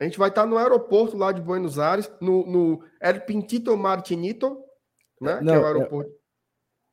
[0.00, 4.60] A gente vai estar no aeroporto lá de Buenos Aires, no, no El Pintito Martinito,
[5.20, 5.40] né?
[5.40, 6.10] Não, que é o aeroporto.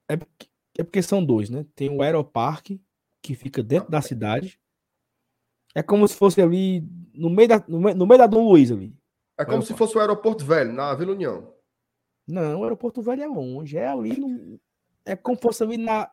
[0.07, 1.65] É, é, porque, é são dois, né?
[1.75, 2.79] Tem o Aeroparque,
[3.23, 4.60] que fica dentro da cidade.
[5.73, 6.83] É como se fosse ali
[7.13, 8.95] no meio da, no meio, no meio da Dom Luiz ali.
[9.37, 11.53] É como se fosse o aeroporto velho, na Vila União.
[12.27, 13.77] Não, o aeroporto velho é longe.
[13.77, 14.59] É ali no.
[15.05, 16.09] É como se fosse ali na.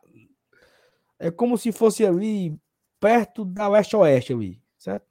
[1.19, 2.57] É como se fosse ali
[2.99, 5.05] perto da Leste-Oeste ali certo?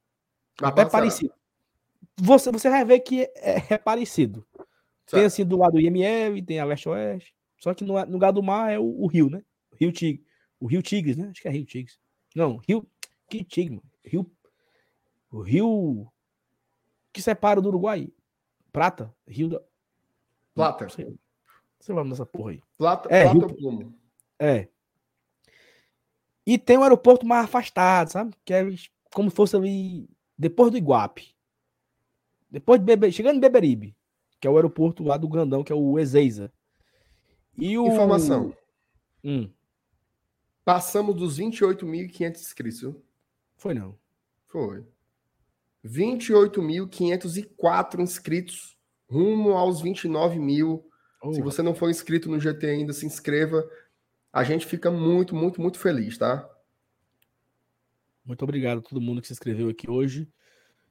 [0.61, 1.33] Até parecido.
[2.17, 4.45] Você, você vai ver que é, é parecido.
[5.07, 5.21] Certo.
[5.21, 7.33] Tem assim do lado do IML, tem a leste-oeste.
[7.59, 9.43] Só que no, no lugar do mar é o, o rio, né?
[9.71, 10.25] O rio Tigre.
[10.59, 11.29] O rio Tigres, né?
[11.31, 11.99] Acho que é Rio Tigres.
[12.35, 12.87] Não, Rio.
[13.31, 13.89] Que Tigre, mano?
[14.05, 14.31] Rio.
[15.31, 16.11] O rio.
[17.13, 18.13] Que separa do Uruguai.
[18.73, 19.15] Prata.
[19.27, 19.63] Rio da.
[20.55, 20.89] Plata.
[20.89, 21.15] Sei,
[21.81, 22.63] sei lá nessa porra aí.
[22.77, 23.57] Plata, é, Plata rio...
[23.57, 23.95] Plumo.
[24.39, 24.69] É.
[26.47, 28.35] E tem um aeroporto mais afastado, sabe?
[28.45, 28.65] Que é
[29.13, 31.35] como se fosse ali depois do Iguape.
[32.51, 33.95] Depois de Bebe, chegando em Beberibe,
[34.41, 36.51] que é o aeroporto lá do Grandão, que é o Ezeiza.
[37.57, 37.87] E o...
[37.87, 38.57] Informação.
[39.23, 39.51] Hum,
[40.69, 42.95] Passamos dos 28.500 inscritos.
[43.57, 43.99] foi não.
[44.45, 44.85] Foi.
[45.85, 48.77] 28.504 inscritos,
[49.09, 50.85] rumo aos 29 mil.
[51.33, 53.69] Se você não for inscrito no GT ainda, se inscreva.
[54.33, 56.49] A gente fica muito, muito, muito feliz, tá?
[58.25, 60.29] Muito obrigado a todo mundo que se inscreveu aqui hoje.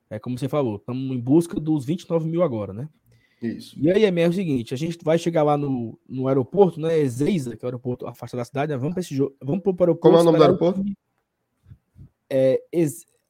[0.09, 2.89] É como você falou, estamos em busca dos 29 mil agora, né?
[3.41, 3.79] Isso.
[3.79, 6.97] E aí, é mesmo o seguinte, a gente vai chegar lá no, no aeroporto, né?
[6.97, 8.77] Ezeiza, que é o aeroporto afastado da cidade, né?
[8.77, 9.99] vamos para esse jogo, vamos pro aeroporto.
[9.99, 10.83] Como é o nome do aeroporto?
[12.29, 12.61] É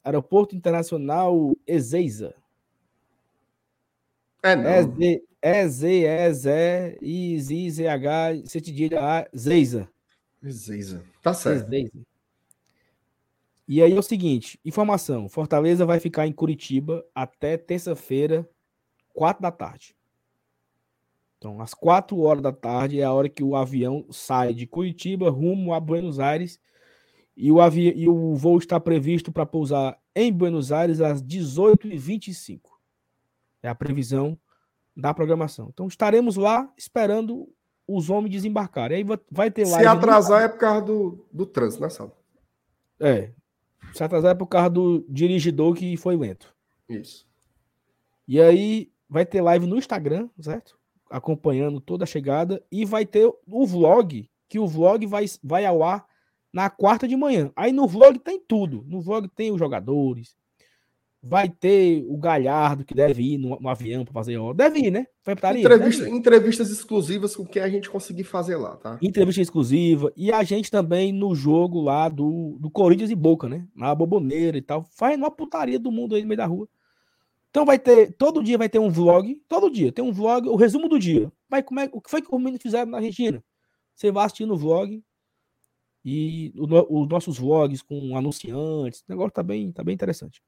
[0.08, 2.34] Aeroporto Internacional Ezeiza.
[4.42, 4.70] É, não.
[4.70, 9.88] E-Z, E-Z, E-Z, I-Z, Z-H, Cetidilha A, Zeiza.
[10.42, 11.02] Ezeiza.
[11.22, 11.66] Tá certo.
[11.66, 11.92] Ezeiza.
[13.66, 18.48] E aí é o seguinte, informação, Fortaleza vai ficar em Curitiba até terça-feira,
[19.12, 19.94] quatro da tarde.
[21.36, 25.28] Então, às quatro horas da tarde é a hora que o avião sai de Curitiba
[25.28, 26.58] rumo a Buenos Aires
[27.40, 27.92] e o, avi...
[27.94, 32.60] e o voo está previsto para pousar em Buenos Aires às 18h25.
[33.62, 34.36] É a previsão
[34.96, 35.68] da programação.
[35.72, 37.48] Então, estaremos lá esperando
[37.86, 38.98] os homens desembarcarem.
[38.98, 41.88] Aí va- vai ter Se live no atrasar é por causa do, do trânsito, né,
[41.88, 42.12] Saulo?
[42.98, 43.30] É.
[43.94, 46.52] Se atrasar é por causa do dirigidor que foi lento.
[46.88, 47.24] Isso.
[48.26, 50.76] E aí vai ter live no Instagram, certo?
[51.08, 52.60] Acompanhando toda a chegada.
[52.70, 56.04] E vai ter o vlog, que o vlog vai, vai ao ar
[56.52, 57.50] na quarta de manhã.
[57.54, 58.84] Aí no vlog tem tudo.
[58.86, 60.36] No vlog tem os jogadores.
[61.20, 64.54] Vai ter o Galhardo, que deve ir no, no avião para fazer hora.
[64.56, 65.04] Deve ir, né?
[65.24, 68.98] Vai pra Taria, Entrevista- entrevistas exclusivas com quem a gente conseguir fazer lá, tá?
[69.02, 70.12] Entrevista exclusiva.
[70.16, 73.66] E a gente também no jogo lá do, do Corinthians e Boca, né?
[73.74, 74.84] Na Boboneira e tal.
[74.84, 76.68] Faz uma putaria do mundo aí no meio da rua.
[77.50, 80.54] Então vai ter, todo dia vai ter um vlog, todo dia tem um vlog, o
[80.54, 81.32] resumo do dia.
[81.50, 83.42] Vai, como é, o que foi que os meninos fizeram na Argentina?
[83.94, 85.02] Você vai assistindo o vlog
[86.04, 90.42] e os nossos vlogs com anunciantes, o negócio tá bem, tá bem interessante.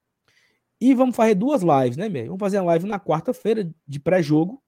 [0.81, 2.27] E vamos fazer duas lives, né, Meio?
[2.27, 4.63] Vamos fazer a live na quarta-feira de pré-jogo,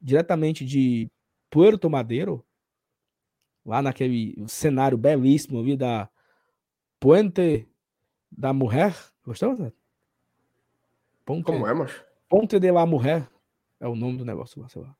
[0.00, 1.10] diretamente de
[1.50, 2.44] Puerto Madeiro,
[3.64, 6.08] lá naquele cenário belíssimo ali da
[6.98, 7.68] Puente
[8.30, 8.94] da Mujer.
[9.24, 9.72] Gostou, Zé?
[11.24, 12.02] Ponte, Como é, macho?
[12.28, 13.28] Ponte de la Mujer
[13.80, 14.96] é o nome do negócio lá, sei lá.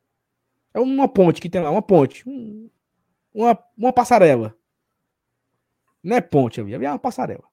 [0.75, 2.29] É uma ponte que tem lá, uma ponte.
[2.29, 2.69] um-
[3.33, 4.55] uma, uma passarela.
[6.03, 7.45] Não é ponte ali, ali é uma passarela.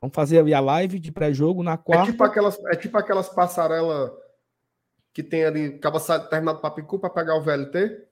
[0.00, 2.10] Vamos fazer ali a live de pré-jogo na É quarta.
[2.12, 4.10] tipo aquelas, é tipo aquelas passarelas
[5.12, 5.98] que tem ali, acaba
[6.28, 8.06] terminado Papicu para pegar o VLT,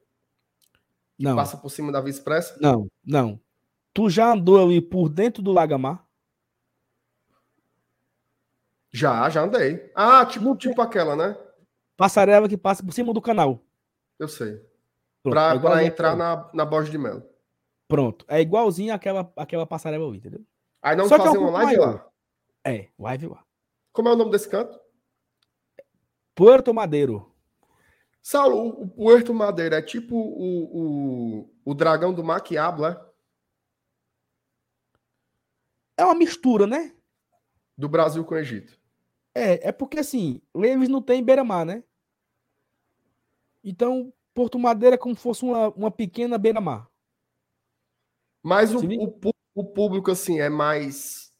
[1.18, 2.56] não, passa por cima da Via Expressa.
[2.60, 3.40] não, não.
[3.94, 6.04] Tu já andou ali por dentro do Lagamar?
[8.92, 9.90] Já, já andei.
[9.94, 11.36] Ah, tipo, tipo aquela, né?
[11.96, 13.64] Passarela que passa por cima do canal.
[14.18, 14.54] Eu sei.
[14.54, 17.22] É pra entrar na, na Borja de Melo.
[17.88, 18.24] Pronto.
[18.28, 20.44] É igualzinho àquela, àquela passarela ali, entendeu?
[20.82, 21.94] Aí não Só que é um uma live maior.
[21.94, 22.10] lá.
[22.64, 23.44] É, live lá.
[23.92, 24.78] Como é o nome desse canto?
[26.34, 27.32] Puerto Madeiro.
[28.20, 30.64] Saulo, o, Puerto Madeira é tipo o,
[31.44, 33.06] o, o dragão do Maquiablo, é?
[35.96, 36.92] É uma mistura, né?
[37.78, 38.78] Do Brasil com o Egito.
[39.34, 41.84] É, é porque assim, Leves não tem beira-mar, né?
[43.62, 46.90] Então, Porto Madeira é como se fosse uma, uma pequena beira-mar.
[48.46, 51.32] Mas o, o, o público, assim, é mais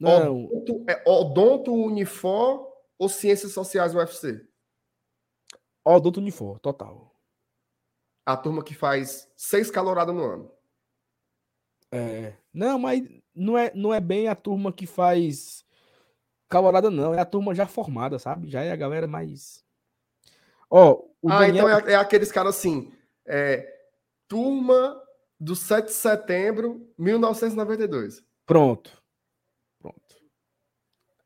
[0.00, 2.66] Não, odonto, é odonto Unifor
[2.98, 4.44] ou Ciências Sociais UFC?
[5.84, 7.14] ó, Doutor Unifor, total.
[8.26, 10.52] A turma que faz seis caloradas no ano.
[11.92, 15.64] É, não, mas não é, não é bem a turma que faz
[16.48, 17.14] calorada, não.
[17.14, 18.50] É a turma já formada, sabe?
[18.50, 19.64] Já é a galera mais.
[20.68, 21.68] Ó, o ah, Daniel.
[21.68, 22.92] então é, é aqueles caras assim,
[23.24, 23.72] é,
[24.26, 25.00] turma
[25.42, 28.24] do 7 de setembro, 1992.
[28.46, 29.02] Pronto.
[29.80, 30.00] Pronto.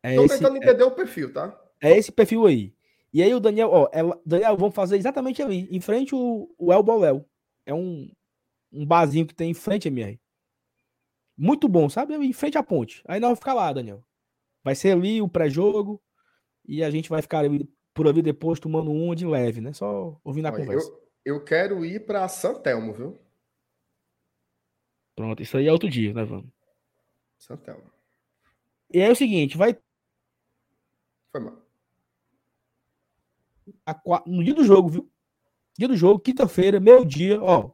[0.02, 1.62] É Tô esse, tentando entender o perfil, tá?
[1.80, 2.74] é esse perfil aí.
[3.12, 6.72] E aí o Daniel, ó, é, Daniel, vamos fazer exatamente ali, em frente o, o
[6.72, 7.28] El Boléu.
[7.66, 8.10] É um,
[8.72, 10.18] um barzinho que tem em frente, MR.
[11.36, 12.14] Muito bom, sabe?
[12.14, 13.02] Em frente à ponte.
[13.06, 14.02] Aí nós vamos ficar lá, Daniel.
[14.64, 16.02] Vai ser ali o pré-jogo
[16.66, 19.74] e a gente vai ficar ali, por ali depois tomando um de leve, né?
[19.74, 20.88] Só ouvindo a Olha, conversa.
[21.24, 23.25] eu, eu quero ir para Santelmo, viu?
[25.16, 26.46] Pronto, isso aí é outro dia, né, vamos.
[27.38, 27.90] Santelmo.
[28.92, 29.76] E aí é o seguinte, vai
[31.32, 31.62] Foi mal.
[34.26, 35.10] no dia do jogo, viu?
[35.76, 37.72] Dia do jogo, quinta-feira, meio-dia, ó.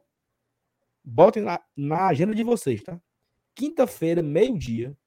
[1.03, 2.99] Botem na, na agenda de vocês, tá?
[3.53, 4.97] Quinta-feira, meio-dia.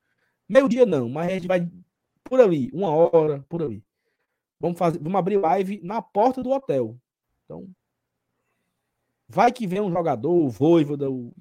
[0.48, 1.68] Meio-dia não, mas a gente vai
[2.22, 3.82] por ali, uma hora, por ali.
[4.60, 6.98] Vamos fazer, vamos abrir live na porta do hotel.
[7.44, 7.68] Então,
[9.28, 11.34] Vai que vem um jogador, o Voivoda, o...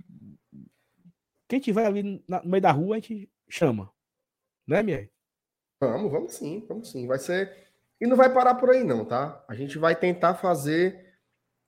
[1.47, 3.91] quem tiver ali no meio da rua, a gente chama.
[4.67, 5.11] Né, Mier?
[5.80, 7.05] Vamos, vamos sim, vamos sim.
[7.05, 7.51] Vai ser.
[7.99, 9.43] E não vai parar por aí, não, tá?
[9.47, 11.13] A gente vai tentar fazer.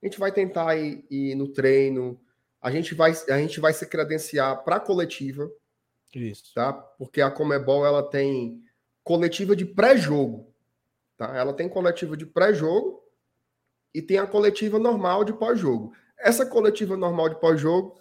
[0.01, 2.19] A gente vai tentar ir, ir no treino.
[2.61, 5.49] A gente vai, a gente vai se credenciar para a coletiva.
[6.13, 6.53] Isso.
[6.53, 6.73] Tá?
[6.73, 8.63] Porque a Comebol ela tem
[9.03, 10.51] coletiva de pré-jogo.
[11.17, 11.35] Tá?
[11.35, 13.03] Ela tem coletiva de pré-jogo
[13.93, 15.93] e tem a coletiva normal de pós-jogo.
[16.19, 17.99] Essa coletiva normal de pós-jogo,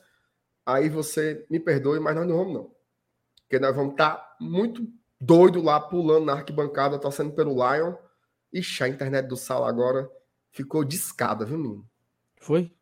[0.66, 2.76] aí você me perdoe, mas nós não vamos, não.
[3.42, 4.86] Porque nós vamos estar tá muito
[5.20, 7.94] doido lá, pulando na arquibancada, torcendo pelo Lion.
[8.52, 10.10] Ixi, a internet do Sala agora
[10.50, 11.88] ficou discada, viu, menino?
[12.38, 12.72] Foi?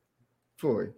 [0.57, 0.95] Foi.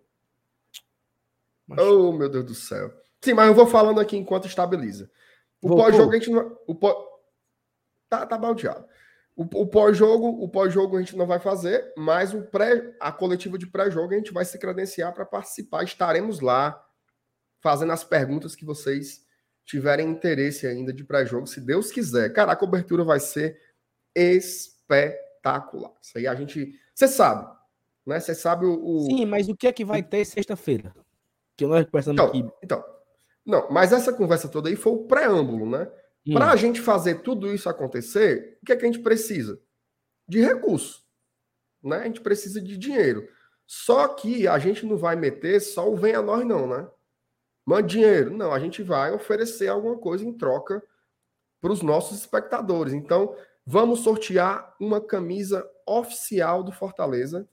[1.67, 1.81] Mas...
[1.81, 2.93] Oh, meu Deus do céu.
[3.21, 5.11] Sim, mas eu vou falando aqui enquanto estabiliza.
[5.61, 6.57] O pós-jogo a gente não.
[6.67, 6.95] O pós...
[8.09, 8.87] Tá, tá baldeado.
[9.37, 13.59] O, o pós-jogo, o pós-jogo a gente não vai fazer, mas o pré, a coletiva
[13.59, 15.85] de pré-jogo a gente vai se credenciar para participar.
[15.85, 16.83] Estaremos lá
[17.61, 19.27] fazendo as perguntas que vocês
[19.67, 22.33] tiverem interesse ainda de pré-jogo, se Deus quiser.
[22.33, 23.61] Cara, a cobertura vai ser
[24.15, 25.93] espetacular.
[26.01, 27.47] Isso aí a gente, você sabe,
[28.07, 28.19] né?
[28.19, 30.95] Você sabe o, o, Sim, mas o que é que vai ter sexta-feira?
[31.57, 32.51] Que nós conversamos então, aqui.
[32.63, 32.83] Então,
[33.45, 35.91] não, mas essa conversa toda aí foi o preâmbulo, né?
[36.27, 36.35] Hum.
[36.35, 39.61] Para a gente fazer tudo isso acontecer, o que é que a gente precisa?
[40.29, 41.05] De recurso.
[41.83, 41.99] Né?
[41.99, 43.29] A gente precisa de dinheiro.
[43.67, 46.89] Só que a gente não vai meter só o vem a nós, não, né?
[47.65, 48.31] Mande dinheiro.
[48.31, 50.83] Não, a gente vai oferecer alguma coisa em troca
[51.61, 52.93] para os nossos espectadores.
[52.93, 57.49] Então, vamos sortear uma camisa oficial do Fortaleza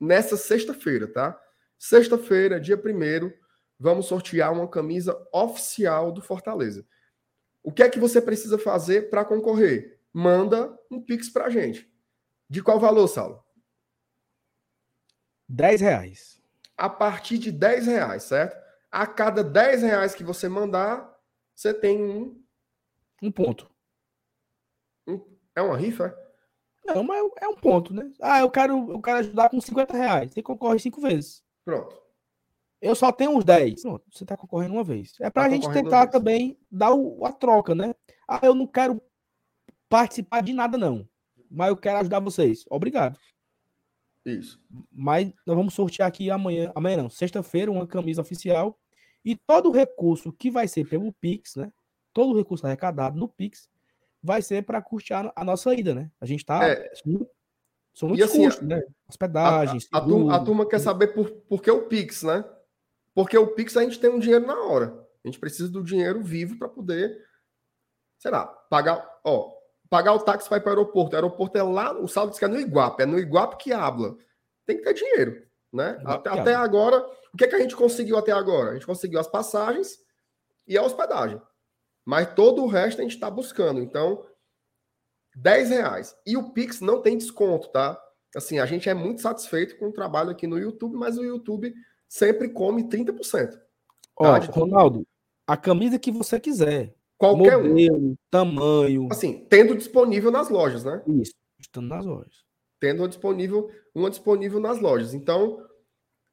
[0.00, 1.40] nessa sexta-feira, tá?
[1.78, 3.32] Sexta-feira, dia 1
[3.78, 6.86] vamos sortear uma camisa oficial do Fortaleza.
[7.62, 10.00] O que é que você precisa fazer para concorrer?
[10.12, 11.90] Manda um Pix para a gente.
[12.48, 13.44] De qual valor, Saulo?
[15.48, 16.40] 10 reais.
[16.76, 18.56] A partir de 10 reais, certo?
[18.90, 21.16] A cada 10 reais que você mandar,
[21.54, 22.42] você tem um.
[23.22, 23.70] Um ponto.
[25.06, 25.20] Um,
[25.54, 26.16] é uma rifa?
[26.86, 26.94] É?
[26.94, 28.10] Não, mas é um ponto, né?
[28.20, 30.32] Ah, eu quero, eu quero ajudar com 50 reais.
[30.32, 31.44] Você concorre cinco vezes.
[31.64, 32.00] Pronto.
[32.80, 33.82] Eu só tenho uns 10.
[33.82, 35.14] Pronto, você está concorrendo uma vez.
[35.20, 37.94] É para a tá gente tentar também dar o, a troca, né?
[38.26, 39.00] Ah, eu não quero
[39.88, 41.06] participar de nada, não.
[41.50, 42.64] Mas eu quero ajudar vocês.
[42.70, 43.18] Obrigado.
[44.24, 44.60] Isso.
[44.90, 48.78] Mas nós vamos sortear aqui amanhã, amanhã não, sexta-feira, uma camisa oficial.
[49.24, 51.70] E todo o recurso que vai ser pelo Pix, né?
[52.12, 53.68] Todo o recurso arrecadado no Pix
[54.22, 56.10] vai ser para custear a nossa ida, né?
[56.20, 56.66] A gente tá.
[56.66, 56.90] É.
[57.92, 58.82] São muitos assim, custos, né?
[59.08, 59.78] Hospedagem.
[59.92, 62.44] A, a, a, turma, a, turma, quer saber por, por que o Pix, né?
[63.14, 65.06] Porque o Pix a gente tem um dinheiro na hora.
[65.24, 67.16] A gente precisa do dinheiro vivo para poder,
[68.18, 69.52] sei lá, pagar, ó,
[69.88, 71.12] pagar o táxi ir para o aeroporto.
[71.12, 73.72] O aeroporto é lá, o saldo diz que é no Iguape, é no Iguape que
[73.72, 74.16] habla.
[74.66, 76.00] Tem que ter dinheiro, né?
[76.04, 78.70] Até, até agora, o que, é que a gente conseguiu até agora?
[78.70, 79.98] A gente conseguiu as passagens
[80.66, 81.40] e a hospedagem.
[82.06, 83.80] Mas todo o resto a gente está buscando.
[83.80, 84.24] Então,
[85.34, 86.16] 10 reais.
[86.26, 88.00] E o Pix não tem desconto, tá?
[88.34, 91.74] Assim, a gente é muito satisfeito com o trabalho aqui no YouTube, mas o YouTube
[92.10, 93.56] sempre come 30%.
[94.18, 94.46] Ó, tá?
[94.46, 95.06] Ronaldo,
[95.46, 96.94] a camisa que você quiser.
[97.16, 98.16] Qualquer modelo, um.
[98.30, 99.08] tamanho.
[99.10, 101.02] Assim, tendo disponível nas lojas, né?
[101.06, 102.44] Isso, estando nas lojas.
[102.80, 105.14] Tendo disponível, uma disponível nas lojas.
[105.14, 105.64] Então,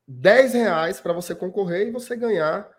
[0.07, 2.69] 10 reais para você concorrer e você ganhar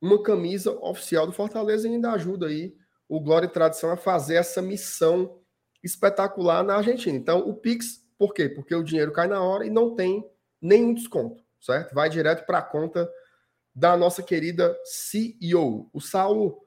[0.00, 2.74] uma camisa oficial do Fortaleza e ainda ajuda aí
[3.08, 5.40] o Glória e Tradição a fazer essa missão
[5.82, 7.18] espetacular na Argentina.
[7.18, 8.48] Então, o Pix, por quê?
[8.48, 10.24] Porque o dinheiro cai na hora e não tem
[10.62, 11.94] nenhum desconto, certo?
[11.94, 13.10] Vai direto para a conta
[13.74, 15.88] da nossa querida CEO.
[15.92, 16.60] O Saulo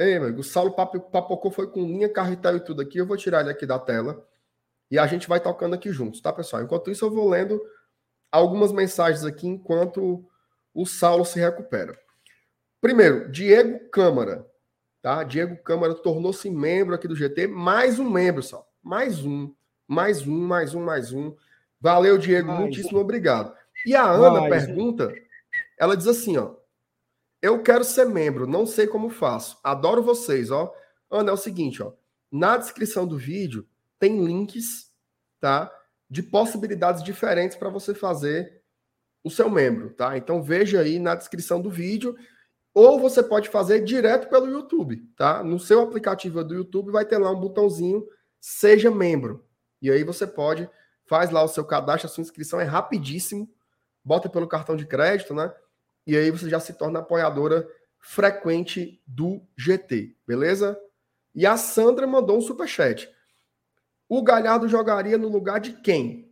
[0.00, 2.96] Ei, amigo, o Saulo papocou foi com linha, carretel e tudo aqui.
[2.96, 4.26] Eu vou tirar ele aqui da tela
[4.90, 6.62] e a gente vai tocando aqui juntos, tá, pessoal?
[6.62, 7.60] Enquanto isso, eu vou lendo
[8.32, 10.24] algumas mensagens aqui enquanto
[10.72, 11.94] o Saulo se recupera.
[12.80, 14.46] Primeiro, Diego Câmara,
[15.02, 15.22] tá?
[15.22, 18.64] Diego Câmara tornou-se membro aqui do GT, mais um membro, Saulo.
[18.82, 19.54] Mais um,
[19.86, 21.36] mais um, mais um, mais um.
[21.78, 23.02] Valeu, Diego, mais muitíssimo um.
[23.02, 23.54] obrigado.
[23.86, 25.12] E a Ana pergunta,
[25.78, 26.54] ela diz assim, ó,
[27.42, 29.58] eu quero ser membro, não sei como faço.
[29.64, 30.72] Adoro vocês, ó.
[31.10, 31.92] Ana, é o seguinte, ó.
[32.30, 33.66] Na descrição do vídeo
[33.98, 34.92] tem links,
[35.40, 35.72] tá?
[36.08, 38.62] De possibilidades diferentes para você fazer
[39.24, 40.16] o seu membro, tá?
[40.16, 42.16] Então veja aí na descrição do vídeo.
[42.72, 45.42] Ou você pode fazer direto pelo YouTube, tá?
[45.42, 48.06] No seu aplicativo do YouTube vai ter lá um botãozinho
[48.38, 49.44] Seja Membro.
[49.82, 50.68] E aí você pode,
[51.04, 53.50] faz lá o seu cadastro, a sua inscrição é rapidíssimo.
[54.04, 55.52] Bota pelo cartão de crédito, né?
[56.06, 57.68] e aí você já se torna apoiadora
[57.98, 60.80] frequente do GT, beleza?
[61.34, 63.08] E a Sandra mandou um superchat.
[64.08, 66.30] O Galhardo jogaria no lugar de quem?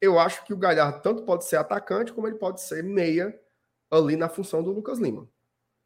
[0.00, 3.38] eu acho que o Galhardo tanto pode ser atacante como ele pode ser meia
[3.90, 5.28] ali na função do Lucas Lima.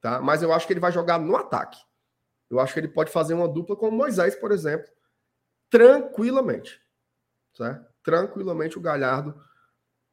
[0.01, 0.21] Tá?
[0.21, 1.79] Mas eu acho que ele vai jogar no ataque.
[2.49, 4.91] Eu acho que ele pode fazer uma dupla com o Moisés, por exemplo,
[5.69, 6.81] tranquilamente.
[7.55, 7.87] Certo?
[8.03, 9.41] Tranquilamente o Galhardo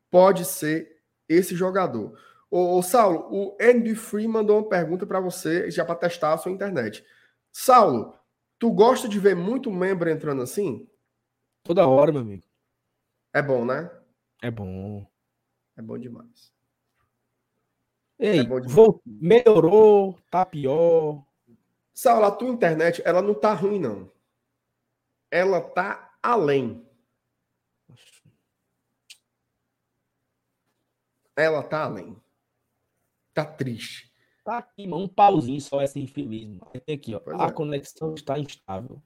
[0.09, 0.96] pode ser
[1.27, 2.17] esse jogador.
[2.49, 6.37] Ô, ô Saulo, o Andy Free mandou uma pergunta para você, já para testar a
[6.37, 7.05] sua internet.
[7.51, 8.13] Saulo,
[8.57, 10.87] tu gosta de ver muito membro entrando assim?
[11.63, 12.43] Toda hora, meu amigo.
[13.33, 13.91] É bom, né?
[14.41, 15.05] É bom.
[15.75, 16.53] É bom demais.
[18.17, 18.71] Ei, é bom demais.
[18.71, 19.01] Vou...
[19.05, 21.23] melhorou, tá pior.
[21.93, 24.09] Saulo, a tua internet, ela não tá ruim, não.
[25.29, 26.86] Ela tá além.
[31.37, 32.19] Ela tá além.
[33.33, 34.11] Tá triste.
[34.43, 36.59] Tá aqui, mano, um pauzinho só essa infeliz.
[36.91, 37.19] Aqui, ó.
[37.19, 37.51] Pois a é.
[37.51, 39.01] conexão está instável.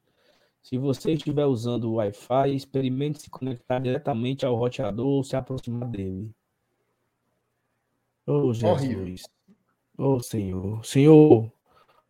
[0.62, 5.90] Se você estiver usando o Wi-Fi, experimente se conectar diretamente ao roteador ou se aproximar
[5.90, 6.34] dele.
[8.26, 9.24] Oh, Jesus.
[9.98, 10.86] Oh, Senhor.
[10.86, 11.52] Senhor,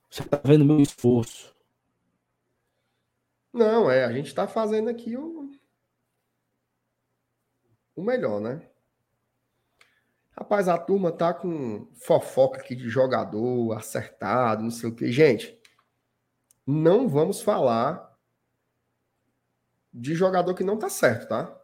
[0.09, 1.55] você está vendo meu esforço.
[3.51, 5.49] Não, é, a gente está fazendo aqui o...
[7.95, 8.70] o melhor, né?
[10.41, 15.11] Rapaz, a turma tá com fofoca aqui de jogador acertado, não sei o que.
[15.11, 15.55] Gente,
[16.65, 18.11] não vamos falar
[19.93, 21.55] de jogador que não tá certo, tá?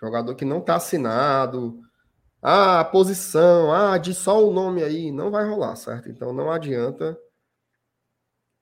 [0.00, 1.80] Jogador que não tá assinado.
[2.40, 6.08] Ah, posição, ah, de só o nome aí, não vai rolar, certo?
[6.08, 7.18] Então não adianta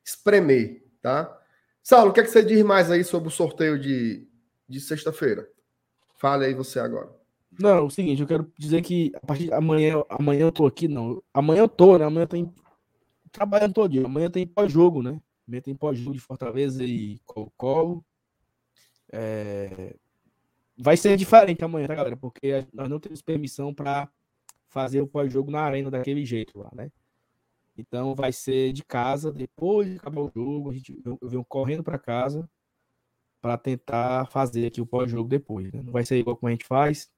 [0.02, 1.38] espremer, tá?
[1.82, 4.26] Saulo, o que, é que você diz mais aí sobre o sorteio de,
[4.66, 5.46] de sexta-feira?
[6.16, 7.21] Fale aí você agora.
[7.58, 10.66] Não, é o seguinte, eu quero dizer que a partir de amanhã, amanhã eu tô
[10.66, 11.22] aqui, não.
[11.34, 12.04] Amanhã eu tô, né?
[12.06, 12.52] Amanhã tem
[13.30, 14.04] trabalhando todo dia.
[14.04, 15.20] Amanhã tem pós-jogo, né?
[15.46, 18.04] Amanhã tem pós-jogo de Fortaleza e Colo-Colo.
[19.12, 19.96] É...
[20.78, 22.16] Vai ser diferente amanhã, tá, galera?
[22.16, 24.08] Porque nós não temos permissão para
[24.68, 26.90] fazer o pós-jogo na arena daquele jeito lá, né?
[27.76, 31.82] Então vai ser de casa, depois de acabar o jogo, a gente, eu, venho correndo
[31.82, 32.48] para casa
[33.40, 35.72] para tentar fazer aqui o pós-jogo depois.
[35.72, 35.82] Né?
[35.82, 37.10] Não vai ser igual como a gente faz,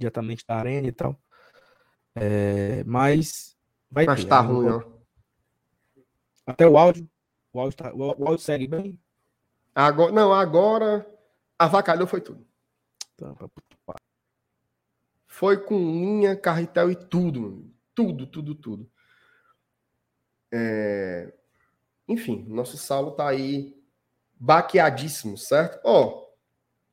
[0.00, 1.16] diretamente da arena e tal.
[2.14, 3.56] É, mas
[3.90, 4.28] vai mas ter.
[4.28, 4.48] tá né?
[4.48, 4.82] ruim, ó.
[6.46, 7.08] Até o áudio.
[7.52, 8.98] O áudio, tá, o áudio segue bem?
[9.74, 11.06] Agora, não, agora
[11.58, 12.44] avacalhou foi tudo.
[15.26, 17.70] Foi com linha, carretel e tudo.
[17.94, 18.90] Tudo, tudo, tudo.
[20.52, 21.32] É...
[22.08, 23.80] Enfim, nosso Saulo tá aí
[24.34, 25.80] baqueadíssimo, certo?
[25.84, 26.30] Ó, oh,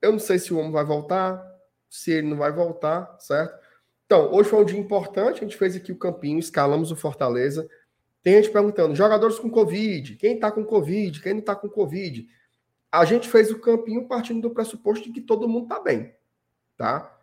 [0.02, 1.44] eu não sei se o homem vai voltar,
[1.90, 3.58] se ele não vai voltar, certo?
[4.06, 7.68] Então, hoje foi um dia importante, a gente fez aqui o campinho, escalamos o Fortaleza.
[8.24, 12.28] Tem gente perguntando, jogadores com Covid, quem tá com Covid, quem não tá com Covid
[12.92, 16.14] a gente fez o campinho partindo do pressuposto de que todo mundo está bem,
[16.76, 17.16] tá?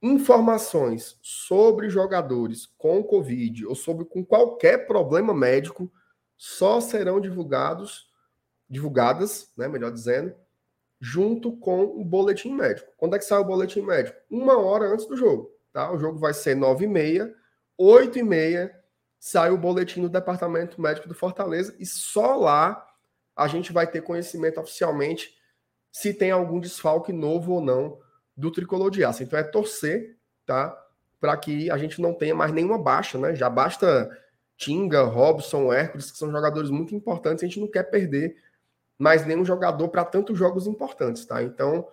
[0.00, 5.90] Informações sobre jogadores com Covid ou sobre com qualquer problema médico
[6.36, 8.10] só serão divulgados,
[8.68, 10.34] divulgadas, né, melhor dizendo,
[11.04, 12.92] junto com o boletim médico.
[12.96, 14.16] Quando é que sai o boletim médico?
[14.30, 15.90] Uma hora antes do jogo, tá?
[15.90, 17.34] O jogo vai ser nove e meia,
[17.76, 18.72] oito e meia
[19.18, 22.86] sai o boletim do Departamento Médico do Fortaleza e só lá
[23.34, 25.34] a gente vai ter conhecimento oficialmente
[25.90, 27.98] se tem algum desfalque novo ou não
[28.36, 29.24] do tricolor de aço.
[29.24, 30.16] Então é torcer,
[30.46, 30.76] tá?
[31.20, 33.34] Para que a gente não tenha mais nenhuma baixa, né?
[33.34, 34.08] Já basta
[34.56, 38.36] Tinga, Robson, Hércules, que são jogadores muito importantes, a gente não quer perder
[39.02, 41.42] mais nenhum jogador para tantos jogos importantes, tá?
[41.42, 41.88] Então,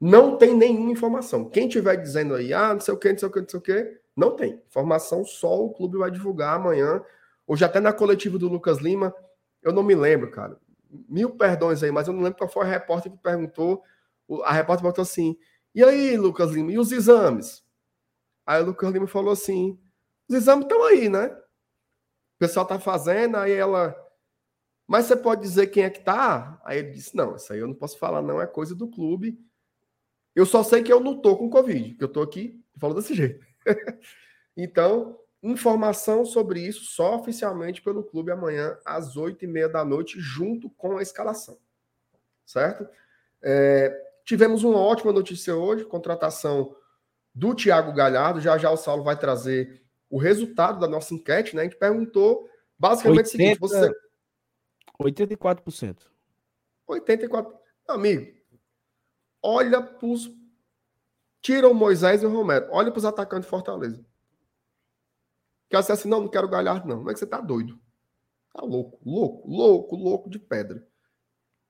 [0.00, 1.50] não tem nenhuma informação.
[1.50, 3.58] Quem tiver dizendo aí, ah, não sei o que, não sei o que, não sei
[3.58, 4.62] o que, não tem.
[4.68, 7.02] Informação só o clube vai divulgar amanhã.
[7.44, 9.12] Hoje, até na coletiva do Lucas Lima,
[9.60, 10.56] eu não me lembro, cara.
[11.08, 13.82] Mil perdões aí, mas eu não lembro qual foi a repórter que perguntou.
[14.44, 15.36] A repórter perguntou assim:
[15.74, 17.64] e aí, Lucas Lima, e os exames?
[18.46, 19.76] Aí o Lucas Lima falou assim:
[20.28, 21.26] os exames estão aí, né?
[21.26, 23.96] O pessoal tá fazendo, aí ela.
[24.88, 26.60] Mas você pode dizer quem é que tá?
[26.64, 29.38] Aí ele disse: não, isso aí eu não posso falar, não, é coisa do clube.
[30.34, 33.14] Eu só sei que eu não tô com Covid, que eu tô aqui falando desse
[33.14, 33.46] jeito.
[34.56, 40.18] então, Informação sobre isso só oficialmente pelo clube amanhã às oito e meia da noite,
[40.18, 41.56] junto com a escalação.
[42.44, 42.88] Certo?
[43.40, 43.94] É,
[44.24, 46.74] tivemos uma ótima notícia hoje, contratação
[47.32, 48.40] do Thiago Galhardo.
[48.40, 51.62] Já já o Saulo vai trazer o resultado da nossa enquete, né?
[51.62, 54.07] A gente perguntou basicamente 80, o seguinte: você.
[55.00, 55.96] 84%.
[56.88, 57.58] 84%.
[57.86, 58.36] Amigo,
[59.42, 60.30] olha para os.
[61.40, 62.66] Tira o Moisés e o Romero.
[62.70, 64.04] Olha para os atacantes de Fortaleza.
[65.70, 66.98] Que você assim, não, não quero Galhardo, não.
[66.98, 67.78] Como é que você tá doido?
[68.52, 70.86] Tá louco, louco, louco, louco de pedra.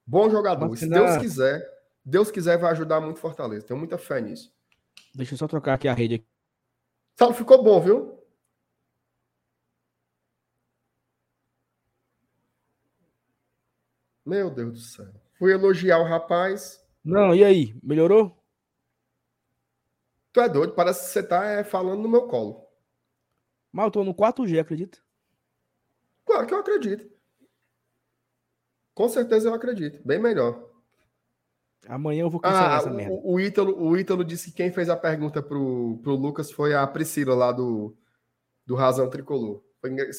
[0.07, 0.75] Bom jogador.
[0.77, 1.63] Se Deus quiser,
[2.05, 3.67] Deus quiser, vai ajudar muito Fortaleza.
[3.67, 4.53] Tenho muita fé nisso.
[5.15, 6.25] Deixa eu só trocar aqui a rede.
[7.19, 8.18] Saulo, ficou bom, viu?
[14.29, 15.07] Meu Deus do céu.
[15.39, 16.85] Fui elogiar o rapaz.
[17.03, 17.75] Não, e aí?
[17.83, 18.37] Melhorou?
[20.35, 22.63] Tu é doido, parece que você tá é, falando no meu colo.
[23.73, 24.99] Mas eu tô no 4G, acredita?
[26.27, 27.11] Claro que eu acredito.
[28.95, 30.07] Com certeza eu acredito.
[30.07, 30.69] Bem melhor.
[31.87, 33.15] Amanhã eu vou cancelar Ah, essa merda.
[33.25, 36.87] o, Ítalo, o Ítalo disse que quem fez a pergunta pro, pro Lucas foi a
[36.87, 37.97] Priscila, lá do,
[38.67, 39.63] do Razão Tricolor.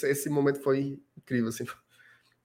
[0.03, 1.65] Esse momento foi incrível, assim.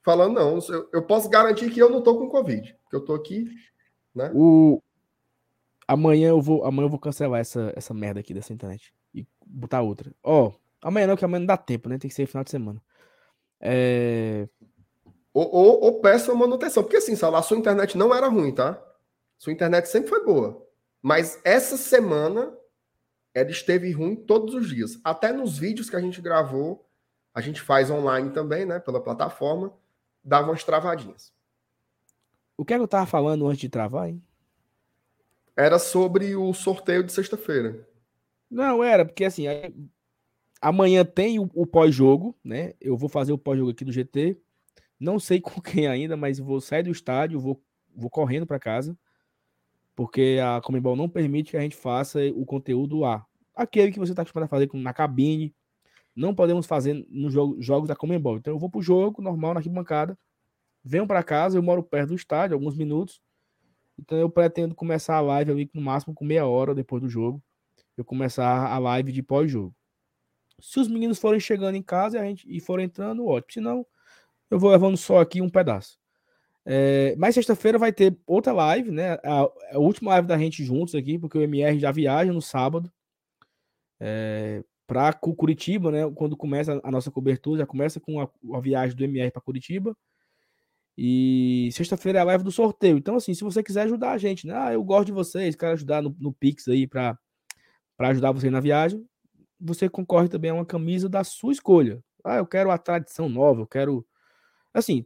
[0.04, 2.76] Falando, não, eu, eu posso garantir que eu não tô com Covid.
[2.90, 3.48] Que eu tô aqui,
[4.14, 4.30] né?
[4.34, 4.82] O...
[5.88, 9.80] Amanhã eu vou, amanhã eu vou cancelar essa, essa merda aqui dessa internet e botar
[9.80, 10.12] outra.
[10.22, 10.52] Ó,
[10.82, 11.96] amanhã não, que amanhã não dá tempo, né?
[11.96, 12.82] Tem que ser final de semana.
[13.58, 14.46] É...
[15.32, 16.82] Ou, ou, ou peça uma manutenção.
[16.82, 18.80] Porque assim, Saulo, a sua internet não era ruim, tá?
[19.38, 20.66] Sua internet sempre foi boa.
[21.00, 22.54] Mas essa semana
[23.34, 25.00] ela esteve ruim todos os dias.
[25.02, 26.86] Até nos vídeos que a gente gravou,
[27.34, 28.78] a gente faz online também, né?
[28.78, 29.72] Pela plataforma,
[30.24, 31.32] dava umas travadinhas.
[32.56, 34.22] O que é que eu tava falando antes de travar, hein?
[35.56, 37.86] Era sobre o sorteio de sexta-feira.
[38.50, 39.44] Não, era, porque assim,
[40.60, 42.74] amanhã tem o, o pós-jogo, né?
[42.80, 44.40] Eu vou fazer o pós-jogo aqui do GT.
[44.98, 47.62] Não sei com quem ainda, mas vou sair do estádio, vou,
[47.94, 48.96] vou correndo para casa,
[49.94, 53.26] porque a Comembol não permite que a gente faça o conteúdo lá.
[53.54, 55.54] Aquele que você está acostumado a fazer na cabine,
[56.14, 58.36] não podemos fazer nos jogo- jogos da Comembol.
[58.36, 60.18] Então eu vou pro jogo normal na arquibancada,
[60.82, 63.20] venho para casa, eu moro perto do estádio, alguns minutos.
[63.98, 67.42] Então eu pretendo começar a live ali no máximo com meia hora depois do jogo
[67.96, 69.74] eu começar a live de pós-jogo.
[70.60, 73.52] Se os meninos forem chegando em casa e, a gente, e forem entrando, ótimo.
[73.52, 73.86] Se não,
[74.50, 75.98] eu vou levando só aqui um pedaço.
[76.64, 79.14] É, mas sexta-feira vai ter outra live, né?
[79.24, 82.90] A, a última live da gente juntos aqui, porque o MR já viaja no sábado
[84.00, 86.10] é, para Curitiba, né?
[86.14, 89.96] Quando começa a nossa cobertura, já começa com a, a viagem do MR para Curitiba.
[90.96, 92.96] E sexta-feira é a live do sorteio.
[92.96, 94.54] Então, assim, se você quiser ajudar a gente, né?
[94.56, 97.18] Ah, eu gosto de vocês, quero ajudar no, no Pix aí para
[97.98, 99.04] ajudar você na viagem,
[99.60, 102.02] você concorre também a uma camisa da sua escolha.
[102.24, 104.06] Ah, eu quero a tradição nova, eu quero.
[104.72, 105.04] Assim,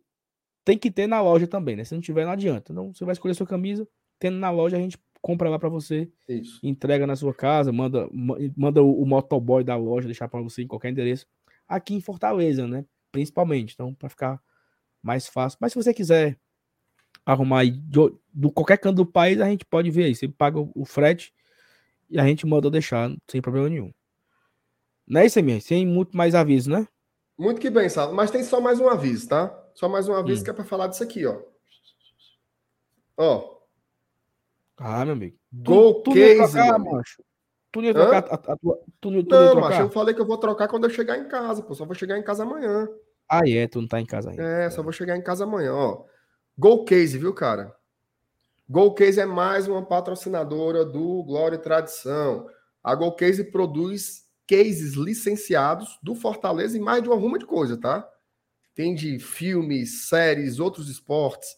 [0.65, 1.85] tem que ter na loja também, né?
[1.85, 2.73] Se não tiver, não adianta.
[2.73, 3.89] Então, você vai escolher sua camisa,
[4.19, 4.99] tendo na loja, a gente
[5.29, 6.59] compra lá para você, Isso.
[6.63, 10.63] entrega na sua casa, manda, ma- manda o, o motoboy da loja deixar para você
[10.63, 11.27] em qualquer endereço.
[11.69, 12.87] Aqui em Fortaleza, né?
[13.13, 13.75] Principalmente.
[13.75, 14.41] Então, para ficar
[15.03, 15.59] mais fácil.
[15.61, 16.39] Mas se você quiser
[17.27, 20.15] arrumar aí do qualquer canto do país, a gente pode ver aí.
[20.15, 21.31] Você paga o, o frete
[22.09, 23.93] e a gente manda deixar sem problema nenhum.
[25.07, 25.61] Não é isso, MR?
[25.61, 26.89] Sem muito mais aviso, né?
[27.39, 28.15] Muito que bem, Saulo.
[28.17, 29.55] Mas tem só mais um aviso, tá?
[29.75, 30.45] Só mais um aviso Hum.
[30.45, 31.39] que é para falar disso aqui, ó.
[33.19, 33.58] Ó,
[34.79, 35.37] Ah, meu amigo.
[35.53, 37.25] Gol tu ia Case, trocar, macho.
[37.73, 38.01] Tu não ia Hã?
[38.01, 38.81] trocar a, a tua.
[39.01, 39.71] Tu não, tu não ia Não, trocar?
[39.71, 41.75] macho, eu falei que eu vou trocar quando eu chegar em casa, pô.
[41.75, 42.89] Só vou chegar em casa amanhã.
[43.29, 44.43] Ah, é, tu não tá em casa ainda.
[44.43, 46.05] É, só vou chegar em casa amanhã, ó.
[46.57, 47.75] Gol Case, viu, cara?
[48.69, 52.47] Gol Case é mais uma patrocinadora do Glória e Tradição.
[52.83, 57.77] A Gol Case produz cases licenciados do Fortaleza e mais de uma ruma de coisa,
[57.77, 58.09] tá?
[58.75, 61.49] Tem de filmes, séries, outros esportes,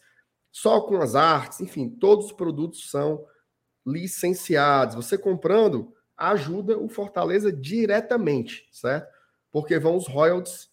[0.52, 3.24] só com as artes, enfim, todos os produtos são
[3.86, 4.96] licenciados.
[4.96, 9.08] Você comprando ajuda o Fortaleza diretamente, certo?
[9.50, 10.68] Porque vão os royalties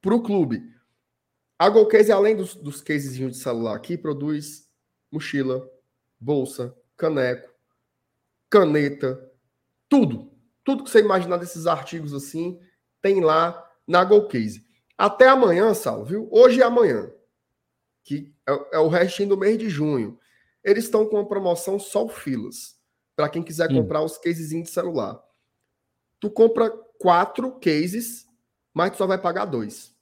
[0.00, 0.62] para o clube.
[1.58, 4.68] A GoCase, além dos, dos casezinhos de celular aqui, produz
[5.10, 5.68] mochila,
[6.18, 7.50] bolsa, caneco,
[8.50, 9.18] caneta,
[9.88, 10.32] tudo.
[10.64, 12.58] Tudo que você imaginar desses artigos assim,
[13.00, 14.66] tem lá na GoCase.
[14.96, 16.28] Até amanhã, Sal, viu?
[16.30, 17.10] Hoje e amanhã,
[18.04, 20.18] que é, é o restinho do mês de junho.
[20.62, 22.78] Eles estão com uma promoção só filas,
[23.16, 23.82] para quem quiser Hum.
[23.82, 25.20] comprar os casezinhos de celular.
[26.20, 28.26] Tu compra quatro cases,
[28.72, 29.94] mas tu só vai pagar dois.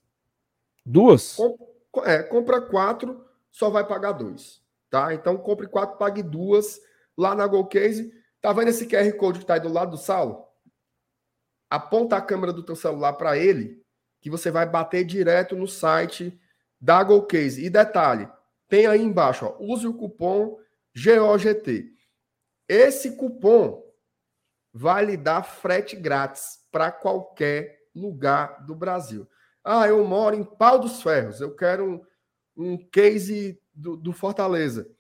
[0.84, 1.36] Duas?
[1.36, 4.62] Com- É, compra quatro, só vai pagar dois.
[4.88, 5.12] Tá?
[5.14, 6.80] Então compre quatro, pague duas
[7.16, 8.12] lá na GoCase.
[8.40, 10.46] Tá vendo esse QR Code que tá aí do lado do Saulo?
[11.70, 13.82] Aponta a câmera do teu celular para ele,
[14.20, 16.38] que você vai bater direto no site
[16.82, 17.64] da GoCase.
[17.64, 18.28] E detalhe,
[18.68, 20.58] tem aí embaixo, ó, use o cupom
[20.96, 21.92] GOGT.
[22.68, 23.80] Esse cupom
[24.72, 29.28] vai lhe dar frete grátis para qualquer lugar do Brasil.
[29.62, 32.00] Ah, eu moro em Pau dos Ferros, eu quero um,
[32.56, 34.90] um case do, do Fortaleza.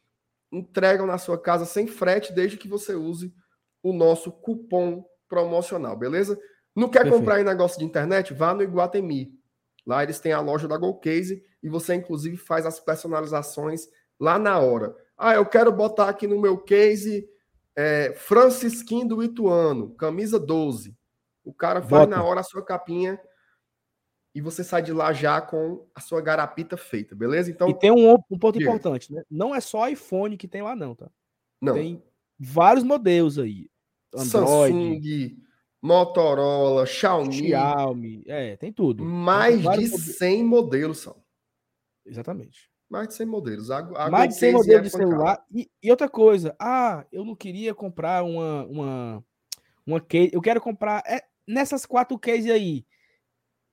[0.52, 3.34] Entregam na sua casa sem frete, desde que você use
[3.82, 6.38] o nosso cupom promocional, beleza?
[6.76, 7.18] Não quer Perfeito.
[7.18, 8.32] comprar em negócio de internet?
[8.32, 9.41] Vá no Iguatemi.
[9.86, 13.86] Lá eles têm a loja da GoCase e você, inclusive, faz as personalizações
[14.18, 14.94] lá na hora.
[15.16, 17.28] Ah, eu quero botar aqui no meu case
[17.76, 20.96] é, Francisquinho do Ituano, camisa 12.
[21.44, 22.16] O cara faz Bota.
[22.16, 23.20] na hora a sua capinha
[24.34, 27.50] e você sai de lá já com a sua garapita feita, beleza?
[27.50, 28.70] Então, E tem um, um ponto diga.
[28.70, 29.22] importante, né?
[29.30, 31.10] Não é só iPhone que tem lá, não, tá?
[31.60, 31.74] não.
[31.74, 32.02] Tem
[32.38, 33.70] vários modelos aí.
[34.14, 35.41] Android, Samsung,
[35.82, 39.04] Motorola, Xiaomi, Xiaomi, é, tem tudo.
[39.04, 40.16] mais Tem de vários modelos.
[40.16, 41.16] 100 modelos são.
[42.06, 42.70] Exatamente.
[42.88, 43.70] Mais de 100 modelos.
[43.70, 45.46] A, a Mais de 100 Go Case modelos é de celular.
[45.52, 49.24] E, e outra coisa, ah, eu não queria comprar uma, uma,
[49.84, 52.86] uma case, eu quero comprar é, nessas quatro cases aí.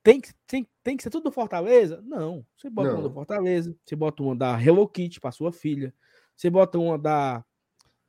[0.01, 2.01] Tem que, tem, tem que ser tudo do Fortaleza?
[2.03, 2.43] Não.
[2.57, 5.93] Você bota uma do Fortaleza, você bota uma da Hello Kitty para sua filha,
[6.35, 7.45] você bota uma da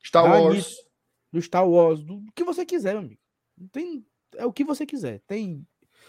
[0.03, 0.77] Star da Wars.
[1.31, 3.20] do Star Wars, do, do que você quiser, meu amigo.
[3.73, 4.07] Tem,
[4.37, 5.21] é o que você quiser.
[5.27, 5.67] Tem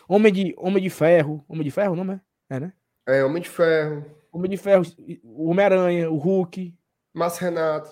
[0.07, 2.21] Homem de, Homem de Ferro, Homem de Ferro, não é?
[2.49, 2.73] É, né?
[3.07, 4.05] É, Homem de Ferro.
[4.31, 4.83] Homem de Ferro,
[5.23, 6.73] o Homem-Aranha, o Hulk.
[7.13, 7.91] Márcio Renato.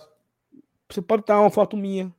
[0.89, 2.13] Você pode dar uma foto minha.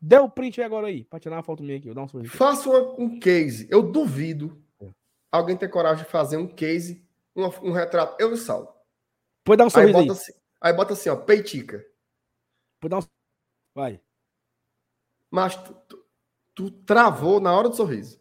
[0.00, 1.86] Dê o print aí agora aí, pra tirar uma foto minha aqui.
[1.86, 2.36] Vou dar um sorriso.
[2.36, 3.66] Faça uma- um case.
[3.70, 4.90] Eu duvido É.
[5.32, 7.02] alguém ter coragem de fazer um case,
[7.34, 8.14] uma- um retrato.
[8.20, 8.68] Eu e Saulo.
[9.42, 10.06] Pode dar um Aí sorriso aí.
[10.06, 11.84] bota, assim, aí bota assim, ó, peitica.
[12.80, 13.02] Pode dar um...
[13.74, 14.00] Vai.
[15.30, 16.05] Mas tu, tu-
[16.56, 18.18] tu travou na hora do sorriso.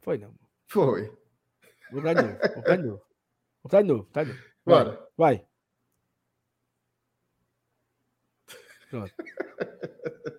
[0.00, 0.34] Foi não.
[0.66, 1.16] Foi.
[1.92, 2.38] Vou de novo.
[2.54, 3.02] Vou de novo.
[3.62, 4.04] Vou de novo.
[4.12, 4.40] Tá de novo.
[4.64, 4.84] Vai.
[4.84, 5.08] Bora.
[5.16, 5.46] Vai.
[8.90, 9.12] Pronto.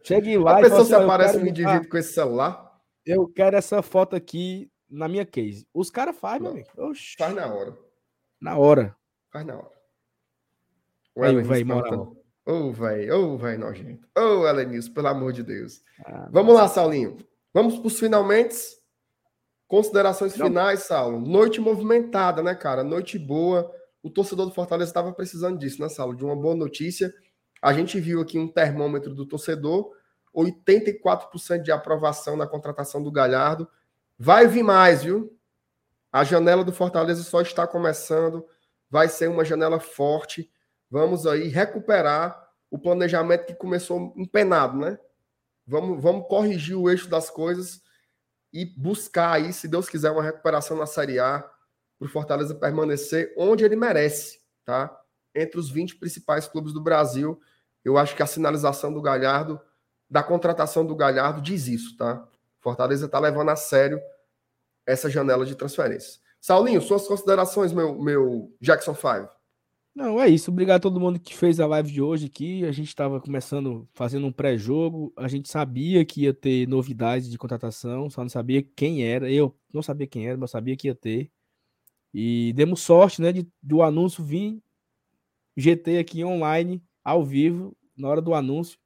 [0.03, 3.28] Chegue lá A e pessoa se assim, eu aparece botar- divide com esse celular, Eu
[3.28, 5.68] quero essa foto aqui na minha case.
[5.74, 6.69] Os caras fazem, meu amigo.
[6.78, 7.78] Oxi, faz na hora.
[8.40, 8.95] na hora.
[9.32, 9.72] Faz na hora.
[11.18, 12.18] Aí, Elenilson véi, perguntando, moral.
[12.48, 14.07] Ô, velho, ô, velho nojento.
[14.18, 15.82] Ô, Elenilson, pelo amor de Deus.
[16.06, 17.18] Ah, Vamos lá, Saulinho.
[17.53, 18.56] Vamos para os finalmente.
[19.67, 20.48] Considerações Não.
[20.48, 21.19] finais, Saulo.
[21.19, 22.85] Noite movimentada, né, cara?
[22.85, 23.69] Noite boa.
[24.01, 26.16] O torcedor do Fortaleza estava precisando disso, né, Saulo?
[26.16, 27.14] De uma boa notícia.
[27.61, 29.92] A gente viu aqui um termômetro do torcedor,
[30.34, 33.67] 84% de aprovação na contratação do Galhardo.
[34.17, 35.38] Vai vir mais, viu?
[36.14, 38.45] A janela do Fortaleza só está começando.
[38.90, 40.50] Vai ser uma janela forte.
[40.90, 44.98] Vamos aí recuperar o planejamento que começou empenado, né?
[45.66, 47.82] Vamos, vamos corrigir o eixo das coisas
[48.53, 51.40] e buscar aí, se Deus quiser, uma recuperação na Série A
[51.99, 54.95] para o Fortaleza permanecer onde ele merece, tá?
[55.35, 57.40] Entre os 20 principais clubes do Brasil.
[57.83, 59.59] Eu acho que a sinalização do Galhardo,
[60.09, 62.25] da contratação do Galhardo, diz isso, tá?
[62.59, 63.99] Fortaleza está levando a sério
[64.85, 66.19] essa janela de transferência.
[66.40, 69.36] Saulinho, suas considerações, meu, meu Jackson 5.
[69.98, 70.51] Não, é isso.
[70.51, 72.64] Obrigado a todo mundo que fez a live de hoje aqui.
[72.66, 75.11] A gente estava começando, fazendo um pré-jogo.
[75.17, 79.32] A gente sabia que ia ter novidades de contratação, só não sabia quem era.
[79.32, 81.32] Eu não sabia quem era, mas sabia que ia ter.
[82.14, 84.61] E demos sorte, né, de, do anúncio vir
[85.58, 88.80] GT aqui online, ao vivo, na hora do anúncio.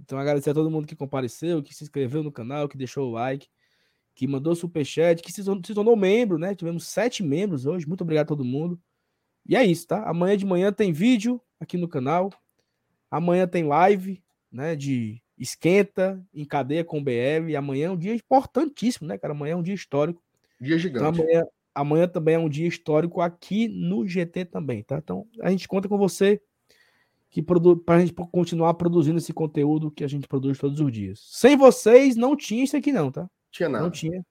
[0.00, 3.12] Então, agradecer a todo mundo que compareceu, que se inscreveu no canal, que deixou o
[3.12, 3.48] like,
[4.14, 6.54] que mandou superchat, que se, se tornou membro, né?
[6.54, 7.86] Tivemos sete membros hoje.
[7.86, 8.80] Muito obrigado a todo mundo.
[9.46, 10.02] E é isso, tá?
[10.04, 12.30] Amanhã de manhã tem vídeo aqui no canal.
[13.10, 14.76] Amanhã tem live, né?
[14.76, 17.48] De esquenta em cadeia com o BL.
[17.50, 19.32] E amanhã é um dia importantíssimo, né, cara?
[19.34, 20.22] Amanhã é um dia histórico.
[20.60, 21.20] Dia Então, gigante.
[21.20, 24.98] amanhã, amanhã também é um dia histórico aqui no GT também, tá?
[24.98, 26.40] Então a gente conta com você
[27.28, 31.20] que para a gente continuar produzindo esse conteúdo que a gente produz todos os dias.
[31.30, 33.28] Sem vocês não tinha isso aqui não, tá?
[33.50, 33.84] Tinha nada.
[33.84, 34.22] Não tinha.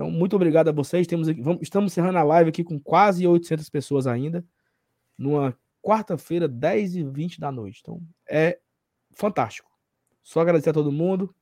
[0.00, 1.06] Então muito obrigado a vocês.
[1.06, 4.42] Temos vamos, estamos encerrando a live aqui com quase 800 pessoas ainda,
[5.18, 7.80] numa quarta-feira, 10 e 20 da noite.
[7.82, 8.58] Então é
[9.12, 9.70] fantástico.
[10.22, 11.34] Só agradecer a todo mundo.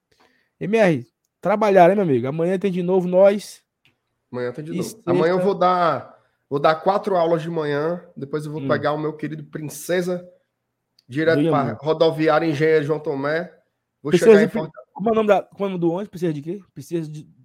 [0.59, 1.07] MR,
[1.41, 2.27] trabalhar, hein, meu amigo?
[2.27, 3.63] Amanhã tem de novo nós.
[4.33, 4.83] Amanhã tem de novo.
[4.83, 6.19] sexta- Amanhã eu vou dar,
[6.51, 8.05] vou dar quatro aulas de manhã.
[8.17, 8.67] Depois eu vou Hum.
[8.67, 10.29] pegar o meu querido Princesa
[11.09, 13.55] direto para rodoviária Engenheiro João Tomé.
[14.03, 14.73] Vou Princesa chegar em de.
[14.93, 16.09] Como é o nome, da, como é o nome do ônibus?
[16.09, 16.61] Precisa de quê?
[16.75, 17.38] Precisa de,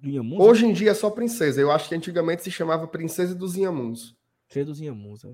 [0.00, 0.40] do Inhamuns?
[0.40, 1.60] Hoje em dia é só Princesa.
[1.60, 4.16] Eu acho que antigamente se chamava Princesa dos Inhamuns.
[4.48, 5.24] Precisa dos Inhamuns.
[5.24, 5.28] é.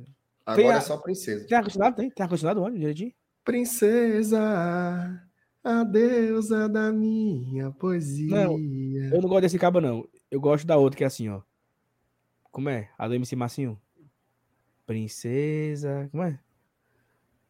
[0.44, 1.46] Agora Tem a- é só Princesa.
[1.46, 1.96] Tem ar-condicionado?
[1.96, 2.10] Tem?
[2.10, 3.12] Tem ar-condicionado ônibus direitinho?
[3.44, 5.20] Princesa,
[5.62, 8.36] a deusa da minha poesia.
[9.12, 10.06] Eu não gosto desse cabo, não.
[10.30, 11.40] Eu gosto da outra, que é assim, ó.
[12.50, 12.88] Como é?
[12.98, 13.78] A do MC Massinho.
[14.86, 16.08] Princesa.
[16.10, 16.38] Como é?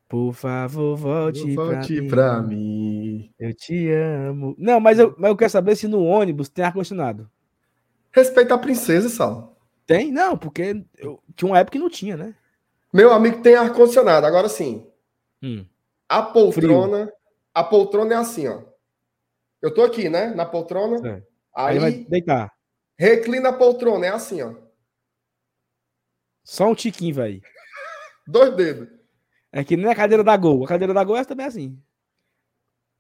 [0.08, 2.95] Por favor, volte, Volte pra, pra mim.
[3.38, 4.54] Eu te amo.
[4.58, 7.30] Não, mas eu, mas eu quero saber se no ônibus tem ar-condicionado.
[8.12, 9.56] Respeita a princesa, Sal.
[9.86, 10.10] Tem?
[10.10, 12.34] Não, porque eu, tinha uma época que não tinha, né?
[12.92, 14.26] Meu amigo tem ar-condicionado.
[14.26, 14.86] Agora sim,
[15.42, 15.64] Hum.
[16.08, 17.12] a poltrona.
[17.54, 18.62] A poltrona é assim, ó.
[19.62, 20.34] Eu tô aqui, né?
[20.34, 20.98] Na poltrona.
[20.98, 21.26] Certo.
[21.54, 22.52] Aí, Aí, vai deitar.
[22.98, 24.06] reclina a poltrona.
[24.06, 24.54] É assim, ó.
[26.44, 27.40] Só um tiquinho, velho.
[28.26, 28.88] Dois dedos.
[29.52, 30.64] É que nem a cadeira da Gol.
[30.64, 31.78] A cadeira da Gol é também assim.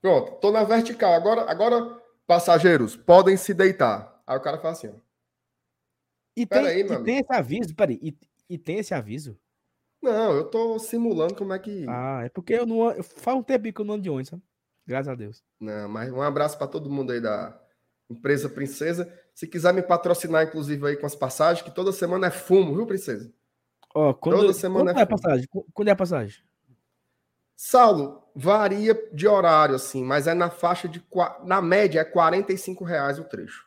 [0.00, 1.12] Pronto, tô na vertical.
[1.14, 4.22] Agora, agora, passageiros, podem se deitar.
[4.26, 4.92] Aí o cara fala assim, ó.
[6.36, 8.16] E tem, aí, e tem esse aviso, peraí, e,
[8.50, 9.38] e tem esse aviso?
[10.02, 11.86] Não, eu tô simulando como é que.
[11.88, 12.90] Ah, é porque eu não.
[12.92, 14.42] eu- Faz um tempinho que eu não ando de ônibus, sabe?
[14.86, 15.42] Graças a Deus.
[15.58, 17.58] Não, mas um abraço para todo mundo aí da
[18.08, 19.10] empresa Princesa.
[19.34, 22.86] Se quiser me patrocinar, inclusive, aí com as passagens, que toda semana é fumo, viu,
[22.86, 23.32] Princesa?
[23.94, 25.46] Ó, quando, Toda semana quando é é passagem?
[25.48, 26.44] Qu- Quando é a passagem?
[27.56, 31.02] Saulo, varia de horário, assim, mas é na faixa de.
[31.42, 33.66] Na média, é 45 reais o trecho.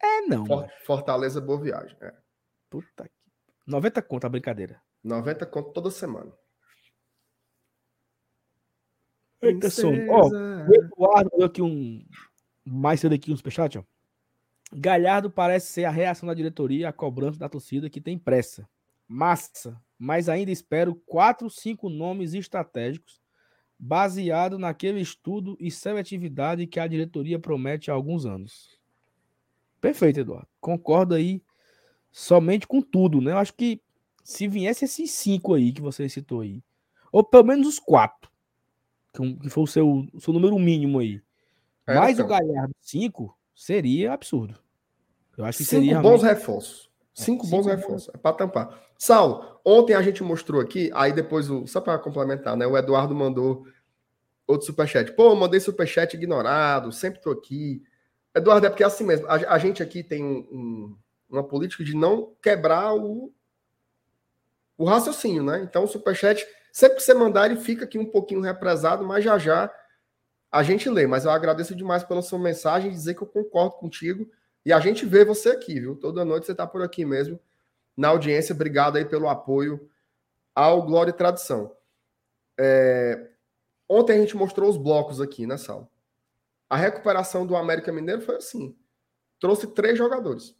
[0.00, 0.68] É não, For-.
[0.86, 1.94] Fortaleza, boa viagem.
[2.00, 2.14] É.
[2.70, 3.14] Puta que.
[3.66, 4.80] 90 conto a brincadeira.
[5.04, 6.32] 90 conto toda semana.
[9.42, 9.92] Eita, som.
[10.08, 12.04] Ó, o Eduardo deu aqui um.
[12.64, 13.84] Mais cedo aqui um superchat, ó.
[14.72, 18.66] Galhardo parece ser a reação da diretoria à cobrança da torcida que tem pressa.
[19.12, 23.20] Massa, mas ainda espero quatro, cinco nomes estratégicos
[23.78, 28.70] baseado naquele estudo e seletividade que a diretoria promete há alguns anos.
[29.80, 30.48] Perfeito, Eduardo.
[30.60, 31.42] Concordo aí
[32.10, 33.32] somente com tudo, né?
[33.32, 33.82] Eu acho que
[34.24, 36.62] se viesse esses cinco aí que você citou aí,
[37.10, 38.30] ou pelo menos os quatro,
[39.12, 41.20] que foi o seu, o seu número mínimo aí,
[41.86, 42.30] Era mais o campo.
[42.30, 44.58] Galhardo 5 seria absurdo.
[45.36, 46.91] Eu acho que Cinco seria bons realmente- reforços.
[47.14, 48.10] Cinco, cinco bons reforços.
[48.14, 48.80] É para tampar.
[48.98, 52.66] Saulo, ontem a gente mostrou aqui, aí depois, o, só para complementar, né?
[52.66, 53.66] O Eduardo mandou
[54.46, 55.12] outro superchat.
[55.12, 57.82] Pô, mandei superchat ignorado, sempre tô aqui.
[58.34, 59.26] Eduardo, é porque é assim mesmo.
[59.26, 60.96] A, a gente aqui tem um- um-
[61.28, 63.32] uma política de não quebrar o,
[64.76, 65.60] o raciocínio, né?
[65.62, 69.38] Então, o superchat, sempre que você mandar, ele fica aqui um pouquinho represado, mas já
[69.38, 69.72] já
[70.50, 71.06] a gente lê.
[71.06, 74.30] Mas eu agradeço demais pela sua mensagem dizer que eu concordo contigo.
[74.64, 75.96] E a gente vê você aqui, viu?
[75.96, 77.38] Toda noite você tá por aqui mesmo,
[77.96, 78.54] na audiência.
[78.54, 79.90] Obrigado aí pelo apoio
[80.54, 81.76] ao Glória e Tradição.
[82.58, 83.32] É,
[83.94, 85.86] Ontem a gente mostrou os blocos aqui na sala.
[86.70, 88.74] A recuperação do América Mineiro foi assim:
[89.38, 90.56] trouxe três jogadores.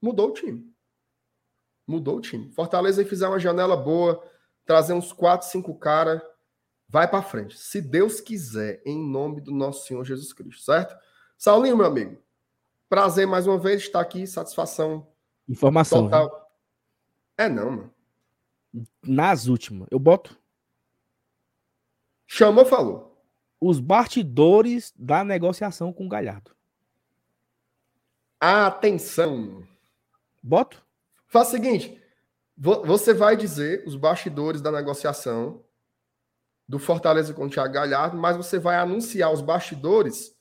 [0.00, 0.68] Mudou o time.
[1.86, 2.50] Mudou o time.
[2.50, 4.20] Fortaleza fizer uma janela boa,
[4.64, 6.20] trazer uns quatro, cinco caras,
[6.88, 7.56] vai para frente.
[7.56, 10.96] Se Deus quiser, em nome do nosso Senhor Jesus Cristo, certo?
[11.38, 12.20] Saulinho, meu amigo,
[12.92, 15.06] prazer mais uma vez estar aqui, satisfação
[15.48, 16.04] Informação.
[16.04, 16.52] total.
[17.38, 17.94] É não, mano.
[19.02, 19.88] Nas últimas.
[19.90, 20.38] Eu boto
[22.26, 23.24] Chamou, falou.
[23.58, 26.54] os bastidores da negociação com o Galhardo.
[28.38, 29.66] Atenção.
[30.42, 30.84] Boto?
[31.28, 31.98] Faz o seguinte:
[32.54, 35.64] vo- você vai dizer os bastidores da negociação
[36.68, 40.36] do Fortaleza com o Thiago Galhardo, mas você vai anunciar os bastidores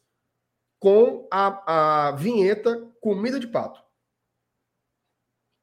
[0.81, 3.79] com a, a vinheta Comida de Pato.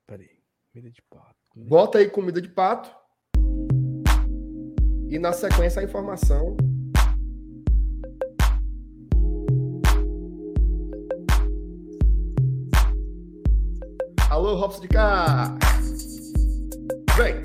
[0.06, 0.30] Peraí.
[0.72, 1.34] Comida de pato.
[1.50, 2.88] comida Bota aí Comida de Pato.
[5.10, 6.56] E na sequência a informação.
[14.30, 15.58] Alô, Robson de cá!
[17.16, 17.42] Vem!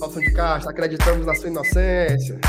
[0.00, 2.40] Robson de Castro, acreditamos na sua inocência.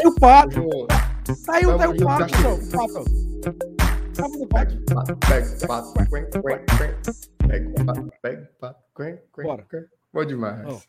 [0.00, 2.42] Junto, pato, Castilho.
[2.42, 3.04] não, o pato.
[4.14, 4.76] Tá no pato.
[5.18, 7.48] Pega o pato, o pato, quen, quen, quen.
[7.48, 9.66] Pega o pato, pega o pato, quen, quen, Bora.
[10.12, 10.88] Bom demais.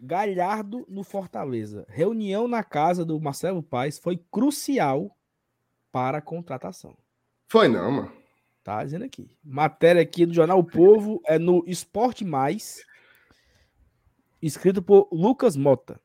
[0.00, 1.86] Galhardo no Fortaleza.
[1.88, 5.16] Reunião na casa do Marcelo Paes foi crucial
[5.90, 6.96] para a contratação.
[7.48, 8.12] Foi não, mano.
[8.62, 9.30] Tá dizendo aqui.
[9.42, 12.84] Matéria aqui do Jornal o Povo é no Esporte Mais,
[14.42, 15.98] escrito por Lucas Mota.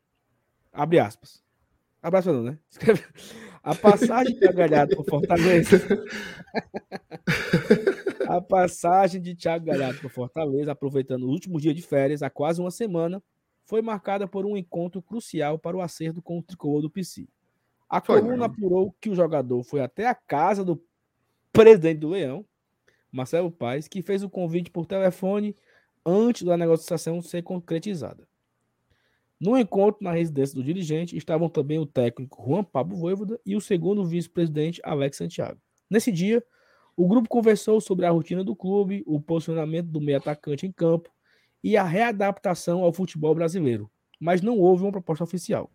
[0.71, 1.42] Abre aspas.
[2.03, 2.59] Aspas não, né?
[2.69, 3.03] Escreve.
[3.63, 5.77] A passagem de Galhardo por Fortaleza.
[8.27, 12.59] A passagem de Thiago Galhardo por Fortaleza, aproveitando o último dia de férias, há quase
[12.59, 13.23] uma semana,
[13.65, 17.25] foi marcada por um encontro crucial para o acerto com o tricolor do PC.
[17.89, 18.45] A Foi coluna não.
[18.45, 20.83] apurou que o jogador foi até a casa do
[21.53, 22.45] presidente do Leão,
[23.09, 25.55] Marcelo Paes, que fez o convite por telefone
[26.05, 28.27] antes da negociação ser concretizada.
[29.43, 33.59] No encontro na residência do dirigente estavam também o técnico Juan Pablo Voivoda e o
[33.59, 35.59] segundo vice-presidente Alex Santiago.
[35.89, 36.41] Nesse dia,
[36.95, 41.09] o grupo conversou sobre a rotina do clube, o posicionamento do meio atacante em campo
[41.61, 45.69] e a readaptação ao futebol brasileiro, mas não houve uma proposta oficial.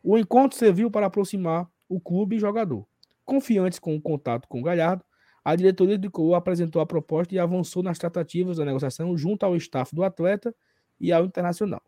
[0.00, 2.86] O encontro serviu para aproximar o clube e jogador.
[3.24, 5.04] Confiantes com o contato com o Galhardo,
[5.44, 9.56] a diretoria do Tricolor apresentou a proposta e avançou nas tratativas da negociação junto ao
[9.56, 10.54] staff do atleta
[11.00, 11.82] e ao internacional.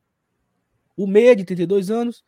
[0.96, 2.24] O meia de 32 anos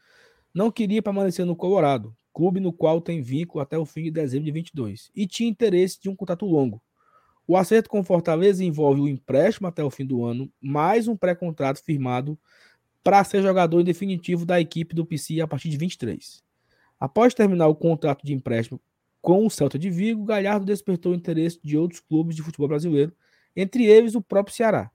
[0.52, 4.44] não queria permanecer no Colorado, clube no qual tem vínculo até o fim de dezembro
[4.44, 6.82] de 22 e tinha interesse de um contrato longo.
[7.46, 11.82] O acerto com Fortaleza envolve o empréstimo até o fim do ano, mais um pré-contrato
[11.82, 12.36] firmado
[13.04, 16.42] para ser jogador definitivo da equipe do PC a partir de 23.
[16.98, 18.80] Após terminar o contrato de empréstimo
[19.22, 23.12] com o Celta de Vigo, Galhardo despertou o interesse de outros clubes de futebol brasileiro,
[23.54, 24.90] entre eles o próprio Ceará.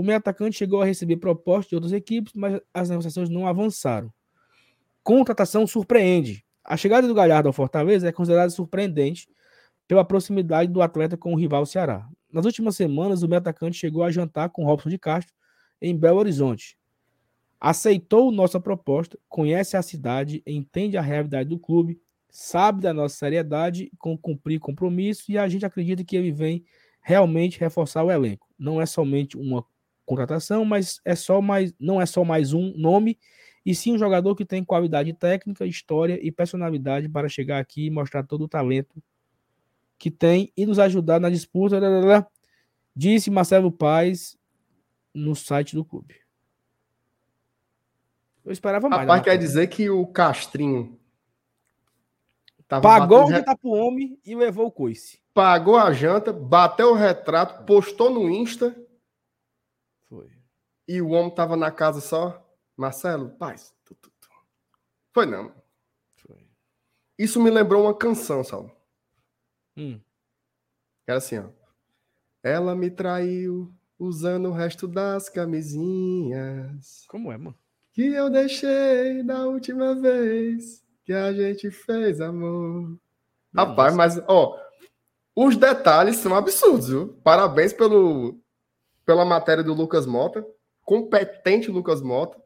[0.00, 4.10] O meio atacante chegou a receber propostas de outras equipes, mas as negociações não avançaram.
[5.02, 6.42] Contratação surpreende.
[6.64, 9.28] A chegada do Galhardo ao Fortaleza é considerada surpreendente
[9.86, 12.08] pela proximidade do atleta com o rival Ceará.
[12.32, 15.34] Nas últimas semanas, o meio atacante chegou a jantar com Robson de Castro
[15.82, 16.78] em Belo Horizonte.
[17.60, 23.92] Aceitou nossa proposta, conhece a cidade, entende a realidade do clube, sabe da nossa seriedade
[23.98, 26.64] com cumprir compromisso e a gente acredita que ele vem
[27.02, 28.48] realmente reforçar o elenco.
[28.58, 29.62] Não é somente uma
[30.10, 33.18] contratação, mas é só mais, não é só mais um nome,
[33.64, 37.90] e sim um jogador que tem qualidade técnica, história e personalidade para chegar aqui e
[37.90, 39.00] mostrar todo o talento
[39.98, 41.78] que tem e nos ajudar na disputa,
[42.96, 44.36] disse Marcelo Paes
[45.14, 46.16] no site do clube.
[48.44, 49.02] Eu esperava mais.
[49.02, 50.98] Rapaz, quer dizer que o Castrinho
[52.66, 55.20] pagou o janta pro homem e levou o coice.
[55.32, 58.74] Pagou a janta, bateu o retrato, postou no Insta.
[60.10, 60.30] Foi.
[60.86, 62.46] E o homem tava na casa só.
[62.76, 63.74] Marcelo, paz.
[63.84, 64.28] Tu, tu, tu.
[65.14, 65.54] Foi não.
[66.16, 66.46] Foi.
[67.18, 68.70] Isso me lembrou uma canção, Saulo.
[69.74, 69.98] Hum.
[71.06, 71.48] Era assim, ó.
[72.42, 77.06] Ela me traiu usando o resto das camisinhas.
[77.08, 77.56] Como é, mano?
[77.92, 82.96] que eu deixei da última vez que a gente fez amor.
[83.52, 83.68] Nossa.
[83.68, 84.58] Rapaz, mas, ó,
[85.34, 87.20] os detalhes são absurdos, viu?
[87.24, 88.40] Parabéns pelo,
[89.04, 90.46] pela matéria do Lucas Mota.
[90.82, 92.40] Competente Lucas Mota.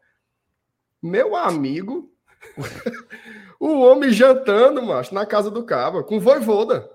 [1.03, 2.13] Meu amigo.
[3.59, 6.91] o homem jantando, macho, na casa do Cabo, com voivoda.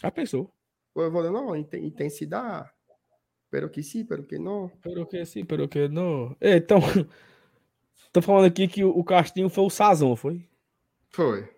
[0.00, 0.52] Já pensou?
[0.94, 2.70] Voivoda, não, inten- intensidade.
[3.50, 4.70] Pero que sim, pero que não.
[4.82, 6.36] Pero que sim, pero que não.
[6.40, 6.78] Então,
[8.12, 10.46] tô falando aqui que o Castinho foi o Sazon, foi?
[11.10, 11.48] Foi.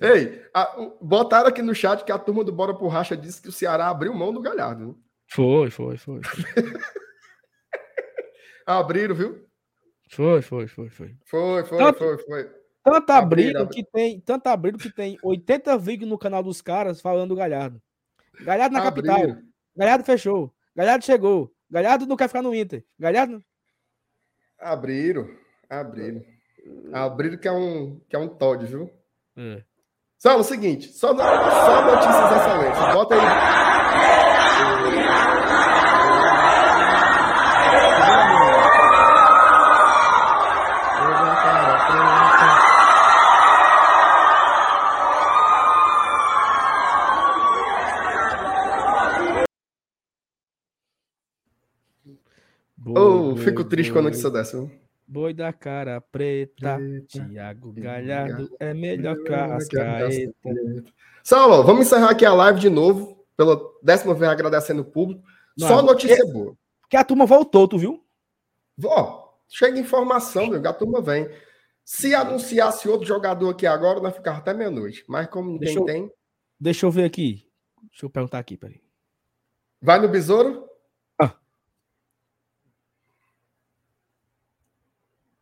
[0.00, 3.40] Ei, a- o- botaram aqui no chat que a turma do Bora por Racha disse
[3.42, 4.88] que o Ceará abriu mão do Galhardo.
[4.88, 4.94] né?
[5.32, 6.20] Foi, foi, foi.
[8.66, 9.46] Abriram, viu?
[10.10, 11.16] Foi, foi, foi, foi.
[11.24, 12.50] Foi, foi, Tanto- foi, foi.
[12.82, 17.28] Tanto Abriram, que tem, tanto abriram que tem 80 vídeos no canal dos caras falando
[17.30, 17.80] do Galhardo.
[18.42, 19.16] Galhardo na capital.
[19.16, 19.42] Abriram.
[19.76, 20.54] Galhardo fechou.
[20.74, 21.52] Galhardo chegou.
[21.70, 22.82] Galhardo não quer ficar no Inter.
[22.98, 23.44] Galhardo.
[24.58, 25.28] Abriram.
[25.68, 26.24] Abriram.
[26.92, 28.90] Abriram que é um, que é um Todd, viu?
[29.36, 29.62] É.
[30.18, 32.94] Só o seguinte, só, no- só notícias excelentes.
[32.94, 33.20] Bota aí.
[52.76, 54.56] Boi, Oh, boi, fico triste com a notícia dessa.
[54.58, 54.70] viu?
[55.10, 56.76] Boi da cara preta.
[56.78, 60.34] Preta, Tiago Galhardo é melhor que a é Ascaeta.
[61.24, 65.20] Saulo, vamos encerrar aqui a live de novo, pela décima vez agradecendo o público.
[65.58, 66.56] Não, Só notícia boa.
[66.80, 68.06] Porque a turma voltou, tu viu?
[68.84, 71.28] Ó, chega informação, meu, a turma vem.
[71.84, 75.04] Se anunciasse outro jogador aqui agora, nós ficava até meia-noite.
[75.08, 76.12] Mas como ninguém Deixa eu- tem,
[76.60, 77.50] Deixa eu ver aqui.
[77.90, 78.80] Deixa eu perguntar aqui, peraí.
[79.82, 80.68] vai no besouro.
[81.20, 81.34] Ah.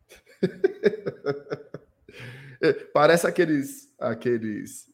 [0.09, 0.28] É,
[2.93, 4.89] Parece aqueles aqueles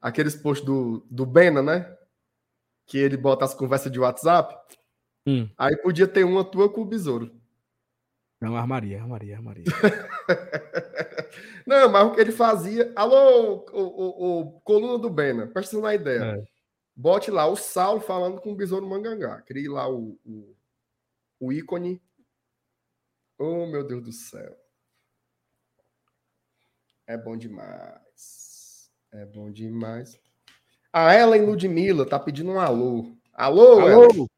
[0.00, 1.96] aqueles posts do, do Bena, né?
[2.86, 4.56] Que ele bota as conversas de WhatsApp.
[5.26, 5.48] Hum.
[5.56, 7.30] Aí podia ter uma tua com o besouro.
[8.40, 9.64] Não, armaria, armaria, armaria.
[11.66, 12.90] Não, mas o que ele fazia.
[12.96, 16.38] Alô, o, o, o coluna do Bena, presta na ideia.
[16.38, 16.44] É.
[16.96, 19.42] Bote lá o Saulo falando com o Besouro Mangangá.
[19.42, 20.56] Crie lá o, o,
[21.38, 22.02] o ícone.
[23.42, 24.54] Oh, meu Deus do céu.
[27.06, 28.92] É bom demais.
[29.10, 30.20] É bom demais.
[30.92, 33.16] A Ellen Ludmilla tá pedindo um alô.
[33.32, 34.28] Alô, Ellen.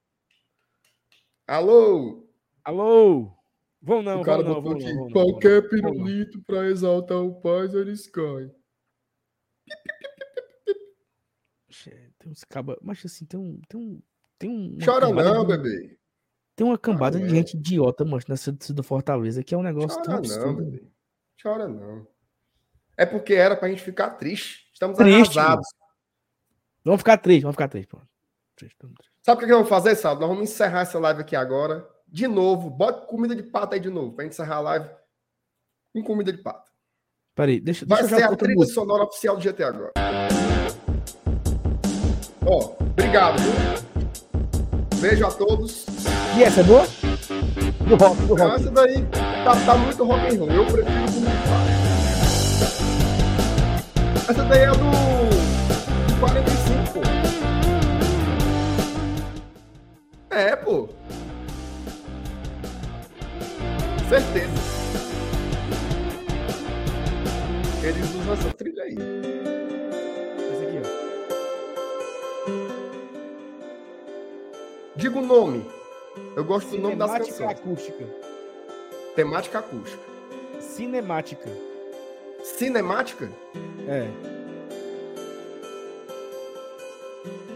[1.49, 2.29] Alô?
[2.29, 2.29] Alô.
[2.63, 3.37] Alô?
[3.83, 8.07] Vão não, o cara vão não, vão não, Qualquer pirulito para exaltar o paz, eles
[8.07, 8.55] caem.
[12.21, 12.79] Tem uns caba...
[12.81, 13.61] Mas assim, tem um.
[13.69, 14.03] Tem um.
[14.39, 14.79] Tem um.
[14.79, 15.99] Chora não, bebê.
[16.55, 17.31] Tem uma cambada de não.
[17.31, 20.65] gente idiota, mano, nessa torcida do Fortaleza, que é um negócio tão Chora não, absurdo.
[20.65, 20.83] bebê.
[21.43, 22.07] Chora não.
[22.97, 24.69] É porque era pra gente ficar triste.
[24.73, 25.67] Estamos Triste, arrasados.
[26.85, 28.07] Vamos ficar triste, vamos ficar triste, pronto.
[28.57, 29.13] Triste, vamos triste.
[29.23, 30.21] Sabe o que vamos fazer, Sábado?
[30.21, 32.69] Nós vamos encerrar essa live aqui agora, de novo.
[32.69, 34.91] Bota comida de pato aí de novo, pra gente encerrar a live
[35.93, 36.71] com comida de pato.
[37.35, 39.93] Peraí, deixa, Vai deixa eu ser a trilha sonora oficial do GT agora.
[42.45, 43.92] Ó, obrigado, viu?
[45.03, 45.85] Beijo a todos.
[46.39, 46.87] E essa é boa?
[47.89, 48.55] Do rock, do rock.
[48.55, 49.05] essa daí
[49.45, 50.53] tá, tá muito rock and roll.
[50.53, 51.73] Eu prefiro de pato.
[54.31, 54.77] Essa daí é do,
[56.07, 57.01] do 45, pô.
[60.31, 60.89] É, pô.
[64.09, 64.53] Certeza.
[67.83, 68.97] Eles usam essa trilha aí.
[74.97, 75.65] Diga o nome.
[76.37, 77.59] Eu gosto do nome das Cinemática canções.
[77.61, 78.05] acústica.
[79.17, 80.03] Temática acústica.
[80.61, 81.49] Cinemática.
[82.43, 83.31] Cinemática?
[83.89, 84.09] É.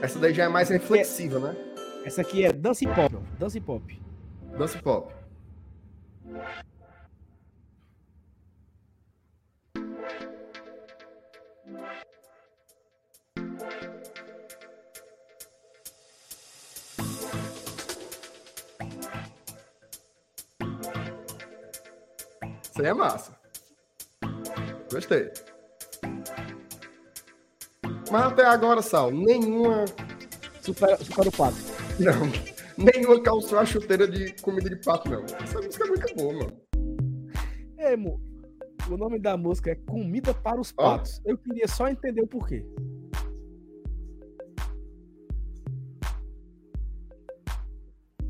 [0.02, 1.56] Essa daí já é mais reflexiva, né?
[2.04, 3.16] Essa aqui é dance pop.
[3.38, 4.00] Dance pop.
[4.56, 5.12] Dance pop.
[22.76, 23.34] Isso aí é massa.
[24.92, 25.30] Gostei.
[28.12, 29.86] Mas até agora, Sal, nenhuma
[30.60, 31.56] Supera, supera o pato.
[31.98, 32.30] não,
[32.76, 35.24] nenhuma calçou a chuteira de comida de pato, não.
[35.24, 36.60] Essa música é muito boa, mano.
[37.78, 38.20] É, mo,
[38.90, 40.70] o nome da música é Comida para os.
[40.70, 41.22] Patos.
[41.24, 42.62] Eu queria só entender o porquê.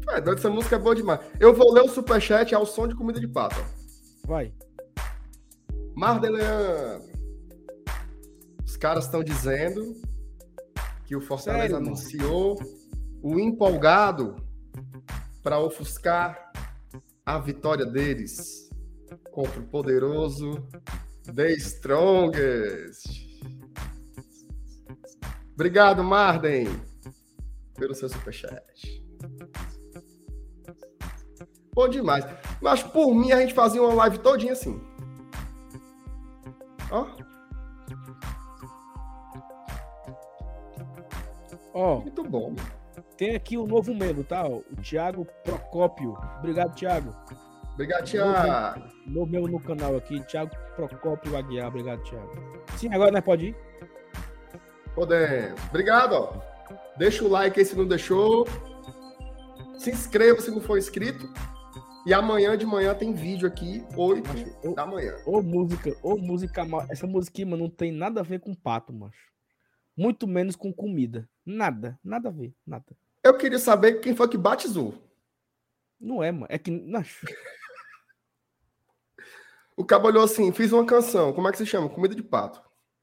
[0.08, 1.18] É, essa música é boa demais.
[1.40, 3.56] Eu vou ler o superchat ao som de comida de pato.
[4.26, 4.52] Vai.
[5.94, 7.08] Mardeleandro.
[8.64, 9.94] Os caras estão dizendo
[11.04, 11.86] que o Fortaleza Sério, mano?
[11.86, 12.58] anunciou
[13.22, 14.34] o empolgado
[15.44, 16.50] para ofuscar
[17.24, 18.68] a vitória deles
[19.30, 20.66] contra o poderoso
[21.32, 23.06] The Strongest.
[25.54, 26.66] Obrigado, Marden,
[27.76, 29.06] pelo seu superchat.
[31.76, 32.24] Bom demais.
[32.60, 34.80] Mas por mim a gente fazia uma live todinha assim.
[36.90, 37.06] Ó,
[41.74, 42.54] Ó, muito bom.
[43.18, 44.46] tem aqui o novo membro, tá?
[44.48, 46.16] O Thiago Procópio.
[46.38, 47.14] Obrigado, Thiago.
[47.74, 48.82] Obrigado, Thiago.
[49.06, 51.68] Novo membro no canal aqui, Thiago Procópio Aguiar.
[51.68, 52.32] Obrigado, Thiago.
[52.78, 53.56] Sim, agora nós pode ir?
[54.94, 55.60] Podemos.
[55.68, 56.32] Obrigado, ó.
[56.96, 58.46] Deixa o like aí se não deixou.
[59.78, 61.30] Se inscreva se não for inscrito.
[62.06, 65.16] E amanhã de manhã tem vídeo aqui, 8 Macho, da manhã.
[65.26, 66.64] ô música, ô música.
[66.64, 69.32] ma- Essa musiquinha, mano, não tem nada a ver com pato, macho.
[69.96, 71.28] Muito menos com comida.
[71.44, 72.84] Nada, nada a ver, nada.
[73.24, 74.94] Eu queria saber quem foi que batizou.
[75.98, 76.46] Não é, mano.
[76.48, 76.70] É que.
[76.70, 77.26] Macho,
[79.76, 81.32] O cabo olhou assim, fiz uma canção.
[81.32, 81.88] Como é que se chama?
[81.88, 82.62] Comida de pato.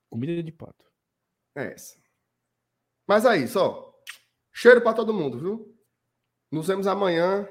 [0.10, 0.86] comida de pato.
[1.56, 1.98] É essa.
[3.08, 3.92] Mas é isso, ó.
[4.54, 5.78] Cheiro pra todo mundo, viu?
[6.52, 7.48] Nos vemos amanhã.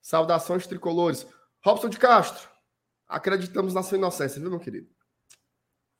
[0.00, 1.26] Saudações tricolores.
[1.64, 2.48] Robson de Castro.
[3.06, 4.88] Acreditamos na sua inocência, viu, meu querido?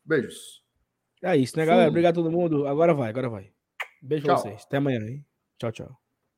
[0.05, 0.65] Beijos.
[1.23, 1.85] É isso, né, galera?
[1.87, 1.91] Fui.
[1.91, 2.67] Obrigado a todo mundo.
[2.67, 3.53] Agora vai, agora vai.
[4.01, 4.43] Beijo pra Tchau.
[4.45, 4.63] vocês.
[4.65, 5.25] Até amanhã, hein?
[5.59, 6.01] Tchau, tchau.